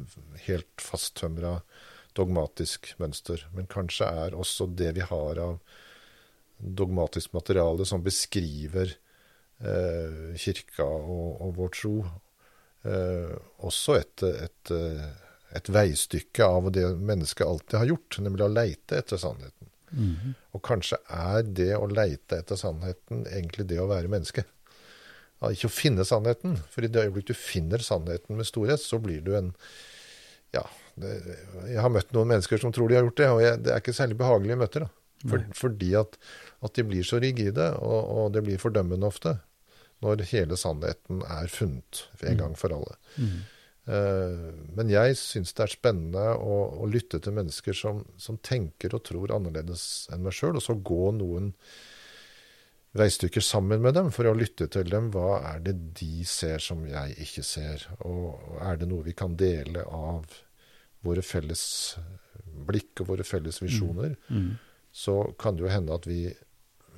helt 0.46 0.82
fasttømra 0.82 1.58
dogmatisk 2.14 2.92
mønster. 3.02 3.46
Men 3.54 3.70
kanskje 3.70 4.08
er 4.26 4.36
også 4.38 4.68
det 4.70 4.94
vi 4.98 5.06
har 5.06 5.40
av 5.42 5.58
dogmatisk 6.58 7.34
materiale 7.34 7.86
som 7.88 8.04
beskriver 8.04 8.94
eh, 9.58 10.36
kirka 10.40 10.86
og, 10.86 11.42
og 11.42 11.56
vår 11.58 11.74
tro, 11.74 11.94
eh, 12.86 13.34
også 13.66 13.98
et, 13.98 14.24
et, 14.30 14.72
eh, 14.74 15.04
et 15.58 15.70
veistykke 15.74 16.46
av 16.46 16.70
det 16.74 16.86
mennesket 16.94 17.46
alltid 17.46 17.78
har 17.80 17.92
gjort, 17.94 18.20
nemlig 18.22 18.46
å 18.46 18.52
leite 18.52 19.00
etter 19.02 19.20
sannheten. 19.20 19.70
Mhm. 19.94 20.34
Og 20.56 20.62
kanskje 20.66 20.98
er 21.10 21.42
det 21.46 21.72
å 21.76 21.86
leite 21.90 22.40
etter 22.40 22.58
sannheten 22.58 23.26
egentlig 23.30 23.68
det 23.70 23.78
å 23.82 23.90
være 23.90 24.10
menneske. 24.10 24.46
Ja, 25.44 25.50
ikke 25.52 25.68
å 25.68 25.74
finne 25.76 26.04
sannheten, 26.08 26.56
for 26.72 26.84
i 26.86 26.88
det 26.88 27.04
øyeblikk 27.04 27.28
du 27.28 27.34
finner 27.36 27.82
sannheten 27.84 28.38
med 28.38 28.48
storhet, 28.48 28.80
så 28.80 28.96
blir 29.02 29.20
du 29.24 29.34
en 29.36 29.52
Ja, 30.54 30.62
det, 30.96 31.10
jeg 31.66 31.80
har 31.82 31.90
møtt 31.90 32.12
noen 32.14 32.28
mennesker 32.30 32.60
som 32.62 32.72
tror 32.72 32.88
de 32.88 32.94
har 32.96 33.02
gjort 33.04 33.16
det, 33.18 33.28
og 33.34 33.40
jeg, 33.42 33.62
det 33.66 33.72
er 33.74 33.80
ikke 33.82 33.92
særlig 33.96 34.16
behagelige 34.20 34.56
møter. 34.60 34.84
da. 34.86 34.90
For, 35.28 35.40
fordi 35.56 35.88
at, 35.98 36.14
at 36.62 36.74
de 36.76 36.84
blir 36.86 37.02
så 37.06 37.18
rigide, 37.18 37.72
og, 37.82 38.10
og 38.14 38.32
det 38.36 38.42
blir 38.46 38.60
fordømmende 38.62 39.08
ofte, 39.08 39.32
når 40.04 40.22
hele 40.30 40.56
sannheten 40.60 41.22
er 41.26 41.48
funnet 41.50 42.04
en 42.22 42.34
Mm. 42.36 42.38
gang 42.38 42.54
for 42.60 42.74
alle. 42.76 42.94
Mm. 43.18 43.40
Eh, 43.86 44.52
Men 44.76 44.88
jeg 44.92 45.16
syns 45.18 45.52
det 45.56 45.64
er 45.66 45.72
spennende 45.74 46.24
å, 46.38 46.60
å 46.84 46.86
lytte 46.88 47.18
til 47.24 47.34
mennesker 47.36 47.74
som, 47.76 48.04
som 48.16 48.38
tenker 48.38 48.94
og 48.94 49.02
tror 49.10 49.34
annerledes 49.34 50.06
enn 50.12 50.22
meg 50.24 50.32
sjøl, 50.38 50.56
og 50.56 50.62
så 50.64 50.76
gå 50.78 51.10
noen 51.18 51.50
veistykker 52.94 53.42
sammen 53.42 53.82
med 53.82 53.94
dem 53.96 54.10
for 54.14 54.28
å 54.30 54.34
lytte 54.38 54.68
til 54.70 54.88
dem. 54.90 55.10
Hva 55.14 55.40
er 55.54 55.60
det 55.66 55.74
de 55.98 56.24
ser 56.24 56.58
som 56.62 56.84
jeg 56.86 57.16
ikke 57.24 57.42
ser? 57.42 57.86
Og 58.06 58.58
er 58.62 58.76
det 58.78 58.88
noe 58.90 59.02
vi 59.06 59.12
kan 59.18 59.34
dele 59.36 59.82
av 59.84 60.24
våre 61.04 61.22
felles 61.26 61.64
blikk 62.68 63.02
og 63.02 63.08
våre 63.12 63.26
felles 63.26 63.58
visjoner? 63.62 64.14
Mhm. 64.30 64.52
Så 64.94 65.16
kan 65.42 65.56
det 65.56 65.64
jo 65.66 65.72
hende 65.74 65.94
at 65.94 66.06
vi, 66.06 66.28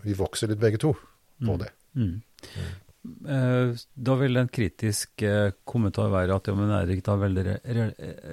vi 0.04 0.12
vokser 0.12 0.48
litt 0.52 0.60
begge 0.60 0.78
to 0.78 0.92
på 1.40 1.54
Mm. 1.54 1.58
det. 1.58 1.70
Mm. 1.96 2.22
Eh, 3.28 3.74
Da 3.96 4.14
vil 4.16 4.36
en 4.36 4.48
kritisk 4.48 5.22
eh, 5.22 5.52
kommentar 5.64 6.10
være 6.12 6.34
at 6.36 6.46
ja, 6.48 6.54
men 6.54 6.70
er 6.70 6.86
det 6.86 6.96
ikke 6.98 7.06
da 7.08 7.16
veldig 7.16 7.44
re 7.46 7.56
re 7.64 7.86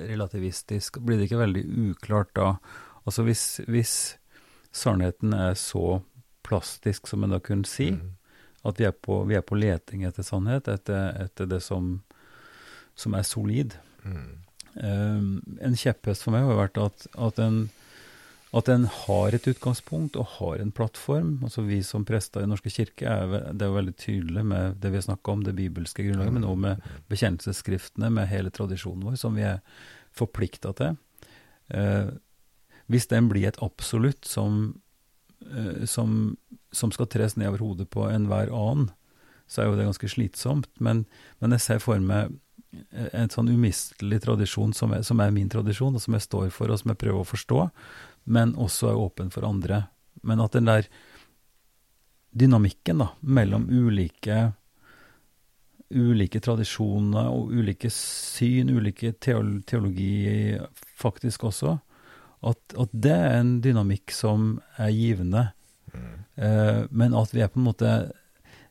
relativistisk? 0.10 1.00
Blir 1.00 1.18
det 1.18 1.30
ikke 1.30 1.40
veldig 1.46 1.64
uklart 1.94 2.34
da? 2.36 2.58
Altså 3.06 3.24
hvis, 3.24 3.44
hvis 3.68 4.18
sannheten 4.74 5.34
er 5.34 5.54
så 5.60 6.02
plastisk 6.44 7.08
som 7.10 7.24
en 7.24 7.36
da 7.36 7.40
kunne 7.44 7.70
si, 7.70 7.92
Mm. 7.92 8.12
at 8.64 8.80
vi 8.80 8.86
er, 8.88 8.92
på, 8.96 9.24
vi 9.28 9.36
er 9.36 9.42
på 9.44 9.58
leting 9.60 10.04
etter 10.08 10.24
sannhet, 10.24 10.68
etter, 10.68 11.16
etter 11.24 11.46
det 11.46 11.62
som, 11.64 12.02
som 12.96 13.14
er 13.14 13.24
solid. 13.28 13.76
Mm. 14.04 14.40
Um, 14.74 15.58
en 15.62 15.76
kjepphest 15.76 16.24
for 16.24 16.34
meg 16.34 16.48
har 16.48 16.58
vært 16.58 16.80
at, 16.82 17.08
at 17.14 17.40
en 17.44 17.70
at 18.54 18.70
en 18.70 18.84
har 18.86 19.34
et 19.34 19.48
utgangspunkt 19.50 20.18
og 20.22 20.28
har 20.36 20.62
en 20.62 20.72
plattform. 20.72 21.40
Altså 21.42 21.64
Vi 21.66 21.80
som 21.82 22.06
prester 22.06 22.44
i 22.44 22.50
Norske 22.50 22.70
kirke 22.70 23.08
er, 23.10 23.32
det 23.50 23.66
er 23.66 23.74
veldig 23.74 23.96
tydelig 23.98 24.44
med 24.46 24.76
det 24.82 24.92
vi 24.94 25.00
har 25.00 25.08
snakka 25.08 25.34
om, 25.34 25.42
det 25.42 25.56
bibelske 25.58 26.06
grunnlaget, 26.06 26.36
men 26.36 26.46
også 26.46 26.62
med 26.62 26.84
bekjennelsesskriftene, 27.10 28.12
med 28.14 28.30
hele 28.30 28.54
tradisjonen 28.54 29.08
vår, 29.08 29.16
som 29.18 29.34
vi 29.34 29.48
er 29.48 29.64
forplikta 30.14 30.76
til. 30.78 31.00
Uh, 31.74 32.14
hvis 32.94 33.10
den 33.10 33.32
blir 33.32 33.50
et 33.50 33.58
absolutt 33.66 34.30
som, 34.30 34.76
som, 35.90 36.36
som 36.72 36.92
skal 36.94 37.10
tres 37.12 37.38
ned 37.38 37.52
over 37.52 37.64
hodet 37.64 37.90
på 37.94 38.08
enhver 38.10 38.52
annen, 38.54 38.90
så 39.48 39.62
er 39.62 39.70
jo 39.70 39.78
det 39.78 39.88
ganske 39.88 40.10
slitsomt. 40.10 40.70
Men, 40.80 41.06
men 41.44 41.56
jeg 41.56 41.66
ser 41.66 41.84
for 41.84 42.02
meg 42.02 42.32
eh, 42.92 43.10
en 43.12 43.32
sånn 43.34 43.52
umistelig 43.52 44.24
tradisjon 44.26 44.74
som 44.76 44.96
er, 44.96 45.04
som 45.06 45.22
er 45.22 45.34
min 45.36 45.52
tradisjon, 45.52 45.96
og 45.96 46.04
som 46.04 46.18
jeg 46.18 46.26
står 46.26 46.50
for, 46.56 46.72
og 46.72 46.82
som 46.82 46.94
jeg 46.94 47.02
prøver 47.04 47.22
å 47.22 47.30
forstå, 47.30 47.68
men 48.34 48.56
også 48.56 48.92
er 48.92 49.02
åpen 49.04 49.32
for 49.34 49.46
andre. 49.48 49.86
Men 50.24 50.42
at 50.44 50.56
den 50.56 50.70
der 50.70 50.88
dynamikken 52.34 53.04
da, 53.04 53.12
mellom 53.22 53.70
ulike 53.70 54.54
ulike 55.94 56.40
tradisjoner 56.42 57.28
og 57.30 57.52
ulike 57.54 57.90
syn, 57.94 58.72
ulike 58.74 59.12
teologi 59.22 60.56
faktisk 60.98 61.44
også, 61.52 61.76
at, 62.44 62.76
at 62.80 62.92
det 62.92 63.14
er 63.16 63.38
en 63.40 63.56
dynamikk 63.64 64.14
som 64.14 64.58
er 64.82 64.92
givende. 64.96 65.48
Mm. 65.94 66.14
Eh, 66.36 66.82
men 66.92 67.16
at 67.18 67.34
vi 67.34 67.44
er 67.44 67.52
på 67.52 67.62
en 67.62 67.70
måte 67.70 67.94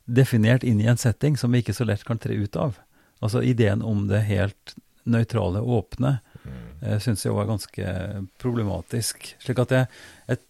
definert 0.04 0.64
inn 0.66 0.80
i 0.82 0.88
en 0.90 1.00
setting 1.00 1.38
som 1.38 1.52
vi 1.52 1.62
ikke 1.62 1.76
så 1.76 1.86
lett 1.88 2.04
kan 2.04 2.20
tre 2.20 2.36
ut 2.36 2.56
av. 2.58 2.78
Altså 3.22 3.42
ideen 3.46 3.84
om 3.86 4.08
det 4.10 4.24
helt 4.26 4.74
nøytrale, 5.08 5.62
åpne, 5.62 6.16
mm. 6.42 6.98
syns 7.02 7.24
jeg 7.24 7.34
var 7.34 7.48
ganske 7.50 7.92
problematisk. 8.42 9.32
Slik 9.42 9.62
at 9.62 9.74
jeg, 9.74 9.88
jeg, 10.30 10.42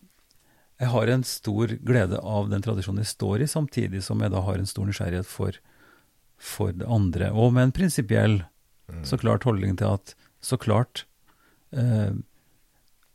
jeg, 0.80 0.90
har 0.92 1.12
en 1.12 1.24
stor 1.24 1.76
glede 1.84 2.20
av 2.20 2.50
den 2.52 2.64
tradisjonen 2.64 3.04
jeg 3.04 3.12
står 3.12 3.44
i, 3.44 3.48
samtidig 3.48 4.02
som 4.04 4.24
jeg 4.24 4.32
da 4.32 4.42
har 4.44 4.60
en 4.60 4.68
stor 4.68 4.88
nysgjerrighet 4.88 5.28
for, 5.28 5.56
for 6.36 6.74
det 6.76 6.88
andre. 6.88 7.30
Og 7.32 7.54
med 7.56 7.68
en 7.68 7.76
prinsipiell, 7.76 8.42
mm. 8.92 9.04
så 9.08 9.20
klart 9.20 9.48
holdning 9.48 9.78
til 9.80 9.94
at 9.94 10.16
så 10.42 10.58
klart 10.60 11.06
eh, 11.76 12.12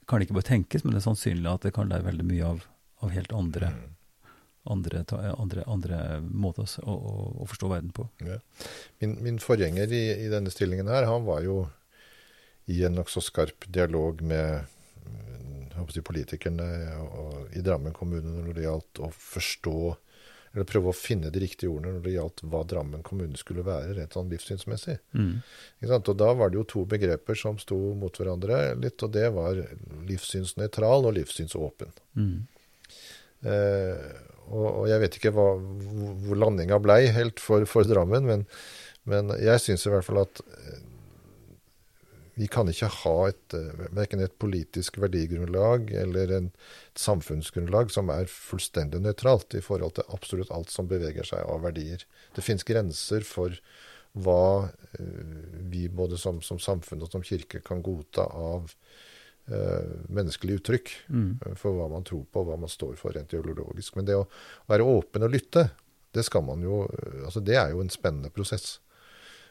kan 0.08 0.20
det 0.20 0.28
ikke 0.28 0.40
bare 0.40 0.52
tenkes, 0.54 0.84
men 0.84 0.96
det 0.96 1.02
er 1.02 1.10
sannsynlig 1.10 1.52
at 1.52 1.68
det 1.68 1.76
kan 1.76 1.92
lære 1.92 2.08
veldig 2.08 2.26
mye 2.28 2.50
av, 2.56 2.66
av 3.04 3.14
helt 3.14 3.36
andre 3.36 3.72
mm 3.76 3.86
andre, 4.68 5.04
andre, 5.38 5.64
andre 5.68 5.98
måter 6.22 6.68
å, 6.84 6.94
å, 6.94 7.26
å, 7.42 7.48
forstå 7.50 7.70
verden 7.72 7.92
på. 7.96 8.08
Ja. 8.26 8.40
Min, 9.02 9.18
min, 9.24 9.40
forgjenger 9.44 9.92
i, 9.94 10.04
i, 10.26 10.32
denne 10.32 10.52
stillingen 10.54 10.90
her, 10.92 11.08
han 11.08 11.28
var 11.28 11.44
jo 11.46 11.62
i 12.68 12.82
en 12.84 12.98
nokså 12.98 13.24
skarp 13.24 13.68
dialog 13.72 14.22
med 14.28 14.68
si, 15.94 16.04
politikerne 16.04 16.68
og, 17.00 17.38
i 17.56 17.64
Drammen 17.64 17.96
kommune 17.96 18.42
når 18.44 18.58
det 18.58 18.66
gjaldt 18.68 19.04
å 19.06 19.12
forstå 19.14 19.78
eller 20.58 20.66
prøve 20.66 20.90
å 20.90 20.98
finne 20.98 21.30
de 21.30 21.42
riktige 21.44 21.70
ordene 21.70 21.94
når 21.94 22.06
det 22.08 22.14
gjaldt 22.16 22.42
hva 22.50 22.64
Drammen 22.66 23.04
kommune 23.06 23.38
skulle 23.38 23.62
være, 23.66 23.94
rett 23.94 24.16
sånn 24.18 24.32
livssynsmessig. 24.32 24.96
Mm. 25.14 25.36
Og 25.86 26.10
Da 26.18 26.32
var 26.34 26.50
det 26.50 26.58
jo 26.58 26.64
to 26.72 26.86
begreper 26.90 27.38
som 27.38 27.60
sto 27.62 27.78
mot 27.94 28.18
hverandre 28.18 28.74
litt, 28.82 28.98
og 29.06 29.14
det 29.14 29.28
var 29.36 29.62
livssynsnøytral 30.10 31.06
og 31.06 31.14
livssynsåpen. 31.20 31.94
Mm. 32.18 32.40
Eh, 33.46 34.10
og, 34.48 34.66
og, 34.66 34.84
jeg 34.90 35.04
vet 35.04 35.20
ikke 35.20 35.34
hva, 35.36 35.48
hvor 36.26 36.42
landinga 36.42 36.82
blei 36.82 37.04
helt 37.14 37.44
for, 37.44 37.68
for 37.70 37.86
Drammen, 37.86 38.26
men, 38.26 38.46
men 39.06 39.30
jeg 39.38 39.62
syns 39.62 39.86
i 39.86 39.94
hvert 39.94 40.10
fall 40.10 40.24
at 40.24 40.42
vi 42.38 42.48
kan 42.52 42.70
ikke 42.70 42.90
ha 43.02 43.16
et, 43.32 43.58
eh, 43.58 43.84
verken 43.98 44.22
et 44.22 44.38
politisk 44.40 45.00
verdigrunnlag 45.02 45.92
eller 46.04 46.34
en, 46.38 46.50
et 46.92 47.02
samfunnsgrunnlag 47.02 47.92
som 47.94 48.12
er 48.14 48.30
fullstendig 48.32 49.02
nøytralt 49.02 49.58
i 49.58 49.64
forhold 49.66 49.98
til 49.98 50.10
absolutt 50.14 50.54
alt 50.54 50.74
som 50.74 50.90
beveger 50.90 51.26
seg 51.28 51.42
av 51.44 51.66
verdier. 51.66 52.06
Det 52.38 52.46
finnes 52.46 52.68
grenser 52.68 53.26
for 53.26 53.58
hva 54.18 54.70
eh, 54.98 55.36
vi 55.72 55.88
både 55.90 56.18
som, 56.22 56.42
som, 56.46 56.62
samfunn 56.62 57.04
og 57.06 57.12
som 57.14 57.26
kirke 57.26 57.62
kan 57.66 57.84
godta 57.86 58.26
av 58.28 58.72
uh, 59.52 59.98
menneskelig 60.10 60.62
uttrykk 60.62 60.94
mm. 61.08 61.30
Eh, 61.46 61.56
for 61.60 61.78
hva 61.78 61.90
man 61.92 62.06
tror 62.08 62.26
på, 62.32 62.44
hva 62.48 62.58
man 62.60 62.72
står 62.72 62.98
for 63.00 63.16
rent 63.16 63.34
ideologisk. 63.36 63.98
Men 63.98 64.10
det 64.10 64.18
å 64.20 64.28
være 64.70 64.88
åpen 64.88 65.28
og 65.28 65.34
lytte, 65.34 65.70
det 66.16 66.26
skal 66.28 66.46
man 66.48 66.64
jo 66.66 66.86
eh, 66.88 67.24
altså 67.26 67.44
Det 67.44 67.58
er 67.60 67.74
jo 67.74 67.84
en 67.84 67.94
spennende 67.94 68.34
prosess. 68.34 68.78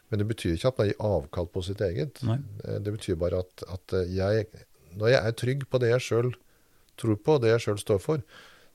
Men 0.09 0.23
det 0.23 0.29
betyr 0.31 0.55
ikke 0.55 0.71
at 0.71 0.81
man 0.81 0.91
gir 0.91 1.07
avkall 1.09 1.49
på 1.51 1.63
sitt 1.67 1.81
eget. 1.83 2.21
Nei. 2.27 2.39
Det 2.63 2.93
betyr 2.95 3.19
bare 3.19 3.43
at, 3.43 3.65
at, 3.73 3.97
jeg, 4.13 4.47
når 4.95 5.13
jeg 5.13 5.23
er 5.23 5.39
trygg 5.43 5.65
på 5.71 5.81
det 5.83 5.91
jeg 5.95 6.05
sjøl 6.07 6.31
tror 6.97 7.19
på, 7.27 7.39
det 7.43 7.51
jeg 7.51 7.65
sjøl 7.67 7.81
står 7.83 7.99
for, 8.05 8.23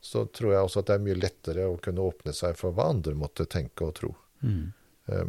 så 0.02 0.26
tror 0.34 0.52
jeg 0.52 0.66
også 0.66 0.82
at 0.82 0.90
det 0.90 0.94
er 0.98 1.04
mye 1.06 1.18
lettere 1.18 1.66
å 1.70 1.78
kunne 1.82 2.04
åpne 2.04 2.34
seg 2.36 2.58
for 2.58 2.74
hva 2.76 2.90
andre 2.92 3.14
måtte 3.18 3.46
tenke 3.50 3.86
og 3.86 3.94
tro. 3.98 4.12
Mm. 4.42 4.72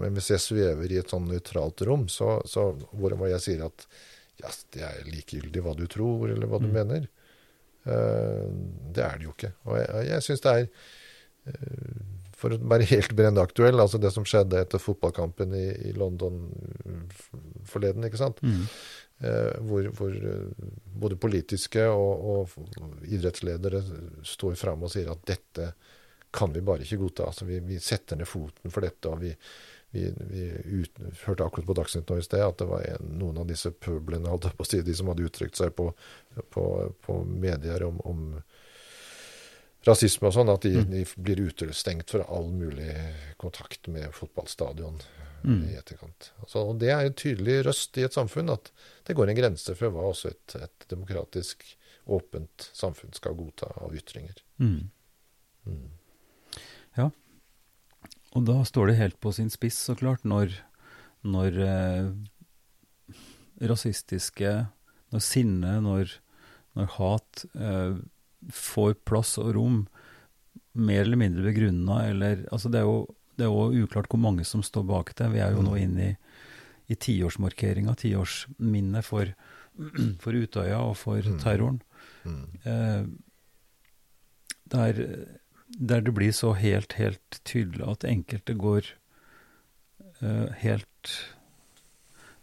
Men 0.01 0.18
hvis 0.18 0.32
jeg 0.34 0.43
svever 0.43 0.91
i 0.91 0.99
et 1.01 1.14
sånn 1.14 1.30
nøytralt 1.30 1.82
rom, 1.88 2.08
så, 2.12 2.36
så 2.49 2.72
hvor 2.91 3.16
jeg 3.30 3.41
sier 3.41 3.64
at 3.66 3.88
ja, 4.41 4.49
det 4.74 4.84
er 4.86 5.08
likegyldig 5.08 5.64
hva 5.64 5.76
du 5.78 5.86
tror, 5.89 6.28
eller 6.34 6.49
hva 6.49 6.60
du 6.62 6.68
mm. 6.70 6.76
mener. 6.76 7.08
Det 7.84 9.06
er 9.06 9.18
det 9.20 9.28
jo 9.28 9.34
ikke. 9.34 9.54
Og 9.70 9.80
jeg, 9.80 10.04
jeg 10.10 10.26
syns 10.28 10.43
det 10.43 10.54
er 10.58 10.68
For 12.43 12.51
å 12.51 12.59
være 12.59 12.89
helt 12.91 13.15
brennaktuell, 13.15 13.79
altså 13.79 14.01
det 14.03 14.11
som 14.11 14.27
skjedde 14.27 14.59
etter 14.65 14.81
fotballkampen 14.83 15.55
i, 15.55 15.65
i 15.89 15.95
London 15.95 16.41
forleden, 17.69 18.03
ikke 18.03 18.19
sant. 18.19 18.43
Mm. 18.43 18.65
Eh, 19.23 19.59
hvor, 19.63 19.87
hvor 19.95 20.17
både 21.05 21.19
politiske 21.23 21.85
og, 21.87 22.25
og, 22.33 22.97
idrettsledere 23.07 23.79
står 24.27 24.57
fram 24.59 24.83
og 24.83 24.91
sier 24.91 25.13
at 25.13 25.23
dette 25.29 25.69
kan 26.33 26.51
vi 26.51 26.65
bare 26.65 26.83
ikke 26.83 26.99
godta. 26.99 27.29
Altså 27.29 27.47
vi, 27.47 27.61
vi 27.63 27.79
setter 27.79 28.19
ned 28.19 28.27
foten 28.27 28.73
for 28.73 28.83
dette. 28.83 29.07
og 29.07 29.23
vi 29.23 29.31
vi, 29.93 30.13
vi 30.17 30.51
ut, 30.81 30.95
hørte 31.25 31.45
akkurat 31.45 31.67
på 31.67 31.73
Dagsnytt 31.77 32.09
nå 32.09 32.15
i 32.17 32.23
sted 32.25 32.41
at 32.41 32.57
det 32.57 32.65
var 32.65 32.81
en, 32.95 33.11
noen 33.19 33.37
av 33.43 33.45
disse 33.45 33.69
pøblene, 33.77 34.25
holdt 34.31 34.47
på 34.57 34.65
å 34.65 34.67
si, 34.67 34.79
de 34.81 34.95
som 34.97 35.11
hadde 35.11 35.27
uttrykt 35.27 35.59
seg 35.59 35.69
på, 35.77 35.91
på, 36.55 36.63
på 37.05 37.17
medier 37.29 37.85
om, 37.85 37.99
om, 38.09 38.23
rasisme 39.88 40.29
og 40.29 40.36
sånn, 40.36 40.51
at 40.53 40.65
de, 40.65 40.77
mm. 40.79 40.89
de, 40.91 41.03
blir 41.25 41.43
utestengt 41.49 42.13
fra 42.13 42.25
all 42.31 42.49
mulig 42.55 42.93
kontakt 43.41 43.89
med 43.91 44.13
fotballstadion 44.15 45.01
mm. 45.43 45.61
i 45.71 45.77
etterkant. 45.79 46.31
Altså, 46.43 46.65
og 46.71 46.77
Det 46.81 46.91
er 46.93 47.07
en 47.07 47.17
tydelig 47.19 47.59
røst 47.67 47.99
i 47.99 48.05
et 48.07 48.15
samfunn, 48.15 48.53
at 48.53 48.71
det 49.07 49.17
går 49.17 49.31
en 49.31 49.39
grense 49.41 49.75
for 49.79 49.93
hva 49.93 50.07
også 50.11 50.31
et, 50.31 50.55
et 50.61 50.88
demokratisk, 50.93 51.65
åpent 52.03 52.69
samfunn 52.75 53.13
skal 53.15 53.36
godta 53.39 53.69
av 53.79 53.93
ytringer. 53.95 54.39
Mm. 54.59 54.89
mm. 55.67 55.91
Ja, 56.93 57.09
og 58.34 58.45
da 58.49 58.59
står 58.65 58.89
det 58.89 58.99
helt 58.99 59.19
på 59.21 59.31
sin 59.36 59.51
spiss, 59.53 59.77
så 59.88 59.95
klart, 59.97 60.25
når, 60.25 60.55
når 61.25 61.59
eh, 61.67 62.07
rasistiske 63.69 64.53
Når 65.13 65.21
sinne, 65.21 65.75
når, 65.86 66.09
når 66.73 66.88
hat 66.95 67.43
eh, 67.53 67.99
får 68.51 68.95
plass 69.07 69.37
og 69.41 69.53
rom, 69.57 69.83
mer 70.73 71.03
eller 71.03 71.19
mindre 71.19 71.45
begrunna, 71.45 72.07
eller 72.09 72.47
Altså, 72.51 72.69
det 72.69 72.81
er 72.81 72.87
jo 72.89 73.03
det 73.37 73.47
er 73.47 73.49
jo 73.49 73.85
uklart 73.85 74.09
hvor 74.11 74.21
mange 74.21 74.45
som 74.45 74.61
står 74.65 74.83
bak 74.85 75.15
det. 75.17 75.31
Vi 75.33 75.41
er 75.41 75.55
jo 75.55 75.63
nå 75.65 75.73
mm. 75.73 75.81
inne 75.81 76.05
i, 76.05 76.15
i 76.93 76.97
tiårsmarkeringa, 77.01 77.95
tiårsminnet 77.97 79.05
for, 79.05 79.31
for 80.23 80.37
Utøya 80.37 80.83
og 80.85 80.97
for 81.01 81.17
mm. 81.17 81.39
terroren. 81.41 81.79
Mm. 82.23 82.43
Eh, 82.63 83.07
der 84.73 85.05
der 85.73 86.01
det 86.01 86.13
blir 86.13 86.31
så 86.31 86.53
helt, 86.53 86.93
helt 86.93 87.39
tydelig 87.43 87.85
at 87.87 88.03
enkelte 88.05 88.53
går 88.53 88.85
eh, 90.21 90.51
helt 90.61 91.15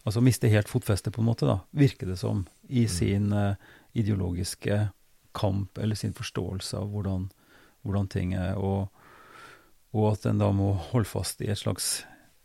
Altså 0.01 0.23
mister 0.25 0.49
helt 0.49 0.69
fotfestet, 0.69 1.13
på 1.13 1.21
en 1.21 1.27
måte, 1.29 1.45
da, 1.45 1.59
virker 1.77 2.09
det 2.09 2.17
som, 2.17 2.47
i 2.65 2.87
mm. 2.87 2.89
sin 2.89 3.33
eh, 3.37 3.55
ideologiske 3.93 4.79
kamp 5.37 5.79
eller 5.79 5.99
sin 5.99 6.15
forståelse 6.17 6.79
av 6.79 6.91
hvordan, 6.93 7.29
hvordan 7.83 8.11
ting 8.13 8.35
er, 8.39 8.59
og, 8.59 8.89
og, 9.95 10.13
at 10.13 10.27
en 10.31 10.43
da 10.43 10.51
må 10.55 10.73
holde 10.91 11.11
fast 11.11 11.43
i 11.45 11.51
et 11.51 11.61
slags 11.61 12.01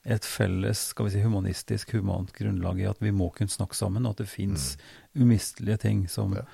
et 0.06 0.26
felles 0.26 0.92
skal 0.92 1.08
vi 1.08 1.16
si, 1.16 1.22
humanistisk, 1.26 1.96
humant 1.98 2.30
grunnlag 2.38 2.78
i 2.84 2.90
at 2.90 3.00
vi 3.02 3.10
må 3.16 3.32
kunne 3.34 3.50
snakke 3.50 3.78
sammen, 3.78 4.06
og 4.06 4.14
at 4.14 4.22
det 4.22 4.30
fins 4.30 4.76
mm. 4.78 5.24
umistelige 5.24 5.82
ting 5.88 6.08
som, 6.12 6.38
ja 6.38 6.46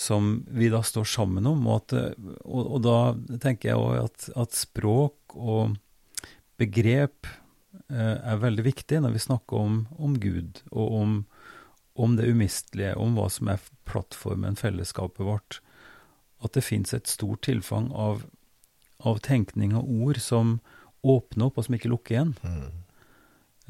som 0.00 0.46
vi 0.48 0.68
da 0.68 0.82
står 0.82 1.04
sammen 1.04 1.46
om. 1.46 1.66
Og, 1.68 1.82
at, 1.82 2.16
og, 2.44 2.70
og 2.76 2.80
da 2.84 2.96
tenker 3.42 3.72
jeg 3.72 3.80
òg 3.80 4.06
at, 4.06 4.28
at, 4.32 4.56
språk 4.56 5.36
og 5.36 5.76
begrep 6.60 7.28
eh, 7.28 8.16
er 8.16 8.40
veldig 8.40 8.64
viktig 8.64 9.02
når 9.04 9.16
vi 9.16 9.24
snakker 9.26 9.60
om, 9.60 9.82
om 10.00 10.16
Gud, 10.20 10.62
og 10.72 10.96
om, 11.02 11.18
om, 12.00 12.16
det 12.16 12.28
umistelige, 12.30 12.96
om 12.98 13.16
hva 13.18 13.28
som 13.32 13.50
er 13.52 13.62
plattformen, 13.88 14.58
fellesskapet 14.58 15.24
vårt. 15.26 15.60
At 16.44 16.56
det 16.56 16.64
fins 16.64 16.94
et 16.96 17.10
stort 17.10 17.44
tilfang 17.46 17.90
av, 17.92 18.24
av, 19.04 19.20
tenkning 19.24 19.74
og 19.76 19.90
ord 19.90 20.20
som 20.22 20.58
åpner 21.00 21.48
opp, 21.48 21.60
og 21.60 21.66
som 21.66 21.76
ikke 21.76 21.92
lukker 21.92 22.16
igjen. 22.16 22.34
Mm. 22.44 22.80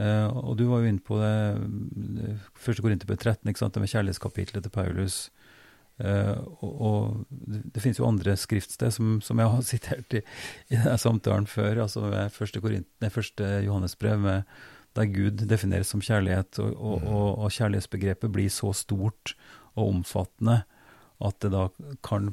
Uh, 0.01 0.28
og 0.33 0.57
du 0.57 0.64
var 0.70 0.81
jo 0.81 0.89
inne 0.89 1.05
på 1.05 1.18
det, 1.20 2.31
første 2.57 2.83
Korinterbrev 2.85 3.18
13, 3.18 3.51
ikke 3.51 3.61
sant, 3.61 3.74
det 3.76 3.83
med 3.83 3.93
kjærlighetskapitlet 3.93 4.64
til 4.64 4.72
Paulus. 4.74 5.20
Uh, 6.01 6.41
og, 6.64 6.70
og, 6.81 7.24
det, 7.28 7.61
det 7.74 7.83
finnes 7.85 8.01
jo 8.01 8.09
andre 8.09 8.33
skriftsted 8.41 8.95
som, 8.97 9.18
som 9.20 9.43
jeg 9.43 9.53
har 9.53 9.66
sitert 9.74 10.16
i, 10.16 10.22
i 10.70 10.78
denne 10.78 10.97
samtalen 10.99 11.49
før, 11.51 11.83
altså 11.85 12.07
første, 12.33 12.62
Korint, 12.64 12.89
nei, 13.05 13.12
første 13.12 13.51
Johannesbrev, 13.66 14.22
med, 14.24 14.62
der 14.99 15.07
Gud 15.07 15.45
defineres 15.47 15.93
som 15.93 16.03
kjærlighet, 16.03 16.59
og, 16.59 16.74
og, 16.74 17.03
og, 17.07 17.26
og, 17.38 17.51
kjærlighetsbegrepet 17.55 18.32
blir 18.34 18.51
så 18.51 18.72
stort 18.76 19.34
og 19.76 19.88
omfattende 19.88 20.62
at 21.20 21.36
det 21.45 21.51
da 21.53 21.66
kan 22.07 22.32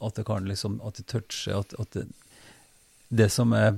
at 0.00 0.16
det 0.16 0.24
kan 0.26 0.48
liksom, 0.48 0.80
at 0.84 0.96
det 0.96 1.06
toucher 1.12 1.58
at, 1.60 1.74
at 1.78 1.92
det, 1.92 2.06
det, 3.10 3.28
som 3.30 3.52
er 3.52 3.76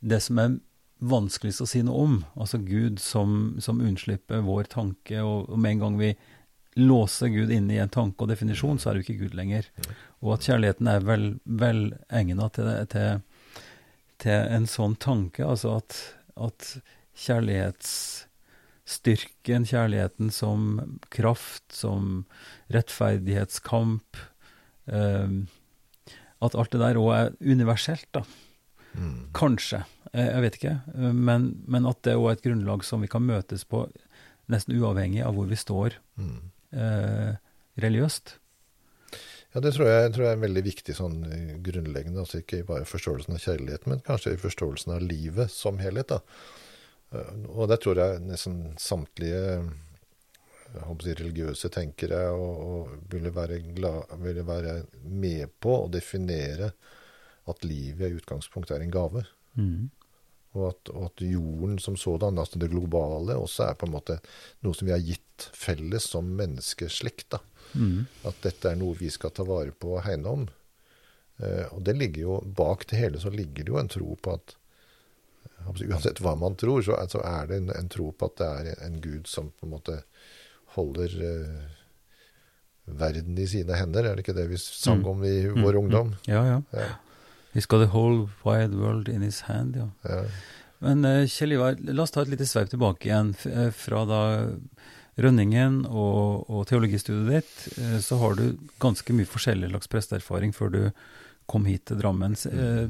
det 0.00 0.20
som 0.20 0.38
er 0.38 0.58
vanskeligst 1.02 1.64
å 1.64 1.66
si 1.66 1.82
noe 1.82 2.04
om, 2.06 2.18
altså 2.36 2.60
Gud 2.62 3.00
som, 3.02 3.56
som 3.62 3.80
unnslipper 3.82 4.44
vår 4.46 4.68
tanke, 4.70 5.18
og, 5.22 5.48
og 5.50 5.58
med 5.58 5.76
en 5.76 5.84
gang 5.86 5.98
vi 5.98 6.12
låser 6.78 7.32
Gud 7.32 7.50
inne 7.52 7.74
i 7.74 7.80
en 7.82 7.92
tanke 7.92 8.24
og 8.24 8.30
definisjon, 8.30 8.78
så 8.78 8.90
er 8.90 8.94
det 8.94 9.02
jo 9.02 9.06
ikke 9.08 9.26
Gud 9.26 9.36
lenger. 9.36 9.68
Og 10.22 10.36
at 10.36 10.46
kjærligheten 10.46 10.88
er 10.88 11.04
vel, 11.04 11.26
vel 11.44 11.82
egna 12.08 12.48
til, 12.54 12.70
til, 12.92 13.20
til, 14.22 14.46
en 14.56 14.68
sånn 14.70 14.96
tanke. 15.02 15.44
Altså 15.44 15.76
at, 15.82 15.98
at 16.36 16.76
kjærlighetsstyrken, 17.24 19.64
kjærligheten 19.68 20.30
som 20.32 20.80
kraft, 21.12 21.62
som 21.74 22.24
rettferdighetskamp 22.72 24.16
eh, 24.88 25.28
At 26.42 26.54
alt 26.58 26.72
det 26.74 26.80
der 26.82 26.98
òg 26.98 27.12
er 27.14 27.30
universelt, 27.40 28.08
da. 28.10 28.24
Mm. 28.98 29.30
Kanskje. 29.32 29.84
Jeg, 30.12 30.42
vet 30.42 30.54
ikke. 30.58 30.74
Men, 31.14 31.62
men 31.70 31.86
at 31.86 32.02
det 32.02 32.16
òg 32.18 32.28
er 32.28 32.32
et 32.36 32.42
grunnlag 32.44 32.82
som 32.84 33.00
vi 33.00 33.06
kan 33.08 33.22
møtes 33.22 33.64
på 33.64 33.86
nesten 34.50 34.74
uavhengig 34.76 35.22
av 35.24 35.34
hvor 35.38 35.46
vi 35.48 35.56
står 35.56 35.94
Mm. 36.18 36.50
eh, 36.76 37.32
religiøst. 37.80 38.36
Ja, 39.52 39.60
det 39.60 39.74
tror 39.76 39.88
jeg, 39.90 40.12
tror 40.14 40.26
jeg 40.26 40.36
er 40.36 40.44
veldig 40.46 40.64
viktig 40.64 40.94
sånn 40.96 41.16
eh, 41.28 41.54
grunnleggende. 41.64 42.24
Altså 42.24 42.40
ikke 42.40 42.62
bare 42.68 42.88
forståelsen 42.88 43.36
av 43.36 43.42
kjærlighet, 43.44 43.86
men 43.90 44.04
kanskje 44.06 44.34
i 44.36 44.40
forståelsen 44.40 44.94
av 44.96 45.04
livet 45.04 45.52
som 45.52 45.80
helhet. 45.82 46.14
da. 46.14 46.20
Eh, 47.12 47.32
Og 47.52 47.68
det 47.68 47.82
tror 47.84 48.00
jeg 48.00 48.22
nesten 48.24 48.62
samtlige 48.80 49.42
jeg 50.72 50.88
å 50.88 50.96
si, 51.02 51.12
religiøse 51.18 51.68
tenkere 51.72 52.22
og, 52.32 52.52
og 52.64 52.92
ville, 53.12 53.32
være 53.34 53.58
glad, 53.76 54.14
ville 54.22 54.44
være 54.46 54.76
med 55.04 55.52
på 55.60 55.82
å 55.82 55.90
definere 55.92 56.72
at 57.50 57.66
livet 57.66 58.08
i 58.08 58.16
utgangspunktet 58.20 58.78
er 58.78 58.86
en 58.86 58.94
gave. 58.94 59.24
Mm. 59.58 59.90
Og 60.56 60.66
at, 60.68 60.92
og 60.92 61.10
at 61.10 61.24
jorden 61.24 61.78
som 61.80 61.96
sådan, 61.96 62.40
altså 62.40 62.60
det 62.60 62.70
globale, 62.72 63.36
også 63.36 63.66
er 63.66 63.76
på 63.76 63.88
en 63.88 63.94
måte 63.94 64.18
noe 64.64 64.76
som 64.76 64.88
vi 64.88 64.94
har 64.94 65.04
gitt 65.04 65.48
felles 65.56 66.08
som 66.12 66.28
menneskeslekt. 66.38 67.28
da. 67.36 67.42
Mm. 67.74 68.06
At 68.28 68.40
dette 68.44 68.70
er 68.70 68.76
noe 68.80 68.94
vi 68.98 69.10
skal 69.10 69.30
ta 69.34 69.44
vare 69.48 69.70
på 69.72 69.94
og 69.96 70.02
hegne 70.06 70.28
om. 70.28 70.48
Eh, 71.42 71.66
og 71.72 71.82
det 71.86 71.94
ligger 71.96 72.22
jo, 72.22 72.40
bak 72.44 72.86
det 72.90 72.98
hele 73.00 73.20
så 73.22 73.30
ligger 73.32 73.64
det 73.64 73.72
jo 73.72 73.78
en 73.80 73.88
tro 73.88 74.16
på 74.22 74.34
at 74.38 74.56
Uansett 75.62 76.18
hva 76.18 76.32
man 76.34 76.56
tror, 76.58 76.82
så, 76.82 76.96
så 77.08 77.20
er 77.22 77.46
det 77.46 77.56
en, 77.60 77.68
en 77.70 77.88
tro 77.88 78.08
på 78.18 78.26
at 78.26 78.40
det 78.40 78.46
er 78.48 78.80
en, 78.86 78.96
gud 79.04 79.28
som 79.30 79.52
på 79.60 79.66
en 79.68 79.70
måte 79.76 80.00
holder 80.74 81.12
eh, 81.22 81.60
verden 82.98 83.38
i 83.38 83.46
sine 83.46 83.76
hender. 83.78 84.08
Er 84.10 84.16
det 84.18 84.24
ikke 84.24 84.34
det 84.34 84.48
vi 84.50 84.58
sang 84.58 85.04
Mm. 85.04 85.06
om 85.12 85.22
i 85.24 85.34
Mm, 85.46 85.62
vår 85.62 85.72
mm. 85.72 85.78
ungdom? 85.84 86.14
Ja, 86.26 86.42
ja. 86.48 86.62
Ja. 86.72 86.88
He's 87.54 87.66
got 87.68 87.78
the 87.84 87.92
whole 87.92 88.28
wide 88.44 88.74
world 88.74 89.08
in 89.08 89.22
his 89.22 89.40
hand, 89.46 89.76
ja. 89.76 89.88
Ja. 90.08 90.24
Men 90.82 91.04
uh, 91.04 91.26
Kjell 91.30 91.52
Ivar, 91.54 91.76
la 91.78 92.02
oss 92.02 92.10
ta 92.10 92.22
et 92.22 92.28
lite 92.32 92.46
sveip 92.48 92.70
tilbake 92.72 93.06
igjen. 93.06 93.34
Fra 93.72 94.02
da 94.08 94.20
Rønningen 95.20 95.82
og, 95.90 96.48
og 96.48 96.62
teologistudiet 96.70 97.42
ditt, 97.42 97.78
eh, 97.78 97.98
så 98.00 98.16
har 98.22 98.38
du 98.38 98.46
ganske 98.80 99.16
mye 99.16 99.28
forskjellig 99.28 99.68
slags 99.72 99.90
presteerfaring 99.92 100.54
før 100.56 100.72
du 100.72 100.82
kom 101.50 101.66
hit 101.68 101.84
til 101.90 102.00
Drammen. 102.00 102.36
Eh, 102.48 102.86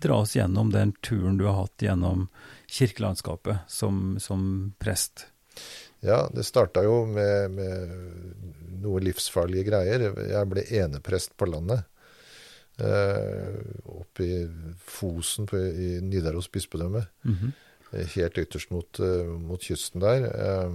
dra 0.00 0.20
oss 0.22 0.36
gjennom 0.36 0.72
den 0.72 0.94
turen 1.04 1.36
du 1.36 1.44
har 1.48 1.58
hatt 1.64 1.84
gjennom 1.84 2.28
kirkelandskapet 2.70 3.68
som, 3.68 4.16
som 4.22 4.72
prest. 4.80 5.26
Ja, 6.00 6.28
det 6.32 6.46
starta 6.46 6.84
jo 6.86 7.02
med, 7.10 7.50
med 7.50 8.80
noe 8.84 9.02
livsfarlige 9.02 9.66
greier. 9.66 10.08
Jeg 10.30 10.50
ble 10.50 10.64
eneprest 10.80 11.34
på 11.36 11.48
landet. 11.50 11.84
Eh, 12.78 13.58
oppe 13.90 14.24
i 14.24 14.36
Fosen 14.86 15.48
på, 15.50 15.58
i 15.58 15.98
Nidaros 16.00 16.50
bispedømme. 16.50 17.06
Mm 17.24 17.34
-hmm. 17.34 17.52
Helt 18.14 18.38
ytterst 18.38 18.70
mot, 18.70 19.00
eh, 19.00 19.26
mot 19.26 19.62
kysten 19.62 20.00
der. 20.00 20.24
Eh, 20.24 20.72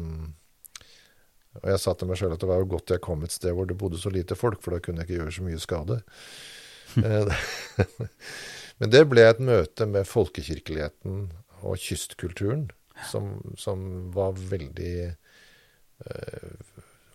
og 1.61 1.69
jeg 1.69 1.81
sa 1.83 1.93
til 1.93 2.09
meg 2.09 2.17
sjøl 2.19 2.33
at 2.33 2.41
det 2.41 2.49
var 2.49 2.61
jo 2.63 2.71
godt 2.73 2.95
jeg 2.95 3.03
kom 3.05 3.23
et 3.25 3.35
sted 3.35 3.53
hvor 3.53 3.67
det 3.69 3.77
bodde 3.77 3.99
så 4.01 4.11
lite 4.13 4.37
folk, 4.37 4.61
for 4.63 4.73
da 4.73 4.81
kunne 4.83 5.03
jeg 5.03 5.09
ikke 5.09 5.19
gjøre 5.21 5.37
så 5.37 5.47
mye 5.49 5.63
skade. 5.63 6.01
Eh, 6.93 7.25
Men 8.77 8.91
det 8.93 8.99
ble 9.09 9.23
et 9.25 9.39
møte 9.41 9.87
med 9.89 10.05
folkekirkeligheten 10.05 11.23
og 11.65 11.79
kystkulturen 11.81 12.67
som, 13.09 13.39
som 13.57 14.11
var 14.13 14.35
veldig 14.37 14.91
eh, 15.07 16.51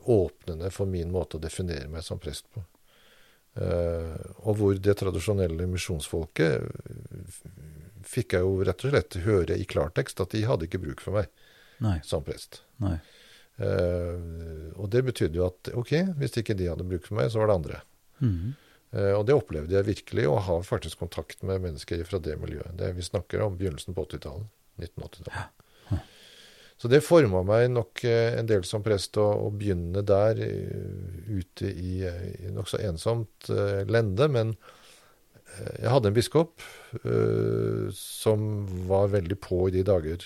åpnende 0.03 0.73
for 0.75 0.91
min 0.91 1.13
måte 1.15 1.39
å 1.39 1.45
definere 1.45 1.87
meg 1.93 2.03
som 2.03 2.19
prest 2.19 2.49
på. 2.51 2.65
Eh, 3.59 4.17
og 4.47 4.59
hvor 4.59 4.83
det 4.83 4.97
tradisjonelle 5.01 5.67
misjonsfolket 5.71 6.67
fikk 8.09 8.35
jeg 8.35 8.47
jo 8.47 8.67
rett 8.67 8.85
og 8.85 8.93
slett 8.97 9.21
høre 9.25 9.59
i 9.59 9.69
klartekst 9.69 10.23
at 10.25 10.35
de 10.35 10.45
hadde 10.49 10.67
ikke 10.69 10.83
bruk 10.83 11.03
for 11.05 11.21
meg 11.21 11.31
Nei. 11.85 11.99
som 12.07 12.27
prest. 12.27 12.63
nei. 12.83 12.97
Eh, 13.59 14.73
og 14.79 14.87
det 14.93 15.05
betydde 15.09 15.35
jo 15.41 15.47
at 15.49 15.71
ok, 15.75 15.93
hvis 16.21 16.37
ikke 16.39 16.55
de 16.59 16.69
hadde 16.71 16.87
bruk 16.87 17.07
for 17.09 17.19
meg, 17.19 17.31
så 17.33 17.41
var 17.43 17.51
det 17.51 17.57
andre. 17.59 17.81
Mm. 18.23 18.55
Eh, 18.95 19.13
og 19.19 19.25
det 19.27 19.35
opplevde 19.35 19.75
jeg 19.75 19.89
virkelig, 19.89 20.29
og 20.31 20.43
har 20.47 20.63
faktisk 20.65 20.99
kontakt 21.03 21.43
med 21.43 21.61
mennesker 21.65 22.05
fra 22.07 22.21
det 22.23 22.39
miljøet. 22.41 22.77
Det 22.79 22.93
vi 22.97 23.03
snakker 23.03 23.43
om 23.45 23.59
begynnelsen 23.59 23.95
på 23.97 24.07
80-tallet. 24.07 24.47
1980-tallet. 24.79 25.55
Så 26.79 26.87
det 26.87 27.01
forma 27.03 27.41
meg 27.43 27.65
nok 27.75 28.05
eh, 28.07 28.37
en 28.39 28.47
del 28.47 28.63
som 28.63 28.85
prest 28.87 29.17
å, 29.19 29.25
å 29.49 29.49
begynne 29.51 30.05
der, 30.07 30.39
ute 31.27 31.67
i, 31.67 32.05
i 32.07 32.53
nokså 32.55 32.79
ensomt 32.87 33.49
uh, 33.51 33.83
lende. 33.91 34.29
Men 34.31 34.53
jeg 35.83 35.91
hadde 35.91 36.13
en 36.13 36.15
biskop 36.15 36.63
som 37.99 38.45
var 38.87 39.09
veldig 39.11 39.39
på 39.43 39.65
i 39.69 39.73
de 39.75 39.83
dager, 39.83 40.23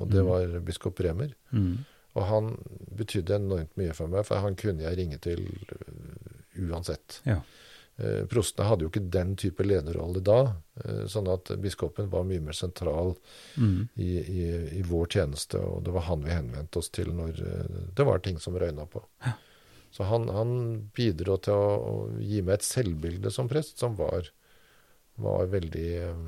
og 0.00 0.08
det 0.10 0.22
Mhm. 0.24 0.26
var 0.26 0.60
biskop 0.66 0.96
Bremer. 0.98 1.34
Mhm. 1.52 1.84
Og 2.12 2.28
han 2.28 2.54
betydde 2.92 3.38
enormt 3.38 3.76
mye 3.80 3.94
for 3.96 4.12
meg, 4.12 4.26
for 4.28 4.44
han 4.44 4.56
kunne 4.60 4.84
jeg 4.84 4.98
ringe 4.98 5.18
til 5.24 5.46
øh, 5.48 6.66
uansett. 6.68 7.22
Ja. 7.24 7.40
Eh, 7.96 8.24
Prostene 8.26 8.66
hadde 8.68 8.86
jo 8.86 8.90
ikke 8.90 9.04
den 9.12 9.34
type 9.36 9.64
lederrolle 9.66 10.22
da, 10.24 10.38
eh, 10.84 11.04
sånn 11.12 11.28
at 11.32 11.52
biskopen 11.60 12.08
var 12.12 12.24
mye 12.28 12.40
mer 12.40 12.56
sentral 12.56 13.12
mm. 13.60 13.78
i, 14.00 14.10
i, 14.20 14.44
i 14.78 14.82
vår 14.88 15.10
tjeneste, 15.16 15.60
og 15.60 15.84
det 15.86 15.92
var 15.92 16.06
han 16.08 16.24
vi 16.24 16.32
henvendte 16.32 16.80
oss 16.80 16.88
til 16.94 17.12
når 17.16 17.42
eh, 17.44 17.82
det 17.96 18.06
var 18.08 18.22
ting 18.24 18.40
som 18.40 18.56
røyna 18.58 18.88
på. 18.88 19.04
Ja. 19.26 19.36
Så 19.92 20.08
han, 20.08 20.24
han 20.32 20.54
bidro 20.96 21.36
til 21.44 21.52
å, 21.52 21.72
å 21.84 21.94
gi 22.16 22.40
meg 22.40 22.58
et 22.58 22.64
selvbilde 22.64 23.30
som 23.34 23.50
prest 23.50 23.82
som 23.82 23.96
var, 23.98 24.30
var 25.20 25.52
veldig 25.52 25.90
eh, 26.00 26.22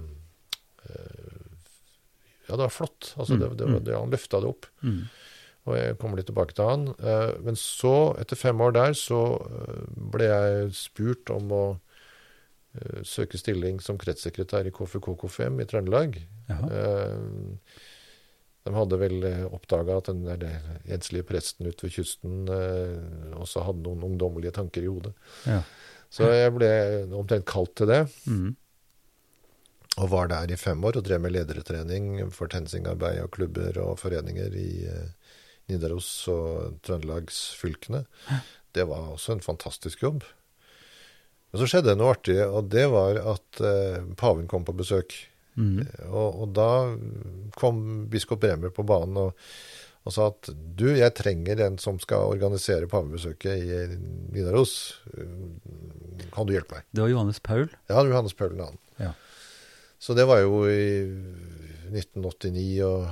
Ja, 2.44 2.58
det 2.58 2.66
var 2.66 2.74
flott. 2.76 3.14
Altså, 3.16 3.38
det, 3.40 3.54
det, 3.56 3.70
det, 3.86 3.96
han 3.96 4.12
løfta 4.12 4.42
det 4.44 4.50
opp. 4.52 4.68
Mhm. 4.84 5.06
Og 5.64 5.78
jeg 5.78 5.96
kommer 6.00 6.20
litt 6.20 6.28
tilbake 6.28 6.56
til 6.56 6.68
han. 6.68 6.86
Eh, 6.98 7.32
Men 7.44 7.56
så, 7.56 8.12
etter 8.20 8.36
fem 8.36 8.60
år 8.60 8.76
der, 8.76 8.92
så 8.98 9.22
eh, 9.48 9.84
ble 10.12 10.28
jeg 10.28 10.70
spurt 10.76 11.32
om 11.32 11.52
å 11.56 11.64
eh, 12.76 13.00
søke 13.06 13.40
stilling 13.40 13.80
som 13.84 13.98
kretssekretær 14.00 14.68
i 14.68 14.74
KFUK-KFM 14.74 15.62
i 15.64 15.68
Trøndelag. 15.70 16.20
De 18.64 18.72
hadde 18.72 18.96
vel 18.96 19.24
oppdaga 19.52 19.98
at 20.00 20.06
den 20.08 20.22
der 20.24 20.44
enslige 20.88 21.26
presten 21.28 21.68
ute 21.68 21.84
ved 21.84 21.92
kysten 21.98 22.46
også 23.36 23.60
hadde 23.66 23.84
noen 23.84 24.06
ungdommelige 24.06 24.54
tanker 24.56 24.80
i 24.80 24.88
hodet. 24.88 25.12
Ja. 25.44 25.58
Så 26.08 26.30
jeg 26.32 26.54
ble 26.54 26.70
omtrent 27.12 27.44
kalt 27.44 27.74
til 27.76 27.90
det. 27.90 27.98
Mm. 28.24 28.54
Og 30.00 30.08
var 30.14 30.32
der 30.32 30.54
i 30.54 30.56
fem 30.56 30.80
år 30.80 30.96
og 30.96 31.04
drev 31.04 31.20
med 31.26 31.34
ledertrening 31.36 32.32
for 32.32 32.48
TenSing-arbeid 32.48 33.20
og 33.26 33.34
klubber 33.36 33.76
og 33.84 33.98
foreninger 34.00 34.56
i 34.56 34.70
Nidaros 35.70 36.08
og 36.32 36.80
Trøndelagsfylkene. 36.84 38.04
Det 38.74 38.86
var 38.90 39.14
også 39.14 39.36
en 39.36 39.44
fantastisk 39.44 40.02
jobb. 40.04 40.24
Men 41.52 41.62
så 41.62 41.68
skjedde 41.70 41.92
det 41.92 42.00
noe 42.00 42.16
artig, 42.16 42.40
og 42.42 42.66
det 42.72 42.88
var 42.90 43.20
at 43.34 43.62
eh, 43.62 44.02
paven 44.18 44.48
kom 44.50 44.66
på 44.66 44.74
besøk. 44.76 45.14
Mm. 45.54 45.84
Og, 46.08 46.42
og 46.42 46.48
da 46.56 46.68
kom 47.54 48.08
biskop 48.10 48.40
Bremer 48.42 48.72
på 48.74 48.82
banen 48.82 49.20
og, 49.28 49.44
og 50.02 50.14
sa 50.16 50.26
at 50.32 50.50
du, 50.50 50.88
jeg 50.98 51.14
trenger 51.14 51.62
en 51.62 51.76
som 51.78 52.00
skal 52.02 52.26
organisere 52.34 52.90
pavebesøket 52.90 53.62
i 53.62 53.84
Nidaros. 54.34 54.74
Kan 56.34 56.48
du 56.48 56.56
hjelpe 56.56 56.80
meg? 56.80 56.88
Det 56.90 57.04
var 57.04 57.12
Johannes 57.12 57.38
Paul. 57.38 57.68
Ja, 57.86 57.94
det 57.94 58.00
var 58.00 58.10
Johannes 58.10 58.36
Paul 58.36 58.58
navn. 58.58 58.80
Ja. 58.98 59.14
Så 60.02 60.18
det 60.18 60.26
var 60.28 60.42
jo 60.42 60.64
i 60.68 61.06
1989 61.94 62.82
og, 62.84 63.06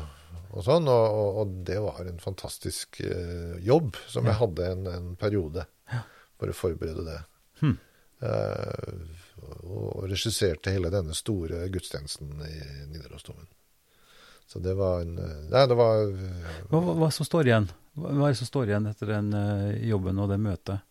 og 0.52 0.64
sånn, 0.66 0.88
og, 0.90 1.38
og, 1.40 1.54
det 1.66 1.78
var 1.80 2.04
en 2.04 2.20
fantastisk 2.20 3.00
uh, 3.00 3.56
jobb 3.64 3.96
som 4.10 4.28
jeg 4.28 4.36
hadde 4.40 4.68
en, 4.74 4.88
en 4.90 5.08
periode 5.20 5.64
Ja. 5.92 6.02
for 6.40 6.52
å 6.52 6.56
forberede 6.56 7.04
det. 7.06 7.18
Hmm. 7.62 7.78
Uh, 8.22 9.18
og 9.64 10.04
regisserte 10.10 10.74
hele 10.74 10.92
denne 10.92 11.16
store 11.16 11.64
gudstjenesten 11.72 12.36
i 12.46 12.56
Nidarosdomen. 12.92 13.48
Så 14.46 14.60
det 14.62 14.74
var 14.76 15.00
en 15.00 15.16
eh, 15.16 15.44
Nei, 15.48 15.62
det 15.70 15.76
var 15.78 16.02
Hva, 16.68 16.78
hva, 16.82 16.94
hva 16.98 17.08
som 17.14 17.24
står 17.24 17.48
igjen? 17.48 17.68
Hva, 17.96 18.10
hva 18.10 18.26
er 18.26 18.34
det 18.34 18.40
som 18.42 18.50
står 18.50 18.68
igjen 18.68 18.88
etter 18.90 19.12
den 19.14 19.30
uh, 19.32 19.70
jobben 19.80 20.20
og 20.20 20.28
det 20.28 20.38
møtet? 20.42 20.84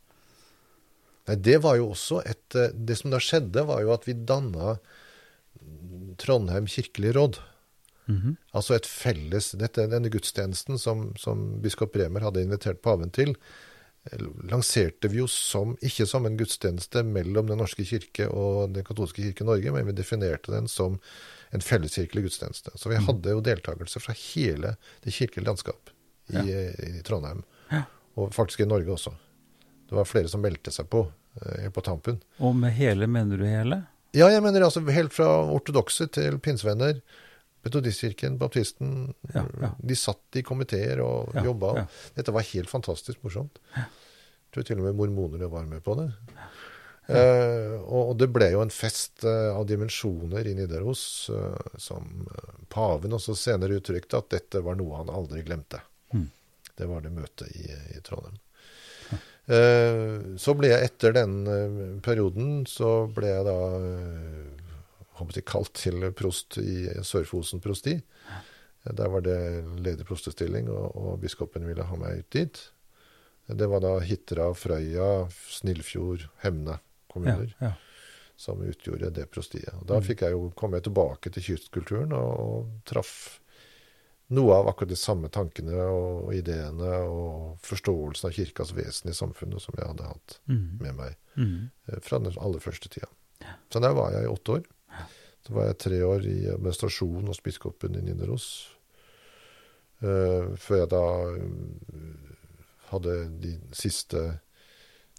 Nei, 1.29 1.37
det 1.45 1.59
var 1.61 1.77
jo 1.77 1.91
også 1.93 2.23
et 2.25 2.57
Det 2.73 2.97
som 2.97 3.13
da 3.13 3.21
skjedde, 3.21 3.67
var 3.69 3.83
jo 3.85 3.93
at 3.93 4.07
vi 4.09 4.17
danna 4.17 4.75
Trondheim 6.21 6.65
kirkelig 6.69 7.13
råd. 7.15 7.37
Mhm. 8.11 8.37
Altså 8.53 8.75
et 8.75 8.85
felles 8.89 9.51
dette, 9.57 9.87
Denne 9.91 10.09
gudstjenesten 10.11 10.77
som, 10.79 11.13
som 11.17 11.61
biskop 11.61 11.93
Bremer 11.93 12.21
hadde 12.27 12.43
invitert 12.43 12.81
paven 12.83 13.09
til, 13.11 13.35
eh, 14.11 14.17
lanserte 14.51 15.09
vi 15.09 15.17
jo 15.21 15.27
som, 15.27 15.75
ikke 15.81 16.07
som 16.09 16.25
en 16.25 16.37
gudstjeneste 16.37 17.03
mellom 17.05 17.47
Den 17.47 17.57
norske 17.61 17.85
kirke 17.85 18.27
og 18.29 18.73
Den 18.73 18.83
katolske 18.83 19.21
kirke 19.23 19.43
i 19.45 19.49
Norge, 19.51 19.71
men 19.73 19.85
vi 19.85 19.93
definerte 19.97 20.51
den 20.51 20.67
som 20.67 20.99
en 21.53 21.59
felleskirkelig 21.61 22.23
gudstjeneste. 22.29 22.71
Så 22.77 22.89
vi 22.89 22.95
Mhm. 22.97 23.05
hadde 23.07 23.29
jo 23.35 23.41
deltakelse 23.41 23.99
fra 24.01 24.13
hele 24.13 24.75
det 25.03 25.13
kirkelige 25.13 25.45
landskap 25.47 25.89
i, 26.31 26.37
i 26.47 27.01
Trondheim. 27.03 27.43
Ja. 27.71 27.83
Og 28.17 28.31
faktisk 28.33 28.61
i 28.61 28.65
Norge 28.65 28.87
også. 28.87 29.11
Det 29.89 29.95
var 29.97 30.05
flere 30.05 30.27
som 30.29 30.41
meldte 30.41 30.71
seg 30.71 30.87
på 30.89 31.05
helt 31.61 31.73
på 31.73 31.81
tampen. 31.83 32.21
Og 32.39 32.55
med 32.55 32.71
hele, 32.73 33.07
mener 33.07 33.37
du 33.37 33.45
hele? 33.45 33.85
Ja, 34.13 34.27
jeg 34.27 34.41
mener 34.43 34.61
altså 34.65 34.81
helt 34.91 35.13
fra 35.13 35.25
ortodokse 35.47 36.07
til 36.11 36.37
pinsevenner. 36.43 36.97
Metodistkirken, 37.65 38.37
baptisten. 38.41 39.13
Ja, 39.35 39.43
ja. 39.61 39.71
De 39.77 39.97
satt 39.97 40.39
i 40.39 40.43
komiteer 40.45 41.03
og 41.05 41.35
Ja, 41.37 41.43
jobba. 41.45 41.87
Dette 42.15 42.33
var 42.33 42.47
helt 42.53 42.71
fantastisk 42.71 43.21
morsomt. 43.25 43.61
Jeg 43.77 44.55
tror 44.55 44.67
til 44.67 44.81
og 44.81 44.87
med 44.89 44.97
mormonerne 44.97 45.49
var 45.51 45.67
med 45.69 45.83
på 45.85 45.95
det. 45.99 46.09
Eh, 47.11 47.73
og, 47.81 48.11
og 48.11 48.17
det 48.21 48.27
ble 48.31 48.51
jo 48.53 48.61
en 48.63 48.71
fest 48.71 49.25
eh, 49.27 49.49
av 49.51 49.65
dimensjoner 49.67 50.47
i 50.47 50.53
Nidaros, 50.55 51.03
eh, 51.33 51.73
som 51.81 52.27
eh, 52.29 52.51
paven 52.71 53.17
også 53.17 53.35
senere 53.35 53.79
uttrykte 53.81 54.19
at 54.21 54.29
dette 54.31 54.61
var 54.63 54.77
noe 54.79 55.01
han 55.01 55.11
aldri 55.11 55.43
glemte. 55.43 55.81
Mm. 56.13 56.29
Det 56.77 56.87
var 56.87 57.03
det 57.03 57.11
møtet 57.15 57.51
i, 57.57 57.67
i 57.97 58.01
Trondheim. 58.05 58.37
Eh, 59.51 60.37
så 60.39 60.53
ble 60.55 60.69
jeg 60.71 60.87
etter 60.91 61.15
den 61.17 61.33
eh, 61.49 61.79
perioden, 62.05 62.61
så 62.69 63.07
ble 63.11 63.33
jeg 63.33 63.47
da 63.49 63.57
håper 65.21 65.39
jeg, 65.39 65.45
kalt 65.49 65.73
til 65.77 66.07
prost 66.17 66.57
i 66.61 66.87
Sør-Fosen 67.05 67.61
prosti. 67.63 67.95
Der 68.83 69.09
var 69.13 69.21
det 69.21 69.37
ledig 69.85 70.05
prostestilling, 70.09 70.69
og, 70.73 70.95
og 70.97 71.19
biskopen 71.21 71.67
ville 71.69 71.85
ha 71.85 71.95
meg 72.01 72.23
ut 72.23 72.29
dit. 72.33 72.61
Det 73.51 73.67
var 73.69 73.81
da 73.83 73.97
Hitra, 74.01 74.51
Frøya, 74.57 75.27
Snillfjord, 75.53 76.27
Hemne 76.41 76.79
kommuner 77.11 77.51
ja. 77.61 77.73
som 78.39 78.61
utgjorde 78.63 79.09
det 79.13 79.27
prostiet. 79.33 79.69
Og 79.81 79.85
da 79.89 79.99
Mm. 79.99 80.05
fikk 80.07 80.21
jeg 80.25 80.31
jo 80.33 80.49
komme 80.57 80.79
tilbake 80.81 81.29
til 81.35 81.43
kystkulturen 81.43 82.13
og, 82.15 82.31
og 82.39 82.69
traff 82.87 83.39
noe 84.31 84.55
av 84.55 84.69
akkurat 84.71 84.89
de 84.93 84.95
samme 84.95 85.27
tankene 85.29 85.75
og 85.91 86.29
ideene 86.33 86.93
og 87.03 87.57
forståelsen 87.67 88.29
av 88.29 88.33
kirkas 88.37 88.71
vesen 88.77 89.11
i 89.11 89.13
samfunnet 89.17 89.59
som 89.61 89.75
jeg 89.77 89.89
hadde 89.89 90.07
hatt 90.07 90.39
Mm. 90.47 90.77
med 90.79 90.95
meg 90.95 91.17
Mm. 91.37 91.69
eh, 91.91 91.99
fra 92.01 92.17
den 92.19 92.33
aller 92.39 92.59
første 92.63 92.89
tida. 92.89 93.07
Så 93.69 93.79
der 93.81 93.93
var 93.93 94.11
jeg 94.15 94.23
i 94.23 94.31
åtte 94.31 94.51
år. 94.57 94.63
Så 95.47 95.53
var 95.57 95.69
jeg 95.71 95.79
tre 95.81 96.03
år 96.05 96.25
i 96.29 96.37
administrasjon 96.53 97.27
hos 97.31 97.41
biskopen 97.43 97.95
i 97.97 98.03
Nidaros. 98.05 98.47
Uh, 100.01 100.53
før 100.57 100.81
jeg 100.83 100.89
da 100.89 101.03
eh, 101.37 102.37
hadde 102.89 103.15
de 103.43 103.51
siste 103.77 104.21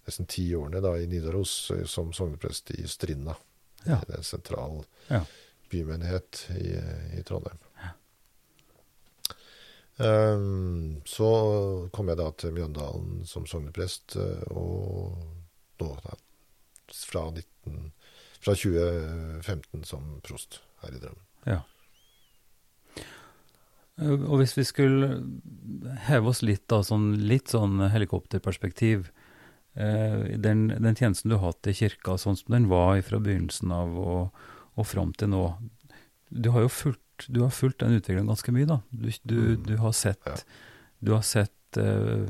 nesten 0.02 0.26
ti 0.26 0.48
årene 0.58 0.82
da 0.82 0.96
i 0.98 1.06
Nidaros 1.06 1.70
eh, 1.74 1.84
som 1.86 2.10
sogneprest 2.14 2.74
i 2.74 2.86
Strinda. 2.90 3.36
Ja. 3.86 4.00
En 4.08 4.22
sentral 4.26 4.84
Ja. 5.08 5.24
bymenighet 5.70 6.46
i, 6.58 6.74
i 7.18 7.22
Trondheim. 7.26 7.58
Um, 9.96 11.02
så 11.04 11.88
kom 11.92 12.08
jeg 12.08 12.18
da 12.18 12.30
til 12.34 12.54
Mjøndalen 12.56 13.26
som 13.28 13.44
sogneprest, 13.46 14.16
eh, 14.18 14.46
og 14.50 15.18
nå 15.78 15.90
da, 16.02 16.16
fra, 16.90 17.26
19, 17.30 17.92
fra 18.42 18.54
2015 18.58 19.84
som 19.86 20.20
prost 20.26 20.60
her 20.82 20.96
i 20.96 21.00
Drammen. 21.02 21.22
Ja. 21.46 21.60
Og 24.02 24.38
hvis 24.40 24.54
vi 24.56 24.64
skulle 24.66 25.08
heve 26.08 26.30
oss 26.32 26.40
litt, 26.42 26.64
da, 26.72 26.80
sånn, 26.86 27.12
litt 27.28 27.52
sånn 27.52 27.76
helikopterperspektiv 27.92 29.10
eh, 29.76 30.32
den, 30.42 30.64
den 30.72 30.96
tjenesten 30.98 31.30
du 31.30 31.36
har 31.36 31.52
hatt 31.52 31.68
i 31.70 31.74
kirka, 31.76 32.16
sånn 32.18 32.38
som 32.40 32.54
den 32.56 32.66
var 32.72 32.98
fra 33.06 33.20
begynnelsen 33.22 33.70
av 33.76 33.92
og, 34.00 34.42
og 34.80 34.88
fram 34.88 35.12
til 35.20 35.30
nå 35.34 35.42
Du 36.32 36.48
har 36.54 36.64
jo 36.64 36.72
fulgt, 36.72 37.28
du 37.28 37.42
har 37.44 37.52
fulgt 37.52 37.82
den 37.84 37.98
utviklingen 37.98 38.32
ganske 38.32 38.54
mye, 38.56 38.66
da. 38.70 38.80
Du, 38.90 39.10
du, 39.28 39.36
Mm. 39.52 39.62
du 39.68 39.76
har 39.84 39.92
sett, 39.92 40.24
Ja. 40.26 40.36
du 41.04 41.12
har 41.12 41.22
sett 41.28 41.78
eh, 41.78 42.26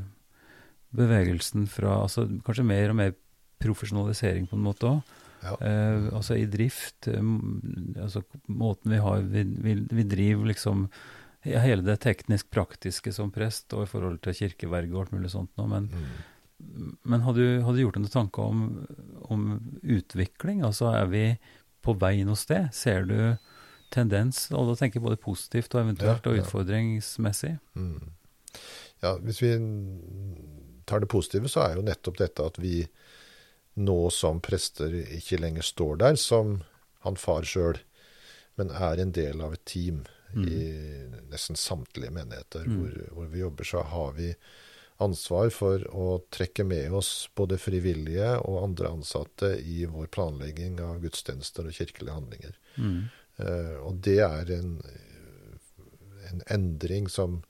bevegelsen 0.93 1.65
fra 1.71 2.01
altså, 2.03 2.27
Kanskje 2.45 2.67
mer 2.67 2.91
og 2.91 2.99
mer 2.99 3.13
profesjonalisering 3.63 4.49
på 4.51 4.59
en 4.59 4.65
måte 4.67 4.89
òg. 4.91 5.01
Ja. 5.43 5.57
Eh, 5.59 6.05
altså 6.15 6.37
i 6.39 6.45
drift, 6.47 7.07
eh, 7.11 7.19
altså 8.01 8.21
måten 8.47 8.93
vi 8.95 9.01
har 9.03 9.21
Vi, 9.27 9.43
vi, 9.43 9.73
vi 9.91 10.03
driver 10.07 10.45
liksom 10.49 10.85
ja, 11.43 11.59
hele 11.59 11.83
det 11.83 11.97
teknisk-praktiske 12.05 13.11
som 13.11 13.31
prest, 13.35 13.73
og 13.75 13.83
i 13.83 13.89
forhold 13.91 14.21
til 14.23 14.33
kirkeverget 14.37 14.93
og 14.95 15.01
alt 15.01 15.11
mulig 15.17 15.31
sånt 15.33 15.51
noe, 15.59 15.67
men, 15.67 15.89
Mm. 16.63 16.93
men 17.03 17.21
har 17.25 17.33
du, 17.35 17.61
har 17.65 17.73
du 17.75 17.79
gjort 17.81 17.97
deg 17.97 18.03
noen 18.05 18.13
tanker 18.13 18.43
om, 18.47 18.61
om 19.27 19.41
utvikling? 19.83 20.61
Altså 20.63 20.93
er 20.95 21.09
vi 21.11 21.23
på 21.83 21.97
vei 21.99 22.23
noe 22.23 22.39
sted? 22.39 22.69
Ser 22.71 23.03
du 23.03 23.17
tendens? 23.91 24.45
Og 24.55 24.69
da 24.69 24.75
tenker 24.79 25.01
jeg 25.01 25.03
både 25.09 25.19
positivt 25.19 25.75
og 25.75 25.81
eventuelt 25.83 26.23
Ja, 26.23 26.31
og 26.31 26.39
utfordringsmessig. 26.39 27.57
Mm. 27.75 28.13
Ja, 29.03 29.17
hvis 29.19 29.41
vi 29.43 29.51
tar 30.87 31.03
det 31.03 31.09
positive, 31.11 31.51
så 31.51 31.65
er 31.67 31.75
jo 31.75 31.83
nettopp 31.83 32.17
dette 32.21 32.45
at 32.47 32.55
vi 32.63 32.85
nå 33.73 34.09
som 34.13 34.41
prester 34.43 34.93
ikke 35.17 35.39
lenger 35.41 35.65
står 35.65 35.97
der 36.03 36.19
som 36.19 36.59
han 37.03 37.17
far 37.19 37.47
sjøl, 37.47 37.79
men 38.55 38.69
er 38.71 39.01
en 39.01 39.11
del 39.15 39.41
av 39.41 39.55
et 39.55 39.65
team 39.65 40.03
i 40.33 40.59
nesten 41.29 41.55
samtlige 41.55 42.11
menigheter 42.11 42.65
Mm. 42.65 42.77
hvor, 42.77 42.93
hvor 43.13 43.25
vi 43.25 43.39
jobber. 43.39 43.63
Så 43.63 43.81
har 43.81 44.13
vi 44.13 44.35
ansvar 44.97 45.49
for 45.49 45.83
å 45.95 46.23
trekke 46.29 46.63
med 46.63 46.93
oss 46.93 47.29
både 47.35 47.57
frivillige 47.57 48.37
og 48.39 48.63
andre 48.63 48.89
ansatte 48.89 49.55
i 49.61 49.85
vår 49.85 50.07
planlegging 50.07 50.79
av 50.81 51.01
gudstjenester 51.01 51.67
og 51.67 51.73
kirkelige 51.73 52.13
handlinger. 52.13 52.57
Mm. 52.77 53.09
Uh, 53.39 53.77
og 53.87 53.97
det 54.05 54.19
er 54.21 54.51
en, 54.53 54.77
en 56.29 56.43
endring 56.53 57.09
som 57.09 57.41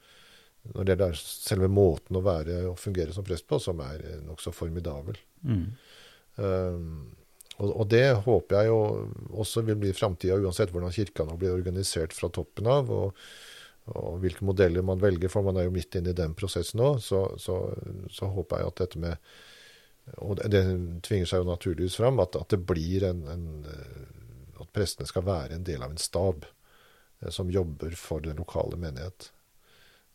når 0.64 0.84
det 0.88 0.96
er 1.04 1.18
selve 1.20 1.68
måten 1.68 2.16
å 2.16 2.24
være 2.24 2.62
og 2.70 2.80
fungere 2.80 3.12
som 3.12 3.26
prest 3.28 3.48
på, 3.48 3.60
som 3.60 3.82
er 3.84 4.00
eh, 4.00 4.22
nokså 4.24 4.54
formidabel. 4.56 5.18
Mm. 5.44 5.74
Um, 6.36 7.14
og, 7.62 7.86
det 7.92 8.06
håper 8.26 8.58
jeg 8.58 8.72
jo 8.72 8.78
også 9.44 9.62
vil 9.68 9.78
bli 9.84 9.94
framtida, 9.94 10.40
uansett 10.42 10.72
hvordan 10.74 10.94
kirka 10.94 11.26
nå 11.28 11.36
blir 11.38 11.54
organisert 11.54 12.16
fra 12.18 12.30
toppen 12.34 12.68
av, 12.70 12.90
og, 12.90 13.20
og 13.94 14.18
hvilke 14.24 14.46
modeller 14.48 14.86
man 14.86 15.02
velger, 15.02 15.30
for 15.32 15.46
man 15.46 15.60
er 15.60 15.68
jo 15.68 15.76
midt 15.76 16.00
inne 16.00 16.14
i 16.14 16.18
den 16.18 16.34
prosessen 16.38 16.82
nå. 16.82 16.96
Så, 17.04 17.26
så, 17.42 17.60
så 18.12 18.32
håper 18.34 18.64
jeg 18.64 18.72
at 18.72 18.82
dette 18.86 19.04
med 19.04 19.36
Og 20.24 20.42
det, 20.42 20.64
tvinger 21.06 21.30
seg 21.30 21.44
jo 21.44 21.52
naturligvis 21.52 22.00
fram, 22.00 22.20
at, 22.24 22.36
at 22.36 22.50
det 22.52 22.64
blir 22.68 23.06
en, 23.08 23.22
en 23.32 23.46
eh, 23.70 24.58
At 24.60 24.74
prestene 24.76 25.08
skal 25.08 25.24
være 25.28 25.56
en 25.56 25.64
del 25.64 25.84
av 25.84 25.94
en 25.94 26.02
stab 26.02 26.44
eh, 27.22 27.30
som 27.32 27.52
jobber 27.54 27.96
for 28.00 28.24
den 28.26 28.42
lokale 28.42 28.80
menighet. 28.82 29.30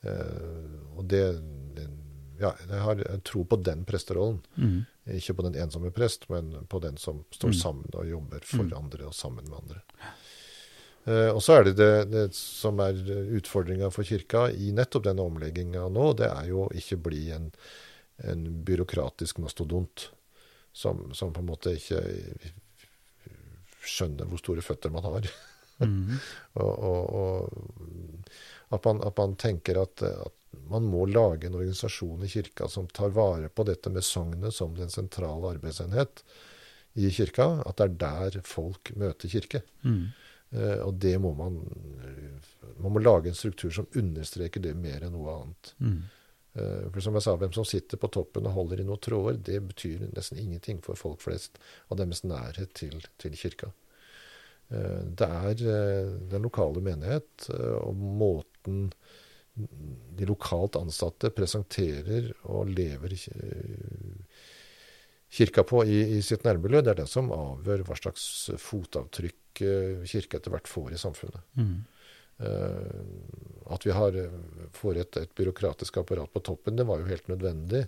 Eh, 0.03 0.75
og 0.97 1.07
det, 1.09 1.25
Ja, 2.39 2.53
jeg 2.66 2.83
har 2.85 3.01
tro 3.25 3.45
på 3.45 3.57
den 3.62 3.87
presterollen. 3.89 4.43
Mm. 4.57 4.85
Ikke 5.14 5.34
på 5.38 5.42
den 5.46 5.54
ensomme 5.56 5.90
prest, 5.94 6.28
men 6.30 6.66
på 6.68 6.80
den 6.84 6.96
som 7.00 7.24
står 7.32 7.48
Mm. 7.54 7.59
sammen 7.61 7.90
og 7.94 8.06
jobber 8.09 8.40
for 8.44 8.64
Mm. 8.64 8.72
andre 8.76 9.06
og 9.06 9.14
sammen 9.14 9.44
med 9.48 9.59
andre. 9.59 9.82
Eh, 11.06 11.30
og 11.32 11.40
så 11.42 11.59
er 11.59 11.64
det 11.64 11.76
det, 11.76 12.11
det 12.11 12.34
som 12.34 12.78
er 12.80 12.92
utfordringa 13.38 13.90
for 13.90 14.04
kirka 14.04 14.50
i 14.52 14.72
nettopp 14.72 15.04
denne 15.04 15.24
omlegginga 15.24 15.88
nå, 15.88 16.12
det 16.16 16.26
er 16.28 16.48
jo 16.50 16.68
ikke 16.74 16.98
bli 17.02 17.30
en, 17.32 17.50
en 18.24 18.44
byråkratisk 18.64 19.38
mastodont 19.38 20.11
som, 20.72 21.14
som 21.14 21.32
på 21.32 21.40
en 21.40 21.46
måte 21.48 21.72
ikke 21.78 22.02
skjønner 23.88 24.28
hvor 24.28 24.38
store 24.42 24.61
føtter 24.64 24.90
man 24.92 25.06
har. 25.06 25.28
Mm. 25.80 26.18
Og, 26.59 26.72
og, 26.82 27.02
og 27.14 28.74
at, 28.74 28.84
man, 28.84 29.00
at 29.06 29.16
man 29.16 29.36
tenker 29.38 29.78
at, 29.80 30.02
at 30.02 30.32
man 30.71 30.87
må 30.89 31.07
lage 31.09 31.49
en 31.49 31.57
organisasjon 31.59 32.23
i 32.25 32.31
kirka 32.31 32.69
som 32.69 32.89
tar 32.93 33.12
vare 33.16 33.49
på 33.49 33.64
dette 33.69 33.91
med 33.93 34.05
sognet 34.05 34.55
som 34.55 34.77
den 34.77 34.91
sentrale 34.93 35.55
arbeidsenhet 35.55 36.23
i 36.99 37.11
kirka. 37.14 37.49
At 37.66 37.81
det 37.81 37.89
er 37.89 37.97
der 38.03 38.47
folk 38.47 38.93
møter 38.99 39.31
kirke. 39.33 39.62
Mm. 39.83 40.05
Uh, 40.49 40.79
og 40.87 40.95
det 40.97 41.19
må 41.21 41.35
man 41.37 41.59
Man 42.79 42.93
må 42.95 43.03
lage 43.03 43.29
en 43.29 43.37
struktur 43.37 43.71
som 43.75 43.89
understreker 43.99 44.62
det 44.64 44.73
mer 44.79 45.03
enn 45.05 45.12
noe 45.12 45.35
annet. 45.35 45.73
Mm. 45.83 45.99
Uh, 46.55 46.87
for 46.93 47.03
som 47.05 47.19
jeg 47.19 47.27
sa, 47.27 47.35
hvem 47.37 47.53
som 47.53 47.66
sitter 47.69 48.01
på 48.01 48.09
toppen 48.14 48.47
og 48.47 48.55
holder 48.55 48.81
i 48.81 48.87
noen 48.87 49.03
tråder, 49.03 49.41
det 49.45 49.59
betyr 49.66 50.07
nesten 50.14 50.41
ingenting 50.41 50.81
for 50.85 50.97
folk 50.97 51.21
flest 51.21 51.59
og 51.89 52.01
deres 52.01 52.25
nærhet 52.25 52.73
til, 52.79 53.03
til 53.19 53.37
kirka. 53.37 53.73
Uh, 54.73 55.05
Det 55.11 55.29
er 55.29 55.55
den 56.31 56.47
lokale 56.47 56.81
menighet 56.81 57.51
og 57.83 57.97
måten 57.97 58.93
de 60.18 60.26
lokalt 60.28 60.78
ansatte 60.78 61.30
presenterer 61.34 62.30
og 62.48 62.70
lever 62.70 63.14
kirka 65.28 65.64
på 65.68 65.84
i, 65.84 66.00
i 66.16 66.22
sitt 66.24 66.46
nærmiljø. 66.46 66.82
Det 66.82 66.94
er 66.94 67.00
det 67.02 67.09
som 67.11 67.32
avgjør 67.34 67.84
hva 67.88 67.96
slags 67.98 68.24
fotavtrykk 68.62 69.62
eh, 69.66 70.04
kirka 70.09 70.40
etter 70.40 70.54
hvert 70.54 70.70
får 70.70 70.94
i 70.96 71.00
samfunnet. 71.00 71.42
Mm. 71.59 71.74
Eh, 72.38 73.02
At 73.68 73.84
vi 73.84 73.92
har, 73.92 74.16
eh, 74.16 74.38
får 74.72 75.02
et, 75.02 75.20
et 75.20 75.34
byråkratisk 75.36 76.00
apparat 76.00 76.32
på 76.32 76.40
toppen, 76.40 76.78
det 76.78 76.86
var 76.88 77.02
jo 77.02 77.11
helt 77.11 77.28
nødvendig 77.28 77.84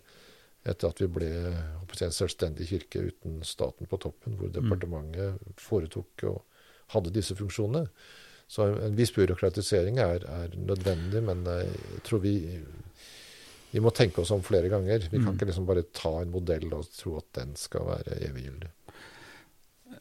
etter 0.68 0.90
at 0.90 0.98
vi 1.00 1.06
ble 1.08 1.28
en 1.30 2.12
selvstendig 2.12 2.66
kirke 2.68 3.06
uten 3.08 3.38
staten 3.48 3.88
på 3.88 3.96
toppen, 3.96 4.34
hvor 4.36 4.50
departementet 4.52 5.40
foretok 5.56 6.26
og 6.28 6.42
hadde 6.92 7.14
disse 7.14 7.32
funksjonene. 7.38 7.86
Så 8.50 8.66
en 8.82 8.96
viss 8.98 9.12
byråkratisering 9.14 10.00
er, 10.02 10.24
er 10.26 10.54
nødvendig, 10.58 11.20
men 11.22 11.44
jeg 11.46 12.00
tror 12.08 12.18
vi, 12.24 12.32
vi 13.70 13.82
må 13.84 13.92
tenke 13.94 14.24
oss 14.24 14.32
om 14.34 14.42
flere 14.42 14.66
ganger. 14.72 15.04
Vi 15.10 15.20
kan 15.20 15.28
Mm. 15.28 15.36
ikke 15.36 15.46
liksom 15.52 15.68
bare 15.68 15.84
ta 15.94 16.10
en 16.24 16.32
modell 16.34 16.66
og 16.74 16.88
tro 16.96 17.16
at 17.20 17.28
den 17.38 17.54
skal 17.54 17.86
være 17.92 18.18
eviggyldig. 18.26 18.72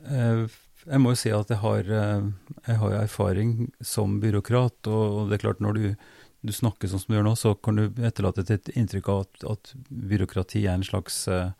Eh, 0.09 0.47
Jeg 0.89 0.99
må 1.03 1.11
jo 1.11 1.17
si 1.19 1.29
at 1.29 1.49
jeg 1.51 1.57
har, 1.59 1.79
eh, 1.83 2.21
jeg 2.65 2.77
har 2.79 2.93
erfaring 3.03 3.71
som 3.83 4.19
byråkrat, 4.21 4.87
og 4.87 5.27
det 5.29 5.35
er 5.37 5.43
klart 5.43 5.59
når 5.59 5.73
du, 5.75 5.95
du 6.41 6.53
snakker 6.55 6.87
sånn 6.87 7.01
som 7.03 7.11
du 7.13 7.17
gjør 7.19 7.25
nå, 7.27 7.33
så 7.37 7.51
kan 7.61 7.75
du 7.75 7.89
etterlate 8.07 8.45
et 8.49 8.69
inntrykk 8.79 9.09
av 9.11 9.25
at, 9.25 9.43
at 9.51 9.73
byråkrati 9.91 10.63
er 10.65 10.77
en 10.79 10.83
slags 10.87 11.27
uh, 11.27 11.51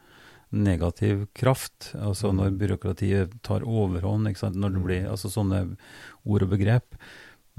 negativ 0.50 1.28
kraft. 1.38 1.92
Altså 2.00 2.32
når 2.34 2.54
mm. 2.54 2.60
byråkratiet 2.62 3.36
tar 3.46 3.66
overhånd, 3.68 4.30
når 4.30 4.76
det 4.76 4.84
blir 4.86 5.04
mm. 5.06 5.12
altså 5.14 5.32
sånne 5.34 5.64
ord 6.26 6.46
og 6.46 6.54
begrep. 6.56 6.98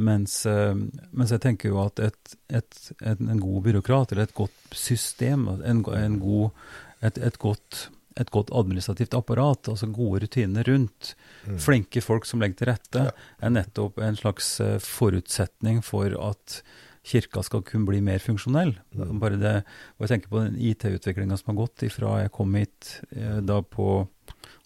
Mens, 0.01 0.41
uh, 0.49 0.73
mens 1.13 1.33
jeg 1.35 1.43
tenker 1.45 1.73
jo 1.73 1.81
at 1.83 2.01
et, 2.01 2.37
et, 2.49 2.77
et, 3.05 3.21
en 3.21 3.41
god 3.43 3.65
byråkrat, 3.67 4.13
eller 4.13 4.29
et 4.29 4.37
godt 4.37 4.77
system, 4.77 5.49
en, 5.61 5.83
en 5.85 6.19
god, 6.23 6.63
et, 7.05 7.37
godt, 7.43 7.83
et, 8.17 8.31
godt 8.33 8.53
administrativt 8.57 9.15
apparat, 9.19 9.69
altså 9.69 9.91
gode 9.93 10.23
rutiner 10.25 10.65
rundt, 10.73 11.13
mm. 11.45 11.59
flinke 11.61 12.01
folk 12.05 12.29
som 12.29 12.41
legger 12.41 12.63
til 12.63 12.73
rette, 12.73 13.05
er 13.13 13.53
nettopp 13.53 14.01
en 14.01 14.17
slags 14.17 14.55
uh, 14.65 14.79
forutsetning 14.81 15.85
for 15.85 16.17
at 16.31 16.63
kirka 17.07 17.43
skal 17.45 17.63
kunne 17.67 17.89
bli 17.89 18.01
mer 18.05 18.21
funksjonell. 18.23 18.75
Mm. 18.95 19.15
Bare 19.23 19.41
det, 19.41 19.55
og 19.97 20.05
Jeg 20.05 20.15
tenker 20.15 20.33
på 20.33 20.43
den 20.45 20.59
IT-utviklinga 20.59 21.39
som 21.39 21.53
har 21.53 21.63
gått 21.65 21.87
ifra 21.87 22.21
jeg 22.25 22.35
kom 22.35 22.55
hit 22.59 23.01
eh, 23.17 23.41
da 23.41 23.61
på, 23.63 24.07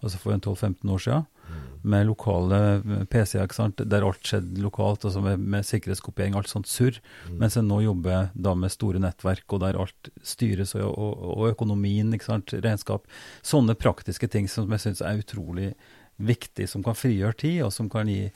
altså 0.02 0.18
for 0.18 0.34
12-15 0.34 0.90
år 0.90 1.02
siden, 1.04 1.26
mm. 1.46 1.62
med 1.94 2.06
lokale 2.08 2.60
eh, 2.76 3.06
PC-er, 3.10 3.48
der 3.84 4.06
alt 4.06 4.26
skjedde 4.26 4.62
lokalt, 4.64 5.06
altså 5.06 5.22
med, 5.22 5.38
med 5.38 5.66
sikkerhetskopiering, 5.66 6.34
alt 6.34 6.50
sånt 6.50 6.70
surr. 6.70 6.98
Mm. 7.28 7.38
Mens 7.42 7.58
jeg 7.58 7.68
nå 7.68 7.80
jobber 7.86 8.30
da 8.34 8.54
med 8.58 8.74
store 8.74 9.02
nettverk, 9.02 9.46
og 9.52 9.62
der 9.62 9.78
alt 9.78 10.10
styres, 10.22 10.74
og, 10.74 10.90
og, 10.90 11.26
og 11.38 11.50
økonomien, 11.54 12.10
regnskap. 12.14 13.06
Sånne 13.46 13.78
praktiske 13.78 14.28
ting 14.28 14.50
som 14.50 14.70
jeg 14.74 14.88
syns 14.88 15.04
er 15.04 15.22
utrolig 15.22 15.74
viktig, 16.16 16.68
som 16.70 16.84
kan 16.86 16.96
frigjøre 16.96 17.36
tid, 17.42 17.60
og 17.66 17.72
som 17.74 17.88
kan 17.90 18.08
gi 18.10 18.28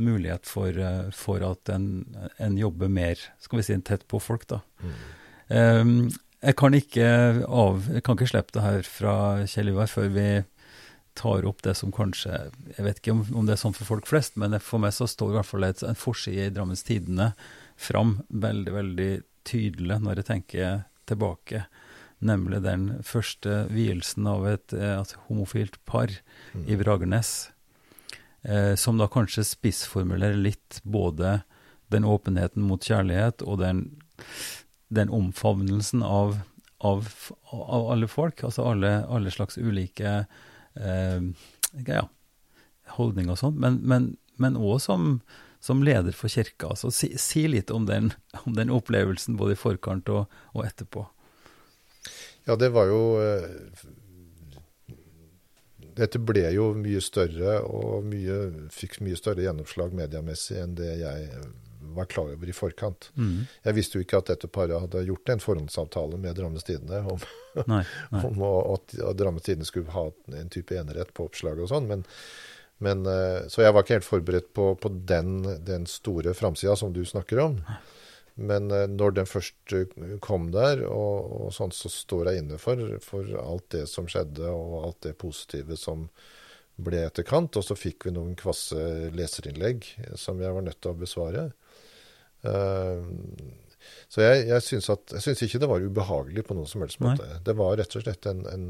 mulighet 0.00 0.48
for, 0.48 0.72
eh, 0.72 1.08
for 1.14 1.44
at 1.44 1.72
en, 1.72 1.88
en, 2.38 2.56
jobber 2.58 2.88
mer 2.88 3.20
skal 3.42 3.60
vi 3.60 3.66
si, 3.68 3.78
tett 3.84 4.06
på 4.08 4.20
folk. 4.22 4.46
da. 4.48 4.60
Mm. 4.80 4.94
Um, 5.46 5.96
jeg 6.42 6.56
kan 6.58 6.74
ikke 6.74 7.08
av, 7.46 7.86
jeg 7.92 8.04
kan 8.04 8.16
ikke 8.16 8.30
slippe 8.30 8.54
det 8.56 8.64
her 8.64 8.88
fra 8.88 9.14
Kjell 9.48 9.70
Ivar 9.72 9.88
før 9.90 10.10
vi 10.14 10.28
tar 11.16 11.46
opp 11.48 11.62
det 11.64 11.72
som 11.78 11.92
kanskje 11.94 12.34
Jeg 12.76 12.84
vet 12.84 12.98
ikke 13.00 13.14
om, 13.14 13.22
om 13.40 13.46
det 13.46 13.54
er 13.54 13.60
sånn 13.62 13.76
for 13.76 13.88
folk 13.88 14.08
flest, 14.10 14.36
men 14.36 14.58
for 14.60 14.82
meg 14.82 14.92
så 14.92 15.08
står 15.08 15.32
i 15.32 15.36
hvert 15.38 15.48
fall 15.48 15.64
et, 15.64 15.82
en 15.86 15.96
forside 15.96 16.50
i 16.50 16.52
Drammens 16.52 16.84
Tidende 16.84 17.30
fram 17.80 18.18
veldig, 18.28 18.74
veldig 18.74 19.10
tydelig 19.48 20.00
når 20.02 20.20
jeg 20.20 20.28
tenker 20.28 20.82
tilbake 21.08 21.64
nemlig 22.24 22.62
den 22.64 22.88
første 23.04 23.66
vielsen 23.72 24.28
av 24.28 24.46
et, 24.48 24.72
eh, 24.72 25.00
et 25.00 25.16
homofilt 25.28 25.78
par 25.84 26.12
mm. 26.56 26.64
i 26.72 26.78
Bragernes, 26.80 27.50
eh, 28.42 28.74
som 28.74 28.98
da 28.98 29.08
kanskje 29.12 29.44
spissformulerer 29.46 30.38
litt 30.40 30.80
både 30.82 31.40
den 31.92 32.04
åpenheten 32.04 32.64
mot 32.66 32.82
kjærlighet 32.82 33.44
og 33.46 33.60
den, 33.62 33.84
den 34.88 35.12
omfavnelsen 35.12 36.02
av, 36.02 36.38
av, 36.78 37.08
av, 37.52 37.90
alle 37.92 38.08
folk, 38.10 38.42
altså 38.44 38.66
alle, 38.72 38.98
alle 39.06 39.30
slags 39.34 39.58
ulike 39.58 40.18
eh, 40.74 41.28
ja, 41.86 42.06
holdninger 42.96 43.34
og 43.36 43.42
sånn, 43.42 43.60
men 43.60 44.56
òg 44.58 44.80
som, 44.82 45.20
som, 45.60 45.84
leder 45.84 46.14
for 46.16 46.32
kirka. 46.32 46.72
Altså, 46.74 46.90
si, 46.94 47.12
si 47.20 47.46
litt 47.50 47.70
om 47.74 47.86
den, 47.88 48.12
om 48.44 48.56
den, 48.56 48.72
opplevelsen 48.74 49.38
både 49.38 49.56
i 49.56 49.60
forkant 49.60 50.10
og, 50.12 50.32
og 50.54 50.66
etterpå. 50.66 51.06
Ja, 52.46 52.54
det 52.54 52.70
var 52.74 52.90
jo 52.90 53.00
eh, 53.18 53.46
Dette 55.96 56.20
ble 56.20 56.44
jo 56.52 56.70
mye 56.76 57.00
større 57.04 57.60
og 57.64 58.04
mye, 58.08 58.40
fikk 58.74 59.00
mye 59.04 59.16
større 59.18 59.46
gjennomslag 59.46 59.94
mediemessig 59.96 60.58
enn 60.60 60.74
det 60.76 60.90
jeg 61.00 61.30
var 61.96 62.04
klar 62.04 62.32
over 62.32 62.48
i 62.48 62.52
forkant. 62.52 63.10
Mm. 63.14 63.46
Jeg 63.64 63.76
visste 63.76 63.98
jo 63.98 64.04
ikke 64.04 64.20
at 64.20 64.30
dette 64.32 64.50
paret 64.52 64.76
hadde 64.80 65.04
gjort 65.06 65.32
en 65.32 65.42
forhåndsavtale 65.42 66.18
med 66.20 66.36
Drammens 66.38 66.66
Tidende 66.66 67.00
om, 67.12 67.22
nei, 67.64 67.82
nei. 68.12 68.22
om 68.28 68.44
at, 68.74 68.96
at 69.00 69.18
Drammens 69.18 69.46
Tidende 69.46 69.68
skulle 69.68 69.94
ha 69.94 70.08
en 70.36 70.52
type 70.52 70.76
enerett 70.76 71.14
på 71.16 71.28
oppslaget 71.30 71.64
og 71.66 71.72
sånn. 71.72 71.88
Men, 71.90 72.04
men, 72.84 73.06
eh, 73.08 73.46
så 73.52 73.64
jeg 73.64 73.72
var 73.72 73.86
ikke 73.86 73.98
helt 73.98 74.08
forberedt 74.08 74.50
på, 74.56 74.72
på 74.80 74.92
den, 75.08 75.38
den, 75.66 75.88
store 75.90 76.36
framsida 76.36 76.76
som 76.76 76.92
du 76.92 77.04
snakker 77.08 77.40
om. 77.46 77.60
Men 78.36 78.70
eh, 78.70 78.86
når 78.92 79.14
den 79.16 79.28
først 79.28 79.72
eh, 79.72 80.16
kom 80.24 80.50
der, 80.52 80.82
og, 80.84 81.30
og 81.46 81.52
sånn, 81.56 81.72
så 81.72 81.88
står 81.92 82.30
jeg 82.30 82.42
inne 82.42 82.60
for, 82.60 82.80
for, 83.04 83.28
alt 83.40 83.70
det 83.72 83.86
som 83.88 84.08
skjedde, 84.10 84.50
og 84.52 84.82
alt 84.84 85.00
det 85.08 85.16
positive 85.20 85.78
som 85.80 86.06
ble 86.76 87.06
etterkant. 87.06 87.56
Og 87.56 87.64
så 87.64 87.76
fikk 87.78 88.08
vi 88.08 88.16
noen 88.16 88.36
kvasse 88.38 88.76
leserinnlegg 89.16 89.88
som 90.20 90.42
jeg 90.44 90.52
var 90.52 90.66
nødt 90.66 90.82
til 90.84 90.92
å 90.92 91.00
besvare. 91.00 91.46
Så 94.12 94.20
jeg, 94.20 94.42
jeg 94.50 94.62
syns, 94.62 94.90
at, 94.92 95.14
jeg 95.16 95.24
syns 95.24 95.40
ikke 95.46 95.62
det 95.62 95.70
var 95.70 95.82
ubehagelig 95.82 96.44
på 96.46 96.54
noen 96.58 96.68
som 96.68 96.84
helst 96.84 97.00
måte. 97.00 97.24
Nei. 97.24 97.40
Det 97.48 97.54
var 97.56 97.78
rett 97.80 97.96
og 97.96 98.04
slett 98.04 98.28
en, 98.28 98.44
en 98.52 98.66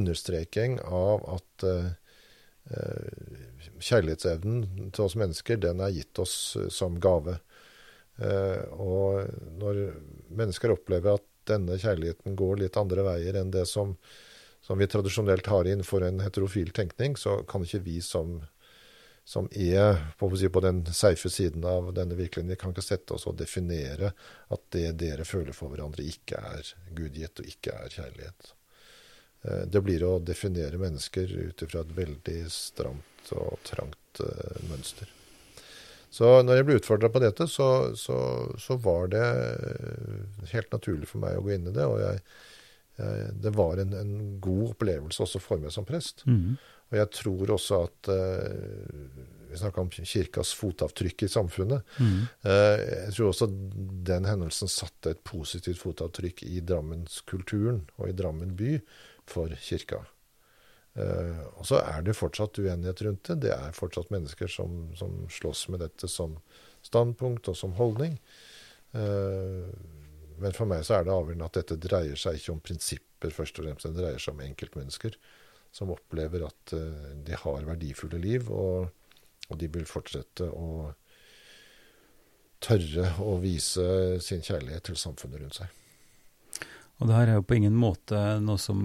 understreking 0.00 0.80
av 0.88 1.26
at 1.36 1.66
kjærlighetsevnen 3.82 4.90
til 4.94 5.04
oss 5.04 5.18
mennesker, 5.20 5.60
den 5.60 5.84
er 5.84 5.92
gitt 5.92 6.18
oss 6.22 6.56
som 6.72 6.96
gave. 7.02 7.36
Eh, 8.22 8.62
og 8.78 9.26
når 9.58 9.80
mennesker 10.32 10.74
opplever 10.74 11.18
at 11.18 11.28
denne 11.48 11.78
kjærligheten 11.80 12.36
går 12.38 12.60
litt 12.62 12.78
andre 12.78 13.04
veier 13.06 13.40
enn 13.40 13.50
det 13.50 13.64
som, 13.66 13.96
som 14.62 14.78
vi 14.78 14.86
tradisjonelt 14.86 15.48
har 15.50 15.66
innenfor 15.66 16.06
en 16.06 16.22
heterofil 16.22 16.70
tenkning, 16.74 17.16
så 17.18 17.40
kan 17.48 17.66
ikke 17.66 17.82
vi 17.82 17.98
som, 18.04 18.38
som 19.24 19.48
er 19.50 19.98
på, 20.18 20.30
si, 20.38 20.48
på 20.48 20.62
den 20.62 20.84
safe 20.94 21.30
siden 21.32 21.66
av 21.66 21.90
denne 21.96 22.18
virkeligheten, 22.18 22.54
vi 22.54 22.60
kan 22.60 22.74
ikke 22.74 22.86
sette 22.86 23.16
oss 23.16 23.26
og 23.26 23.38
definere 23.42 24.12
at 24.54 24.66
det 24.76 24.92
dere 25.02 25.26
føler 25.26 25.56
for 25.56 25.74
hverandre, 25.74 26.06
ikke 26.06 26.38
er 26.54 26.74
gudgitt 26.94 27.42
og 27.42 27.54
ikke 27.56 27.78
er 27.80 27.96
kjærlighet. 27.96 28.52
Eh, 29.42 29.64
det 29.66 29.82
blir 29.82 30.06
å 30.06 30.18
definere 30.22 30.78
mennesker 30.78 31.34
ut 31.48 31.66
ifra 31.66 31.82
et 31.82 31.96
veldig 31.98 32.38
stramt 32.54 33.34
og 33.34 33.58
trangt 33.66 34.22
uh, 34.22 34.62
mønster. 34.66 35.10
Så 36.12 36.28
når 36.44 36.58
jeg 36.58 36.68
ble 36.68 36.76
utfordra 36.76 37.08
på 37.12 37.22
dette, 37.24 37.46
så, 37.48 37.68
så, 37.96 38.16
så, 38.60 38.76
var 38.84 39.08
det 39.14 39.22
eh, 39.24 40.48
helt 40.52 40.74
naturlig 40.74 41.08
for 41.08 41.22
meg 41.22 41.38
å 41.38 41.44
gå 41.46 41.54
inn 41.54 41.70
i 41.70 41.72
det. 41.72 41.86
Og 41.88 42.02
jeg, 42.02 42.20
jeg, 43.00 43.30
det 43.46 43.52
var 43.56 43.80
en, 43.80 43.94
en, 43.96 44.14
god 44.44 44.74
opplevelse 44.74 45.24
også 45.24 45.40
for 45.40 45.62
meg 45.62 45.72
som 45.72 45.88
prest. 45.88 46.26
Mm. 46.28 46.58
Og 46.92 46.98
jeg 47.00 47.08
tror 47.16 47.54
også 47.54 47.76
at 47.86 48.08
uh, 48.12 49.20
Vi 49.48 49.56
snakka 49.56 49.80
om 49.80 49.88
kirkas 49.88 50.50
fotavtrykk 50.56 51.24
i 51.24 51.30
samfunnet. 51.32 51.94
Mm. 51.96 52.18
Uh, 52.44 52.76
jeg 52.76 53.14
tror 53.16 53.30
også 53.30 53.48
den 54.12 54.28
hendelsen 54.28 54.68
satte 54.68 55.14
et 55.14 55.24
positivt 55.24 55.80
fotavtrykk 55.80 56.44
i 56.44 56.60
Drammenskulturen 56.60 57.86
og 57.96 58.12
i 58.12 58.16
Drammen 58.20 58.52
by 58.58 58.76
for 59.32 59.56
kirka. 59.64 60.04
Uh, 60.92 61.40
og 61.56 61.64
så 61.64 61.78
er 61.80 62.02
det 62.04 62.12
fortsatt 62.18 62.58
uenighet 62.60 63.00
rundt 63.06 63.24
det. 63.30 63.38
Det 63.46 63.52
er 63.54 63.76
fortsatt 63.76 64.12
mennesker 64.12 64.50
som, 64.50 64.90
som 64.98 65.22
slåss 65.32 65.66
med 65.72 65.80
dette 65.80 66.08
som 66.10 66.36
standpunkt 66.84 67.48
og 67.48 67.56
som 67.56 67.72
holdning. 67.78 68.18
Uh, 68.92 69.72
men 70.42 70.56
for 70.56 70.68
meg 70.68 70.84
så 70.84 70.98
er 70.98 71.06
det 71.06 71.14
avgjørende 71.14 71.48
at 71.48 71.60
dette 71.60 71.78
dreier 71.80 72.18
seg 72.18 72.36
ikke 72.36 72.52
om 72.52 72.64
prinsipper, 72.64 73.32
først 73.32 73.60
og 73.60 73.68
fremst. 73.68 73.88
Det 73.88 74.02
dreier 74.02 74.20
seg 74.20 74.36
om 74.36 74.44
enkeltmennesker 74.44 75.16
som 75.72 75.94
opplever 75.94 76.44
at 76.44 76.74
uh, 76.76 77.12
de 77.24 77.40
har 77.40 77.68
verdifulle 77.70 78.20
liv, 78.20 78.50
og, 78.52 78.90
og, 79.48 79.54
de 79.60 79.70
vil 79.72 79.88
fortsette 79.88 80.44
å 80.44 80.90
tørre 82.62 83.14
å 83.24 83.38
vise 83.42 83.84
sin 84.22 84.44
kjærlighet 84.44 84.90
til 84.90 85.00
samfunnet 85.00 85.40
rundt 85.40 85.62
seg. 85.62 85.78
Og 87.00 87.08
det 87.08 87.16
her 87.16 87.32
er 87.32 87.40
jo 87.40 87.48
på 87.48 87.56
ingen 87.56 87.74
måte 87.74 88.18
noe 88.44 88.60
som 88.60 88.84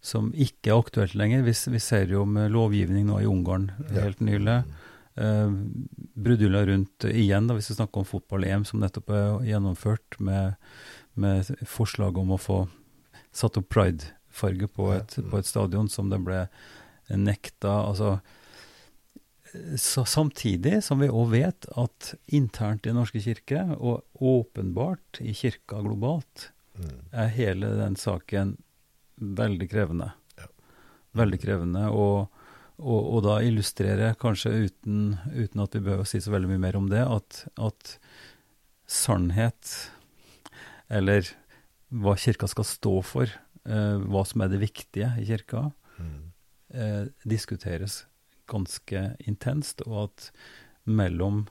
som 0.00 0.30
ikke 0.32 0.72
er 0.72 0.80
aktuelt 0.80 1.14
lenger. 1.18 1.44
Vi, 1.44 1.54
vi 1.74 1.80
ser 1.82 2.12
jo 2.12 2.24
med 2.28 2.52
lovgivning 2.54 3.08
nå 3.08 3.20
i 3.20 3.28
Ungarn 3.28 3.68
helt 3.92 4.22
nylig. 4.24 4.62
Eh, 5.20 5.52
Brudulja 6.14 6.64
rundt 6.66 7.04
igjen, 7.10 7.48
da, 7.48 7.56
hvis 7.56 7.70
vi 7.72 7.78
snakker 7.78 8.02
om 8.02 8.08
fotball-EM 8.08 8.64
som 8.68 8.80
nettopp 8.80 9.12
er 9.12 9.48
gjennomført, 9.50 10.18
med, 10.18 10.56
med, 11.20 11.52
forslag 11.68 12.18
om 12.20 12.32
å 12.32 12.40
få 12.40 12.60
satt 13.32 13.60
opp 13.60 13.68
pridefarge 13.72 14.70
på, 14.72 14.90
på, 14.96 15.38
et 15.38 15.48
stadion 15.48 15.90
som 15.92 16.10
det 16.12 16.22
ble 16.24 16.44
nekta. 17.10 17.76
altså 17.90 18.18
så 19.76 20.04
samtidig 20.06 20.78
som 20.86 21.00
vi 21.02 21.08
òg 21.10 21.32
vet 21.32 21.66
at 21.78 22.12
internt 22.30 22.86
i 22.86 22.92
Den 22.92 23.00
norske 23.00 23.18
kirke, 23.22 23.64
og 23.78 24.04
åpenbart 24.14 25.18
i 25.20 25.34
kirka 25.34 25.80
globalt, 25.82 26.50
mm. 26.78 26.98
er 27.10 27.32
hele 27.34 27.72
den 27.80 27.96
saken 27.98 28.56
veldig 29.20 29.68
krevende. 29.70 30.10
Ja. 30.40 30.48
Veldig 31.20 31.40
krevende. 31.42 31.86
Og, 31.92 32.28
og, 32.80 33.00
og, 33.00 33.20
da 33.26 33.38
illustrerer 33.44 34.08
jeg 34.08 34.20
kanskje 34.22 34.52
uten, 34.66 35.00
uten, 35.34 35.62
at 35.64 35.76
vi 35.76 35.84
behøver 35.84 36.06
å 36.06 36.08
si 36.08 36.20
så 36.24 36.32
veldig 36.34 36.50
mye 36.54 36.64
mer 36.66 36.78
om 36.80 36.88
det, 36.90 37.02
at, 37.04 37.44
at 37.60 37.94
sannhet, 38.90 39.74
eller 40.90 41.28
hva 41.90 42.16
kirka 42.18 42.48
skal 42.50 42.66
stå 42.66 42.94
for, 43.06 43.30
eh, 43.66 43.96
hva 44.10 44.24
som 44.26 44.42
er 44.44 44.52
det 44.52 44.62
viktige 44.62 45.10
i 45.20 45.26
kirka, 45.28 45.68
mm. 45.98 46.18
eh, 46.74 47.04
diskuteres 47.28 48.04
ganske 48.50 49.04
intenst, 49.30 49.82
og 49.86 50.08
at 50.08 50.30
mellom 50.90 51.44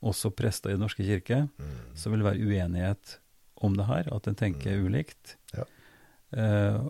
også 0.00 0.30
prester 0.32 0.72
i 0.72 0.78
Den 0.78 0.80
norske 0.86 1.04
kirke 1.04 1.44
Mm. 1.58 1.94
så 1.94 2.10
vil 2.10 2.22
det 2.22 2.26
være 2.30 2.46
uenighet 2.48 3.18
om 3.60 3.76
det 3.76 3.86
her, 3.86 4.08
at 4.14 4.26
en 4.26 4.34
tenker 4.34 4.78
Mm. 4.80 4.86
ulikt. 4.86 5.36
Ja. 5.54 5.64
Eh, 6.32 6.80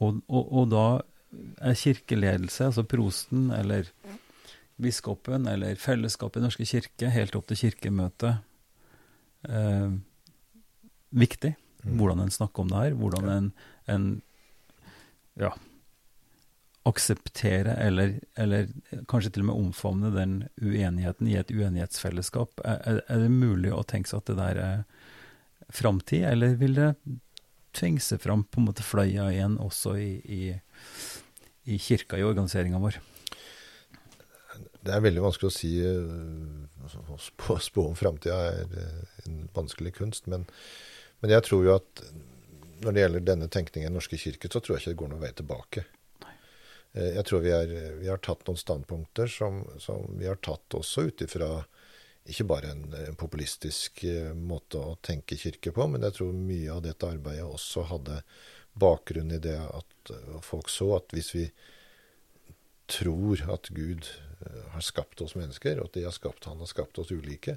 og, 0.00 0.20
og, 0.28 0.52
og 0.60 0.68
da 0.72 0.84
er 1.70 1.76
kirkeledelse, 1.78 2.64
altså 2.70 2.82
prosten 2.88 3.50
eller 3.54 3.88
biskopen 4.80 5.46
eller 5.50 5.76
fellesskapet 5.78 6.40
i 6.40 6.44
Norske 6.46 6.66
kirke, 6.66 7.10
helt 7.12 7.36
opp 7.36 7.46
til 7.50 7.58
kirkemøtet, 7.66 8.38
eh, 9.48 9.90
viktig. 11.20 11.52
Mm. 11.84 11.96
Hvordan 12.00 12.20
en 12.24 12.32
snakker 12.34 12.64
om 12.64 12.72
det 12.72 12.80
her, 12.82 12.96
hvordan 13.00 13.28
en, 13.34 13.50
en 13.92 14.08
ja, 15.40 15.52
akseptere 16.88 17.74
eller, 17.84 18.14
eller 18.40 18.68
kanskje 19.08 19.30
til 19.34 19.44
og 19.44 19.50
med 19.50 19.60
omfavne 19.66 20.10
den 20.14 20.34
uenigheten 20.64 21.28
i 21.28 21.36
et 21.40 21.52
uenighetsfellesskap. 21.52 22.60
Er, 22.64 22.80
er- 22.94 23.02
er 23.06 23.24
det 23.26 23.32
mulig 23.32 23.72
å 23.76 23.82
tenke 23.88 24.08
seg 24.10 24.22
at 24.22 24.30
det 24.32 24.38
der 24.40 24.60
er 24.64 24.82
framtid, 25.70 26.24
eller 26.26 26.56
vil 26.58 26.74
det 26.78 26.88
tvinge 27.76 28.02
seg 28.04 28.22
fram 28.22 28.44
på 28.44 28.60
en 28.60 28.68
måte 28.70 28.84
fløya 28.86 29.28
igjen 29.32 29.56
også 29.62 29.94
i, 30.00 30.10
i, 30.24 30.42
i 31.70 31.78
kirka, 31.80 32.18
i 32.18 32.26
organiseringa 32.26 32.80
vår? 32.82 33.00
Det 34.80 34.94
er 34.94 35.04
veldig 35.04 35.22
vanskelig 35.24 35.50
å 35.50 35.54
si 35.54 35.70
eh, 35.84 36.12
altså, 36.84 37.02
Å 37.12 37.18
spå, 37.20 37.58
spå 37.60 37.86
om 37.90 37.96
framtida 37.98 38.38
er 38.48 38.76
eh, 38.80 39.22
en 39.28 39.42
vanskelig 39.56 39.92
kunst. 39.98 40.28
Men, 40.32 40.46
men 41.20 41.34
jeg 41.34 41.44
tror 41.48 41.66
jo 41.66 41.74
at 41.76 42.04
når 42.80 42.96
det 42.96 43.02
gjelder 43.02 43.26
denne 43.28 43.48
tenkningen 43.52 43.90
i 43.90 43.90
Den 43.90 43.98
norske 43.98 44.16
kirke, 44.20 44.48
så 44.48 44.60
tror 44.60 44.76
jeg 44.76 44.82
ikke 44.82 44.94
det 44.94 45.00
går 45.02 45.10
noen 45.12 45.24
vei 45.26 45.32
tilbake. 45.36 45.84
Nei. 46.24 46.36
Jeg 47.18 47.26
tror 47.28 47.44
vi, 47.44 47.52
er, 47.52 47.74
vi 48.00 48.08
har 48.08 48.22
tatt 48.24 48.46
noen 48.48 48.60
standpunkter 48.60 49.28
som, 49.28 49.60
som 49.82 50.08
vi 50.16 50.30
har 50.30 50.40
tatt 50.40 50.78
også 50.78 51.04
ut 51.10 51.26
ifra 51.26 51.50
ikke 52.28 52.46
bare 52.46 52.72
en, 52.74 52.84
en 52.94 53.18
populistisk 53.18 54.04
eh, 54.04 54.32
måte 54.36 54.80
å 54.80 54.96
tenke 55.04 55.38
kirke 55.40 55.72
på, 55.74 55.86
men 55.88 56.04
jeg 56.04 56.18
tror 56.18 56.36
mye 56.36 56.72
av 56.74 56.82
dette 56.84 57.08
arbeidet 57.08 57.46
også 57.46 57.86
hadde 57.88 58.20
bakgrunn 58.80 59.32
i 59.34 59.40
det 59.42 59.56
at 59.58 60.12
eh, 60.14 60.36
folk 60.44 60.70
så 60.72 60.92
at 60.98 61.14
hvis 61.16 61.32
vi 61.34 61.46
tror 62.90 63.42
at 63.54 63.70
Gud 63.74 64.06
eh, 64.06 64.62
har 64.74 64.84
skapt 64.84 65.22
oss 65.24 65.36
mennesker, 65.38 65.80
og 65.80 65.90
at 65.90 65.98
de 65.98 66.06
har 66.06 66.14
skapt, 66.14 66.48
han 66.50 66.60
har 66.62 66.70
skapt 66.70 67.00
oss 67.00 67.12
ulike, 67.14 67.56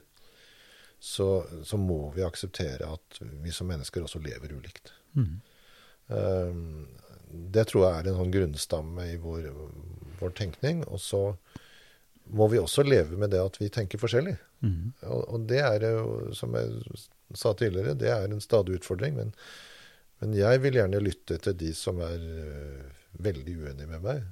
så, 1.03 1.43
så 1.67 1.77
må 1.77 2.13
vi 2.15 2.23
akseptere 2.23 2.87
at 2.87 3.19
vi 3.19 3.51
som 3.51 3.67
mennesker 3.67 4.05
også 4.05 4.21
lever 4.23 4.55
ulikt. 4.55 4.93
Mm. 5.19 5.41
Um, 6.07 6.85
det 7.33 7.65
tror 7.67 7.83
jeg 7.83 7.97
er 7.97 8.07
en 8.07 8.19
sånn 8.21 8.31
grunnstamme 8.31 9.09
i 9.11 9.17
vår, 9.19 9.49
vår 10.21 10.33
tenkning. 10.37 10.85
Og 10.87 11.01
så 11.03 11.21
må 12.31 12.47
vi 12.51 12.61
også 12.61 12.85
leve 12.87 13.19
med 13.19 13.33
det 13.33 13.41
at 13.43 13.59
vi 13.59 13.67
tenker 13.73 13.99
forskjellig. 13.99 14.37
Mm. 14.63 14.93
Og, 15.11 15.21
og 15.35 15.47
det 15.49 15.59
er 15.59 15.85
jo, 15.89 16.33
som 16.35 16.55
jeg 16.55 16.97
sa 17.35 17.53
tidligere, 17.57 17.97
det 17.99 18.11
er 18.13 18.29
en 18.29 18.43
stadig 18.43 18.79
utfordring. 18.79 19.17
Men, 19.19 19.33
men 20.21 20.35
jeg 20.37 20.61
vil 20.63 20.79
gjerne 20.79 21.01
lytte 21.03 21.39
til 21.43 21.57
de 21.59 21.73
som 21.77 21.99
er 22.03 22.23
øh, 22.23 22.85
veldig 23.23 23.57
uenige 23.59 23.91
med 23.91 24.05
meg. 24.05 24.23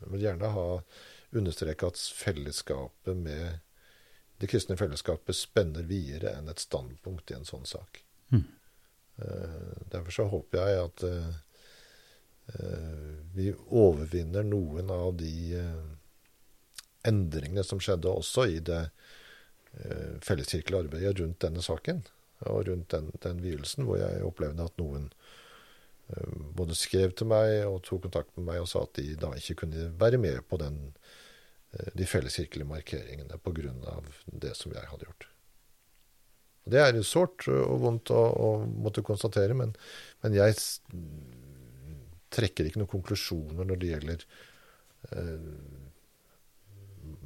Jeg 0.00 0.12
vil 0.12 0.26
gjerne 0.26 0.50
ha 0.56 0.66
understreke 1.36 1.88
at 1.88 2.00
fellesskapet 2.16 3.16
med 3.16 3.62
det 4.40 4.50
kristne 4.50 4.76
fellesskapet 4.76 5.36
spenner 5.36 5.86
videre 5.88 6.34
enn 6.36 6.50
et 6.52 6.60
standpunkt 6.60 7.30
i 7.32 7.38
en 7.38 7.48
sånn 7.48 7.64
sak. 7.68 8.02
Mm. 8.34 8.44
Eh, 9.22 9.76
Derfor 9.92 10.12
så 10.12 10.26
håper 10.28 10.60
jeg 10.60 10.82
at 10.82 11.04
eh, 11.08 11.38
eh, 12.52 13.14
vi 13.36 13.52
overvinner 13.68 14.44
noen 14.44 14.92
av 14.92 15.14
de 15.20 15.36
eh, 15.56 15.86
endringene 17.08 17.64
som 17.64 17.80
skjedde 17.80 18.12
også 18.12 18.48
i 18.50 18.60
det 18.60 18.82
eh, 19.84 20.16
arbeid 20.24 20.78
arbeidet 20.78 21.20
rundt 21.20 21.40
denne 21.44 21.62
saken. 21.62 22.04
Og 22.46 22.66
rundt 22.68 22.90
den, 22.92 23.10
den 23.22 23.42
vielsen, 23.44 23.86
hvor 23.88 24.00
jeg 24.00 24.24
opplevde 24.24 24.64
at 24.64 24.76
noen 24.80 25.08
eh, 26.12 26.34
både 26.56 26.76
skrev 26.76 27.14
til 27.16 27.30
meg 27.32 27.62
og 27.68 27.82
tok 27.86 28.04
kontakt 28.08 28.34
med 28.36 28.50
meg 28.50 28.60
og 28.62 28.68
sa 28.70 28.84
at 28.84 28.98
de 28.98 29.14
da 29.20 29.32
ikke 29.36 29.62
kunne 29.62 29.88
være 30.00 30.20
med 30.20 30.42
på 30.48 30.60
den, 30.60 30.82
eh, 31.72 31.88
de 31.96 32.08
felleskirkelige 32.08 32.68
markeringene 32.68 33.40
pga. 33.40 33.96
det 34.26 34.54
som 34.56 34.72
jeg 34.72 34.84
hadde 34.90 35.08
gjort. 35.08 35.28
Og 36.66 36.72
Det 36.72 36.80
er 36.82 37.02
sårt 37.06 37.46
og 37.48 37.80
vondt 37.80 38.10
å, 38.10 38.22
å 38.42 38.48
måtte 38.66 39.04
konstatere, 39.06 39.54
men, 39.54 39.72
men 40.22 40.34
jeg 40.34 40.58
trekker 42.34 42.66
ikke 42.66 42.82
noen 42.82 42.90
konklusjoner 42.90 43.68
når 43.68 43.80
det 43.80 43.90
gjelder 43.92 44.24
eh, 45.12 45.50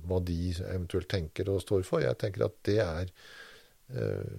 hva 0.08 0.20
de 0.24 0.52
eventuelt 0.52 1.10
tenker 1.10 1.50
og 1.52 1.62
står 1.64 1.84
for. 1.86 2.04
Jeg 2.04 2.18
tenker 2.20 2.46
at 2.46 2.58
det 2.68 2.78
er 2.84 3.12
eh, 3.92 4.34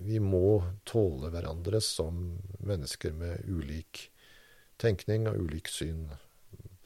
vi, 0.00 0.18
må 0.22 0.60
tåle 0.88 1.32
hverandre 1.32 1.82
som 1.84 2.38
mennesker 2.58 3.14
med 3.16 3.46
ulik 3.48 4.08
tenkning 4.80 5.28
og 5.28 5.38
ulik 5.44 5.68
syn 5.68 6.08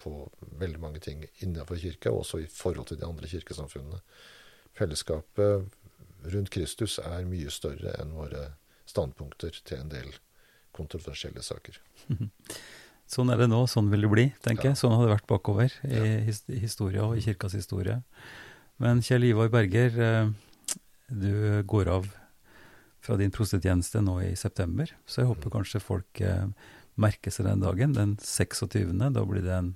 på 0.03 0.27
veldig 0.61 0.81
mange 0.83 1.01
ting 1.01 1.23
innenfor 1.41 1.81
kirka, 1.81 2.11
og 2.13 2.25
også 2.25 2.43
i 2.43 2.51
forhold 2.51 2.91
til 2.91 3.01
de 3.01 3.07
andre 3.07 3.31
kirkesamfunnene. 3.31 4.03
Fellesskapet 4.77 5.71
rundt 6.35 6.51
Kristus 6.53 6.99
er 6.99 7.25
mye 7.29 7.53
større 7.53 7.95
enn 8.01 8.13
våre 8.17 8.51
standpunkter 8.91 9.57
til 9.65 9.81
en 9.81 9.93
del 9.93 10.11
kontroversielle 10.75 11.43
saker. 11.43 11.79
Sånn 13.11 13.31
er 13.31 13.37
det 13.43 13.49
nå, 13.53 13.61
sånn 13.69 13.91
vil 13.93 14.07
det 14.07 14.11
bli, 14.11 14.25
tenker 14.43 14.71
jeg. 14.71 14.79
Sånn 14.81 14.95
har 14.97 15.05
det 15.05 15.13
vært 15.13 15.29
bakover 15.29 15.73
i 15.85 16.33
historia 16.63 17.05
og 17.05 17.19
i 17.19 17.25
kirkas 17.25 17.53
historie. 17.57 17.99
Men 18.83 19.03
Kjell 19.05 19.27
Ivar 19.29 19.51
Berger, 19.53 19.99
eh, 20.03 20.31
du 21.13 21.63
går 21.69 21.91
av 21.93 22.09
fra 23.05 23.19
din 23.21 23.31
prostetjeneste 23.31 24.01
nå 24.03 24.17
i 24.25 24.33
september, 24.41 24.89
så 25.07 25.21
jeg 25.21 25.29
håper 25.29 25.53
kanskje 25.53 25.83
folk 25.85 26.21
eh, 26.25 26.47
merker 26.97 27.31
seg 27.35 27.45
den 27.47 27.61
dagen, 27.61 27.93
den 27.93 28.17
26. 28.25 28.97
Da 29.13 29.25
blir 29.29 29.45
det 29.45 29.53
en, 29.53 29.75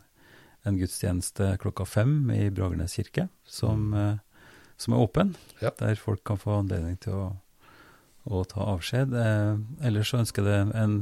en 0.65 0.79
gudstjeneste 0.81 1.53
klokka 1.61 1.85
fem 1.87 2.31
i 2.33 2.49
Bragernes 2.51 2.97
kirke, 2.97 3.29
som, 3.45 3.93
eh, 3.93 4.17
som 4.81 4.97
er 4.97 5.05
åpen, 5.05 5.37
Ja. 5.61 5.71
der 5.79 6.01
folk 6.01 6.25
kan 6.25 6.41
få 6.41 6.63
anledning 6.63 6.97
til 7.05 7.13
å, 7.13 7.29
å 8.27 8.43
ta 8.49 8.65
avskjed. 8.73 9.13
Ellers 9.85 10.11
så 10.11 10.25
ønsker 10.25 10.43
jeg 10.43 10.49
deg 10.73 10.75
en 10.81 10.99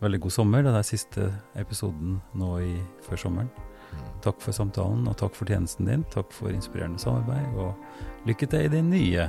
veldig 0.00 0.20
god 0.24 0.34
sommer. 0.34 0.64
Det 0.64 0.72
er 0.74 0.86
siste 0.86 1.26
episoden 1.60 2.18
nå 2.38 2.54
i, 2.64 2.72
før 3.06 3.20
sommeren. 3.26 3.50
Takk 4.24 4.40
for 4.42 4.54
samtalen, 4.54 5.06
og 5.08 5.16
takk 5.18 5.36
for 5.36 5.48
tjenesten 5.48 5.88
din. 5.88 6.04
Takk 6.12 6.32
for 6.34 6.52
inspirerende 6.52 7.00
samarbeid, 7.00 7.56
og 7.58 8.28
lykke 8.28 8.48
til 8.50 8.66
i 8.66 8.72
din 8.72 8.90
nye, 8.92 9.26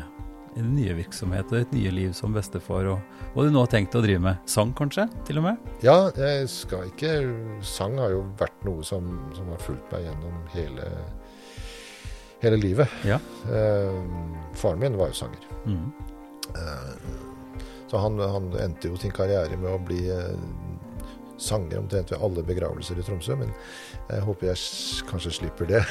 i 0.51 0.59
din 0.59 0.73
nye 0.75 0.97
virksomhet 0.97 1.47
og 1.51 1.61
ditt 1.61 1.73
nye 1.77 1.93
liv 1.95 2.11
som 2.15 2.35
bestefar, 2.35 2.89
og 2.91 3.31
hva 3.33 3.47
du 3.47 3.53
nå 3.53 3.63
har 3.63 3.71
tenkt 3.71 3.95
å 3.95 4.03
drive 4.03 4.23
med. 4.23 4.43
Sang, 4.51 4.73
kanskje, 4.77 5.07
til 5.27 5.39
og 5.39 5.47
med? 5.47 5.71
Ja, 5.85 5.95
jeg 6.17 6.49
skal 6.51 6.91
ikke 6.91 7.15
Sang 7.65 7.97
har 8.01 8.11
jo 8.13 8.25
vært 8.39 8.67
noe 8.67 8.83
som, 8.85 9.07
som 9.37 9.49
har 9.53 9.63
fulgt 9.63 9.95
meg 9.95 10.09
gjennom 10.09 10.37
hele, 10.57 10.91
hele 12.43 12.59
livet. 12.59 13.01
Ja. 13.07 13.21
Eh, 13.47 13.99
faren 14.59 14.83
min 14.83 14.99
var 14.99 15.13
jo 15.13 15.21
sanger. 15.23 15.47
Mm. 15.65 15.87
Eh, 16.51 17.19
så 17.91 17.99
han, 17.99 18.19
han 18.19 18.51
endte 18.59 18.87
jo 18.91 18.99
sin 18.99 19.11
karriere 19.11 19.57
med 19.59 19.71
å 19.71 19.79
bli 19.83 20.05
eh, 20.11 20.35
sanger 21.41 21.79
omtrent 21.79 22.11
ved 22.13 22.21
alle 22.23 22.43
begravelser 22.45 22.99
i 22.99 23.05
Tromsø, 23.05 23.35
men 23.39 23.51
jeg 24.09 24.25
håper 24.27 24.51
jeg 24.51 25.05
kanskje 25.09 25.33
slipper 25.39 25.69
det. 25.69 25.81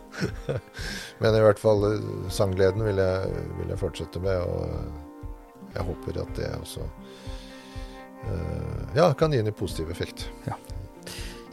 men 1.22 1.38
i 1.38 1.44
hvert 1.44 1.62
fall 1.62 1.86
eh, 1.92 2.08
sanggleden 2.34 2.84
vil 2.86 3.00
jeg, 3.02 3.44
vil 3.60 3.72
jeg 3.72 3.80
fortsette 3.80 4.22
med, 4.24 4.42
og 4.42 5.72
jeg 5.74 5.86
håper 5.90 6.20
at 6.22 6.34
det 6.38 6.50
også 6.60 6.84
uh, 6.86 8.82
ja, 8.94 9.08
kan 9.18 9.34
gi 9.34 9.40
en 9.42 9.54
positiv 9.54 9.90
effekt. 9.90 10.28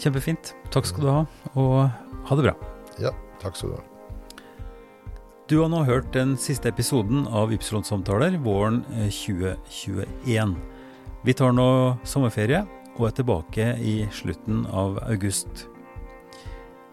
Kjempefint. 0.01 0.53
Takk 0.73 0.89
skal 0.89 1.05
du 1.05 1.09
ha, 1.13 1.23
og 1.53 2.27
ha 2.29 2.37
det 2.37 2.49
bra. 2.49 2.53
Ja, 3.01 3.15
takk 3.41 3.57
skal 3.57 3.73
du 3.73 3.79
ha. 3.79 3.87
Du 5.51 5.57
har 5.59 5.67
nå 5.67 5.81
hørt 5.83 6.13
den 6.15 6.37
siste 6.39 6.69
episoden 6.71 7.25
av 7.27 7.51
Ypsilon-samtaler 7.51 8.37
våren 8.45 8.85
eh, 8.95 9.09
2021. 9.11 10.53
Vi 11.21 11.33
tar 11.37 11.53
nå 11.53 11.65
sommerferie 12.01 12.63
og 12.95 13.03
er 13.05 13.13
tilbake 13.13 13.65
i 13.77 13.93
slutten 14.13 14.63
av 14.73 14.95
august. 15.05 15.67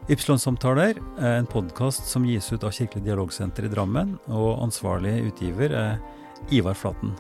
Ypsilon-samtaler 0.08 0.98
er 1.20 1.38
en 1.38 1.48
podkast 1.48 2.04
som 2.08 2.26
gis 2.28 2.50
ut 2.52 2.64
av 2.64 2.74
Kirkelig 2.76 3.06
dialogsenter 3.06 3.64
i 3.64 3.70
Drammen, 3.72 4.14
og 4.28 4.60
ansvarlig 4.64 5.14
utgiver 5.30 5.72
er 5.72 5.96
Ivar 6.52 6.76
Flaten. 6.76 7.14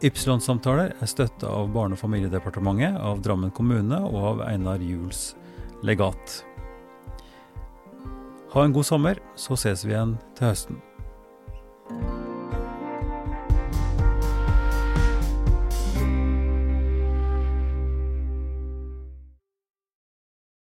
Ypsilon-samtaler 0.00 0.96
er 0.96 1.12
støtta 1.12 1.52
av 1.52 1.68
Barne- 1.72 1.96
og 1.96 2.00
familiedepartementet, 2.00 2.96
av 2.96 3.20
Drammen 3.24 3.52
kommune 3.52 4.00
og 4.08 4.18
av 4.32 4.42
Einar 4.48 4.80
Juels 4.80 5.34
legat. 5.84 6.40
Ha 8.56 8.64
en 8.64 8.72
god 8.72 8.88
sommer, 8.88 9.20
så 9.36 9.56
ses 9.56 9.84
vi 9.84 9.92
igjen 9.92 10.16
til 10.36 10.48
høsten. 10.48 10.82